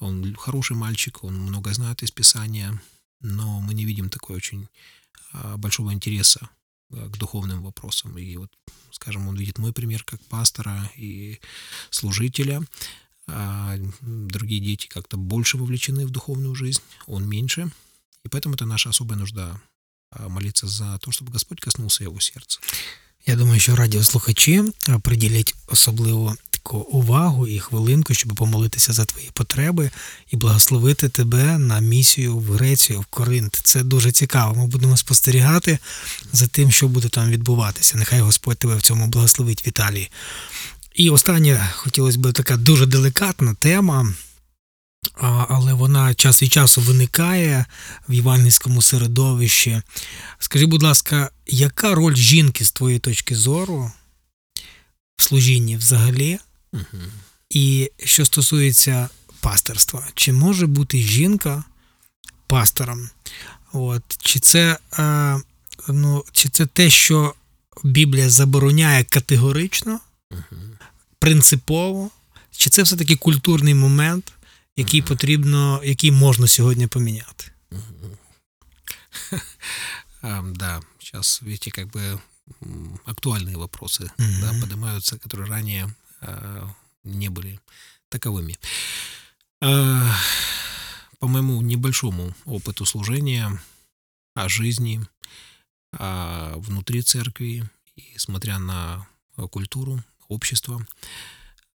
Он 0.00 0.34
хороший 0.34 0.76
мальчик, 0.76 1.22
он 1.22 1.38
много 1.38 1.72
знает 1.72 2.02
из 2.02 2.10
Писания, 2.10 2.82
но 3.20 3.60
мы 3.60 3.74
не 3.74 3.84
видим 3.84 4.10
такой 4.10 4.36
очень 4.36 4.68
а, 5.32 5.56
большого 5.56 5.92
интереса 5.92 6.50
а, 6.90 7.08
к 7.08 7.16
духовным 7.16 7.62
вопросам. 7.62 8.18
И 8.18 8.36
вот, 8.36 8.50
скажем, 8.90 9.28
он 9.28 9.36
видит 9.36 9.58
мой 9.58 9.72
пример 9.72 10.02
как 10.02 10.20
пастора 10.22 10.90
и 10.96 11.38
служителя, 11.90 12.62
а 13.28 13.76
другие 14.00 14.60
дети 14.60 14.88
как-то 14.88 15.16
больше 15.16 15.58
вовлечены 15.58 16.06
в 16.06 16.10
духовную 16.10 16.56
жизнь, 16.56 16.82
он 17.06 17.28
меньше. 17.28 17.70
И 18.24 18.28
поэтому 18.28 18.56
это 18.56 18.66
наша 18.66 18.90
особая 18.90 19.16
нужда 19.16 19.62
а, 20.10 20.28
молиться 20.28 20.66
за 20.66 20.98
то, 20.98 21.12
чтобы 21.12 21.30
Господь 21.30 21.60
коснулся 21.60 22.02
его 22.02 22.18
сердца. 22.18 22.58
Я 23.26 23.36
думаю, 23.36 23.60
що 23.60 23.76
радіослухачі 23.76 24.62
приділять 25.02 25.54
особливо 25.66 26.36
таку 26.50 26.78
увагу 26.78 27.46
і 27.46 27.58
хвилинку, 27.58 28.14
щоб 28.14 28.34
помолитися 28.34 28.92
за 28.92 29.04
твої 29.04 29.30
потреби 29.32 29.90
і 30.30 30.36
благословити 30.36 31.08
тебе 31.08 31.58
на 31.58 31.80
місію 31.80 32.36
в 32.36 32.52
Грецію, 32.52 33.00
в 33.00 33.04
Коринт. 33.04 33.60
Це 33.64 33.82
дуже 33.82 34.12
цікаво. 34.12 34.54
Ми 34.54 34.66
будемо 34.66 34.96
спостерігати 34.96 35.78
за 36.32 36.46
тим, 36.46 36.70
що 36.70 36.88
буде 36.88 37.08
там 37.08 37.30
відбуватися. 37.30 37.98
Нехай 37.98 38.20
Господь 38.20 38.58
тебе 38.58 38.76
в 38.76 38.82
цьому 38.82 39.06
благословить, 39.06 39.66
Віталій. 39.66 40.10
І 40.94 41.10
останнє 41.10 41.68
хотілося 41.74 42.18
б 42.18 42.32
така 42.32 42.56
дуже 42.56 42.86
делікатна 42.86 43.54
тема. 43.54 44.14
Але 45.48 45.72
вона 45.72 46.14
час 46.14 46.42
від 46.42 46.52
часу 46.52 46.80
виникає 46.80 47.66
в 48.08 48.12
івангельському 48.12 48.82
середовищі. 48.82 49.82
Скажи, 50.38 50.66
будь 50.66 50.82
ласка, 50.82 51.30
яка 51.46 51.94
роль 51.94 52.14
жінки 52.14 52.64
з 52.64 52.72
твоєї 52.72 53.00
точки 53.00 53.36
зору 53.36 53.92
в 55.16 55.22
служінні 55.22 55.76
взагалі? 55.76 56.38
І 57.50 57.90
що 58.04 58.24
стосується 58.24 59.08
пасторства, 59.40 60.06
чи 60.14 60.32
може 60.32 60.66
бути 60.66 60.98
жінка 60.98 61.64
пастором? 62.46 63.10
От, 63.72 64.02
чи, 64.22 64.40
це, 64.40 64.78
е, 64.98 65.40
ну, 65.88 66.24
чи 66.32 66.48
це 66.48 66.66
те, 66.66 66.90
що 66.90 67.34
Біблія 67.84 68.30
забороняє 68.30 69.04
категорично, 69.04 70.00
принципово, 71.18 72.10
чи 72.50 72.70
це 72.70 72.82
все-таки 72.82 73.16
культурний 73.16 73.74
момент, 73.74 74.32
який 74.79 75.01
потрібно, 75.01 75.81
який 75.83 76.11
можна 76.11 76.47
сьогодні 76.47 76.87
поміняти? 76.87 77.51
А, 80.21 80.41
да, 80.41 80.81
сейчас, 80.99 81.41
видите, 81.41 81.71
как 81.71 81.87
бы 81.87 82.19
м, 82.63 82.99
актуальные 83.05 83.55
вопросы 83.57 84.09
Мгм. 84.17 84.41
да, 84.41 84.53
поднимаются, 84.61 85.17
которые 85.17 85.47
ранее 85.49 85.93
а, 86.21 86.67
не 87.03 87.29
были 87.29 87.59
таковыми. 88.09 88.57
А, 89.61 90.15
по 91.19 91.27
моему 91.27 91.61
небольшому 91.61 92.33
опыту 92.45 92.85
служения, 92.85 93.59
о 94.35 94.49
жизни, 94.49 95.01
а, 95.93 96.53
внутри 96.57 97.01
церкви, 97.03 97.63
и 97.95 98.17
смотря 98.17 98.59
на 98.59 99.05
а, 99.37 99.47
культуру, 99.47 100.03
общество, 100.27 100.85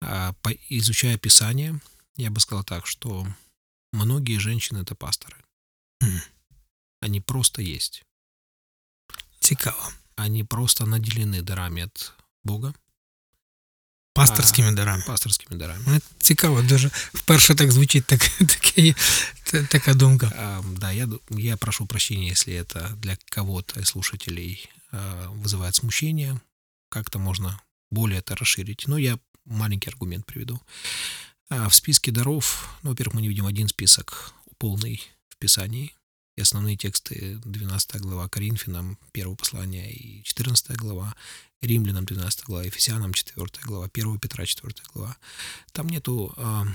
а, 0.02 0.34
по- 0.42 0.58
изучая 0.70 1.18
Писание, 1.18 1.80
я 2.17 2.31
бы 2.31 2.41
сказал 2.41 2.65
так, 2.65 2.87
что 2.87 3.27
многие 3.93 4.39
женщины 4.39 4.79
это 4.83 4.95
пасторы. 4.95 5.37
Мгм. 6.01 6.21
Они 7.01 7.21
просто 7.21 7.63
есть. 7.63 8.05
Цікаво. 9.41 9.93
Они 10.17 10.45
просто 10.45 10.85
наделены 10.87 11.43
дарами 11.43 11.83
от 11.83 12.13
Бога, 12.45 12.75
Пасторськими 14.15 14.73
дарами. 14.73 15.03
пасторскими 15.07 15.59
дарами. 15.59 15.85
Ну, 15.87 16.01
Цікаво, 16.19 16.63
дуже 16.63 16.89
вперше 17.15 17.55
так 17.55 17.73
звучить 17.73 18.07
так, 18.07 18.21
таке, 18.39 18.95
та- 19.45 19.65
така 19.67 19.95
думка. 19.95 20.33
А, 20.37 20.63
да, 20.79 20.93
я, 20.93 21.09
я 21.31 21.57
прошу 21.57 21.87
прощения, 21.87 22.29
если 22.29 22.55
это 22.55 22.95
для 22.97 23.17
кого-то 23.25 23.81
из 23.81 23.89
слушателей 23.89 24.69
а, 24.93 25.29
вызывает 25.31 25.75
смущение. 25.75 26.41
Как-то 26.89 27.19
можно 27.19 27.61
более 27.91 28.19
это 28.21 28.37
расширить. 28.37 28.85
Но 28.87 28.99
я 28.99 29.19
маленький 29.45 29.91
аргумент 29.91 30.27
приведу. 30.27 30.61
А 31.57 31.69
в 31.69 31.75
списке 31.75 32.11
даров, 32.11 32.69
ну, 32.83 32.91
во-первых, 32.91 33.15
мы 33.15 33.23
не 33.23 33.29
видим 33.29 33.47
один 33.47 33.69
список 33.69 34.35
полный 34.59 35.01
в 35.29 35.37
Писании. 35.37 35.95
И 36.37 36.41
основные 36.41 36.77
тексты 36.77 37.39
12 37.45 38.01
глава 38.01 38.29
Коринфянам, 38.29 38.99
1 39.13 39.37
послание 39.37 39.93
и 39.93 40.25
14 40.25 40.77
глава, 40.77 41.15
Римлянам 41.63 42.07
12 42.07 42.45
глава, 42.47 42.65
Ефесянам 42.65 43.15
4 43.15 43.47
глава, 43.63 43.89
1 43.93 44.19
Петра 44.19 44.45
4 44.45 44.75
глава. 44.93 45.17
Там 45.71 45.89
нету 45.89 46.35
а, 46.37 46.67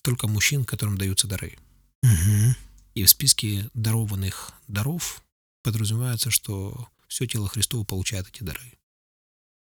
только 0.00 0.26
мужчин, 0.26 0.64
которым 0.64 0.96
даются 0.96 1.26
дары. 1.26 1.58
Угу. 2.02 2.54
И 2.94 3.04
в 3.04 3.10
списке 3.10 3.68
дарованных 3.74 4.52
даров 4.68 5.22
подразумевается, 5.62 6.30
что 6.30 6.88
все 7.08 7.26
тело 7.26 7.46
Христово 7.46 7.84
получает 7.84 8.28
эти 8.28 8.42
дары. 8.42 8.72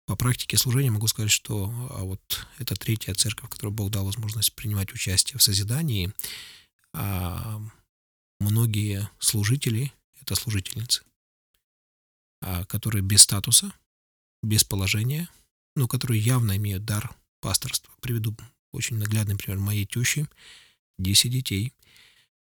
По 0.10 0.16
практике 0.16 0.57
служения 0.57 0.89
могу 0.89 1.05
сказать, 1.05 1.30
что 1.30 1.72
а 1.91 2.03
вот 2.03 2.47
эта 2.57 2.74
третья 2.74 3.14
церковь, 3.14 3.51
которой 3.51 3.70
Бог 3.70 3.91
дал 3.91 4.05
возможность 4.05 4.55
принимать 4.55 4.91
участие 4.91 5.38
в 5.38 5.43
созидании, 5.43 6.12
а 6.95 7.62
многие 8.39 9.07
служители, 9.20 9.93
это 10.20 10.34
служительницы, 10.34 11.03
а, 12.41 12.66
которые 12.66 13.03
без 13.03 13.22
статуса, 13.22 13.72
без 14.41 14.64
положения, 14.64 15.30
но 15.76 15.88
которые 15.88 16.20
явно 16.20 16.57
имеют 16.57 16.86
дар 16.86 17.16
пасторства. 17.39 17.93
Приведу 18.01 18.36
очень 18.72 18.97
наглядный 18.97 19.38
пример 19.38 19.60
моей 19.60 19.86
тещи, 19.86 20.28
10 20.97 21.32
детей, 21.32 21.72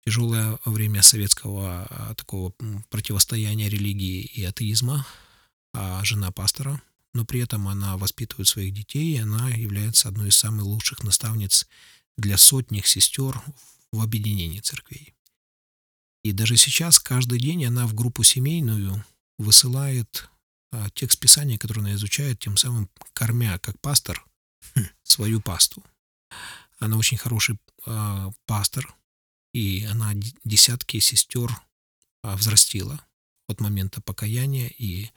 тяжелое 0.04 0.58
время 0.66 1.00
советского 1.00 1.86
а, 1.88 2.14
такого 2.16 2.50
противостояния 2.90 3.70
религии 3.70 4.24
и 4.24 4.44
атеизма, 4.44 5.06
а 5.72 6.04
жена 6.04 6.30
пастора, 6.32 6.82
но 7.16 7.24
при 7.24 7.40
этом 7.40 7.66
она 7.66 7.96
воспитывает 7.96 8.46
своих 8.46 8.74
детей, 8.74 9.16
и 9.16 9.20
она 9.20 9.48
является 9.48 10.08
одной 10.08 10.28
из 10.28 10.36
самых 10.36 10.64
лучших 10.64 11.02
наставниц 11.02 11.66
для 12.18 12.36
сотних 12.36 12.86
сестер 12.86 13.42
в 13.90 14.02
объединении 14.02 14.60
церквей. 14.60 15.14
И 16.22 16.32
даже 16.32 16.56
сейчас, 16.56 16.98
каждый 16.98 17.40
день 17.40 17.64
она 17.64 17.86
в 17.86 17.94
группу 17.94 18.22
семейную 18.22 19.02
высылает 19.38 20.28
а, 20.72 20.90
текст 20.90 21.18
Писания, 21.18 21.56
который 21.56 21.80
она 21.80 21.94
изучает, 21.94 22.38
тем 22.38 22.58
самым 22.58 22.90
кормя, 23.14 23.58
как 23.58 23.80
пастор, 23.80 24.22
хм. 24.74 24.84
свою 25.02 25.40
пасту. 25.40 25.82
Она 26.78 26.98
очень 26.98 27.16
хороший 27.16 27.58
а, 27.86 28.30
пастор, 28.44 28.94
и 29.54 29.84
она 29.84 30.12
десятки 30.44 30.98
сестер 30.98 31.50
а, 32.22 32.36
взрастила 32.36 33.00
от 33.48 33.60
момента 33.60 34.02
покаяния 34.02 34.68
и 34.68 35.10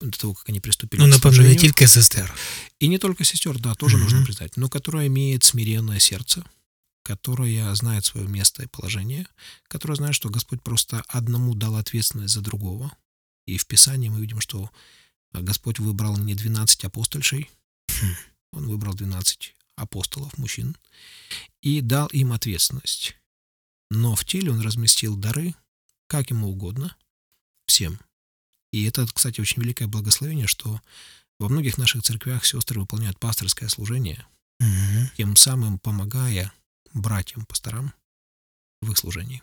до 0.00 0.18
того, 0.18 0.34
как 0.34 0.48
они 0.48 0.60
приступили 0.60 1.00
ну, 1.00 1.06
к 1.06 1.22
напевно, 1.22 1.46
не 1.46 1.56
только 1.58 1.86
сестер. 1.86 2.32
И 2.78 2.88
не 2.88 2.98
только 2.98 3.24
сестер, 3.24 3.58
да, 3.58 3.74
тоже 3.74 3.96
mm-hmm. 3.96 4.00
нужно 4.00 4.24
признать, 4.24 4.56
но 4.56 4.68
которая 4.68 5.06
имеет 5.08 5.44
смиренное 5.44 5.98
сердце, 5.98 6.44
которая 7.02 7.74
знает 7.74 8.04
свое 8.04 8.26
место 8.26 8.62
и 8.62 8.66
положение, 8.66 9.26
которая 9.68 9.96
знает, 9.96 10.14
что 10.14 10.30
Господь 10.30 10.62
просто 10.62 11.02
одному 11.08 11.54
дал 11.54 11.76
ответственность 11.76 12.34
за 12.34 12.40
другого. 12.40 12.92
И 13.46 13.58
в 13.58 13.66
Писании 13.66 14.08
мы 14.08 14.20
видим, 14.20 14.40
что 14.40 14.70
Господь 15.32 15.78
выбрал 15.78 16.16
не 16.16 16.34
12 16.34 16.84
апостольшей, 16.84 17.50
хм. 17.88 18.14
Он 18.52 18.68
выбрал 18.68 18.94
12 18.94 19.54
апостолов, 19.76 20.36
мужчин, 20.38 20.76
и 21.62 21.80
дал 21.80 22.06
им 22.08 22.32
ответственность. 22.32 23.16
Но 23.90 24.14
в 24.14 24.24
теле 24.24 24.50
Он 24.50 24.60
разместил 24.60 25.16
дары, 25.16 25.54
как 26.06 26.30
ему 26.30 26.48
угодно, 26.48 26.96
всем. 27.66 28.00
И 28.71 28.83
это, 28.83 29.07
кстати, 29.13 29.41
очень 29.41 29.61
великое 29.61 29.87
благословение, 29.87 30.47
что 30.47 30.81
во 31.39 31.49
многих 31.49 31.77
наших 31.77 32.03
церквях 32.03 32.45
сестры 32.45 32.79
выполняют 32.79 33.19
пасторское 33.19 33.69
служение, 33.69 34.25
угу. 34.59 35.09
тем 35.17 35.35
самым 35.35 35.79
помогая 35.79 36.51
братям, 36.93 37.45
пасторам 37.45 37.91
в 38.81 38.91
их 38.91 38.97
служенні. 38.97 39.41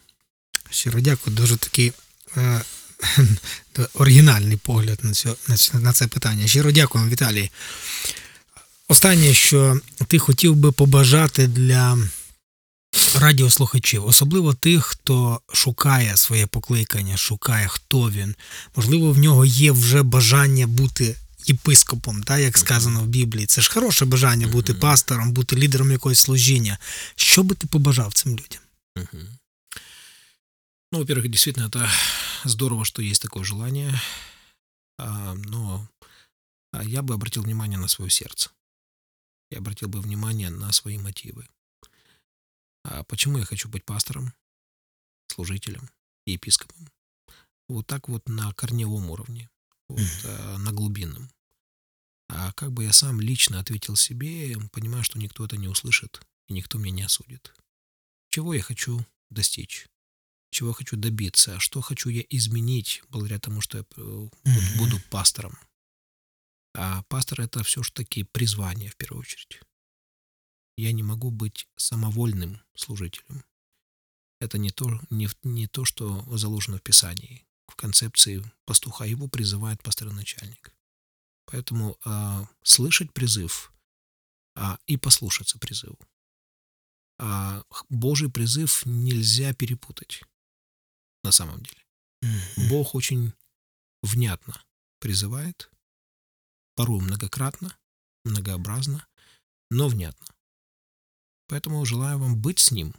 Щиро 0.71 1.01
дякую. 1.01 1.37
Дуже 1.37 1.57
такий 1.57 1.93
е, 2.37 2.63
оригінальний 3.95 4.57
погляд 4.57 4.99
на, 5.03 5.13
цю, 5.13 5.37
на 5.75 5.93
це 5.93 6.07
питання. 6.07 6.47
Щиро 6.47 6.73
дякую, 6.73 7.09
Віталій. 7.09 7.51
Останнє, 8.89 9.35
що 9.35 9.81
ти 10.07 10.19
хотів 10.19 10.57
би 10.57 10.73
побажати 10.73 11.47
для 11.47 11.99
радіослухачів, 13.15 14.07
особливо 14.07 14.55
тих, 14.55 14.85
хто 14.85 15.41
шукає 15.53 16.17
своє 16.17 16.47
покликання, 16.47 17.17
шукає, 17.17 17.69
хто 17.69 18.11
він. 18.11 18.35
Можливо, 18.77 19.13
в 19.13 19.19
нього 19.19 19.45
є 19.45 19.73
вже 19.73 20.03
бажання 20.03 20.67
бути 20.67 21.17
єпископом, 21.47 22.23
так, 22.23 22.41
як 22.41 22.59
сказано 22.59 23.01
в 23.01 23.07
Біблії. 23.07 23.47
Це 23.47 23.61
ж 23.61 23.71
хороше 23.73 24.05
бажання 24.05 24.49
бути 24.49 24.75
пастором, 24.75 25.33
бути 25.33 25.57
лідером 25.57 25.93
якогось 25.93 26.21
служіння. 26.21 26.79
Що 27.17 27.43
би 27.43 27.55
ти 27.55 27.67
побажав 27.67 28.13
цим 28.13 28.33
людям? 28.33 28.61
Ну, 30.93 30.99
во-первых, 30.99 31.29
действительно, 31.29 31.69
это 31.69 31.89
здорово, 32.45 32.85
что 32.85 33.03
есть 33.03 33.23
такое 33.23 33.45
желание, 33.45 33.99
а, 34.99 35.35
но 35.35 35.89
я 36.83 37.01
бы 37.03 37.15
обратил 37.15 37.43
внимание 37.43 37.79
на 37.79 37.89
свое 37.89 38.11
сердце. 38.11 38.51
Я 39.51 39.59
обратил 39.59 39.89
бы 39.89 40.01
внимание 40.01 40.51
на 40.51 40.73
свои 40.73 40.99
мотивы. 40.99 41.47
А 42.90 43.04
почему 43.04 43.38
я 43.38 43.46
хочу 43.46 43.68
быть 43.68 43.84
пастором, 43.84 44.34
служителем 45.28 45.90
и 46.26 46.34
епископом? 46.34 46.90
Вот 47.68 47.86
так 47.86 48.08
вот 48.08 48.30
на 48.30 48.54
корневом 48.54 49.10
уровне, 49.10 49.50
вот, 49.90 50.00
mm. 50.00 50.58
на 50.58 50.72
глубинном. 50.72 51.30
А 52.30 52.54
как 52.54 52.72
бы 52.72 52.86
я 52.86 52.94
сам 52.94 53.20
лично 53.20 53.60
ответил 53.60 53.98
себе, 53.98 54.58
понимаю, 54.72 55.04
что 55.04 55.20
никто 55.20 55.46
это 55.46 55.58
не 55.58 55.68
услышит, 55.68 56.22
и 56.48 56.54
никто 56.54 56.78
меня 56.78 56.96
не 56.96 57.04
осудит. 57.04 57.54
Чего 58.30 58.54
я 58.54 58.62
хочу 58.62 59.06
достичь? 59.30 59.88
Чего 60.50 60.72
хочу 60.72 60.96
добиться? 60.96 61.60
Что 61.60 61.82
хочу 61.82 62.08
я 62.08 62.24
изменить 62.30 63.04
благодаря 63.10 63.40
тому, 63.40 63.60
что 63.60 63.80
я 63.80 63.84
mm-hmm. 63.84 64.78
буду 64.78 65.00
пастором? 65.10 65.58
А 66.74 67.04
пастор 67.04 67.42
это 67.42 67.64
все-таки 67.64 68.24
призвание 68.24 68.90
в 68.90 68.96
первую 68.96 69.22
очередь. 69.22 69.60
Я 70.78 70.92
не 70.92 71.04
могу 71.04 71.32
быть 71.32 71.68
самовольным 71.76 72.62
служителем. 72.76 73.44
Это 74.40 74.60
не 74.60 74.70
то, 74.70 75.02
не, 75.10 75.28
не 75.44 75.68
то, 75.68 75.86
что 75.86 76.22
заложено 76.38 76.78
в 76.78 76.84
Писании. 76.84 77.46
В 77.68 77.76
концепции 77.76 78.44
пастуха 78.66 79.06
его 79.06 79.28
призывает 79.28 79.82
пастор-начальник. 79.82 80.72
Поэтому 81.46 81.98
а, 82.06 82.48
слышать 82.62 83.12
призыв 83.12 83.74
а, 84.56 84.78
и 84.86 84.98
послушаться 84.98 85.58
призыву. 85.58 86.00
А 87.20 87.64
Божий 87.90 88.30
призыв 88.30 88.86
нельзя 88.86 89.54
перепутать 89.54 90.22
на 91.24 91.32
самом 91.32 91.64
деле. 91.64 91.84
Mm-hmm. 92.24 92.70
Бог 92.70 92.94
очень 92.94 93.34
внятно 94.04 94.64
призывает, 95.00 95.72
порой 96.76 97.02
многократно, 97.02 97.76
многообразно, 98.24 99.08
но 99.72 99.88
внятно. 99.88 100.37
Поэтому 101.48 101.86
желаю 101.86 102.18
вам 102.20 102.36
быть 102.36 102.60
с 102.60 102.72
Ним, 102.72 102.94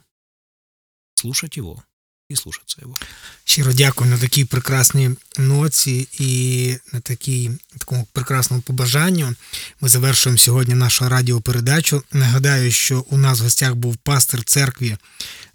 слушать 1.15 1.57
Его 1.57 1.83
і 2.29 2.35
слушатися 2.35 2.77
його. 2.81 2.95
Щиро 3.43 3.73
дякую 3.73 4.09
на 4.09 4.17
такій 4.17 4.45
прекрасній 4.45 5.09
ноці 5.37 6.07
і 6.19 6.75
на 6.93 6.99
такій 6.99 7.51
такому 7.77 8.07
прекрасному 8.11 8.61
побажанню. 8.61 9.35
Ми 9.81 9.89
завершуємо 9.89 10.37
сьогодні 10.37 10.75
нашу 10.75 11.09
радіопередачу. 11.09 12.03
Нагадаю, 12.13 12.71
що 12.71 13.05
у 13.09 13.17
нас 13.17 13.39
в 13.39 13.43
гостях 13.43 13.75
був 13.75 13.97
пастор 13.97 14.43
церкви 14.43 14.97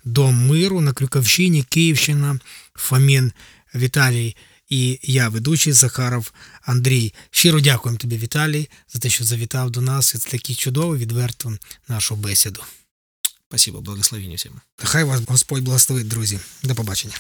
Дом 0.04 0.46
Миру 0.46 0.80
на 0.80 0.92
Крюковщині, 0.92 1.62
Київщина, 1.62 2.38
Фомін 2.74 3.32
Віталій. 3.74 4.36
І 4.68 4.98
я, 5.02 5.28
ведучий 5.28 5.72
Захаров 5.72 6.32
Андрій. 6.62 7.14
Щиро 7.30 7.60
дякуємо 7.60 7.98
тобі, 7.98 8.18
Віталій, 8.18 8.68
за 8.92 8.98
те, 8.98 9.10
що 9.10 9.24
завітав 9.24 9.70
до 9.70 9.80
нас 9.80 10.14
і 10.14 10.18
за 10.18 10.28
таку 10.28 10.54
чудову, 10.54 10.96
відверту 10.96 11.58
нашу 11.88 12.16
бесіду. 12.16 12.62
Спасибо, 13.48 13.80
благословення 13.80 14.36
всім. 14.36 14.52
Хай 14.76 15.04
вас 15.04 15.20
Господь 15.28 15.62
благословить, 15.62 16.08
друзі. 16.08 16.40
До 16.62 16.74
побачення. 16.74 17.14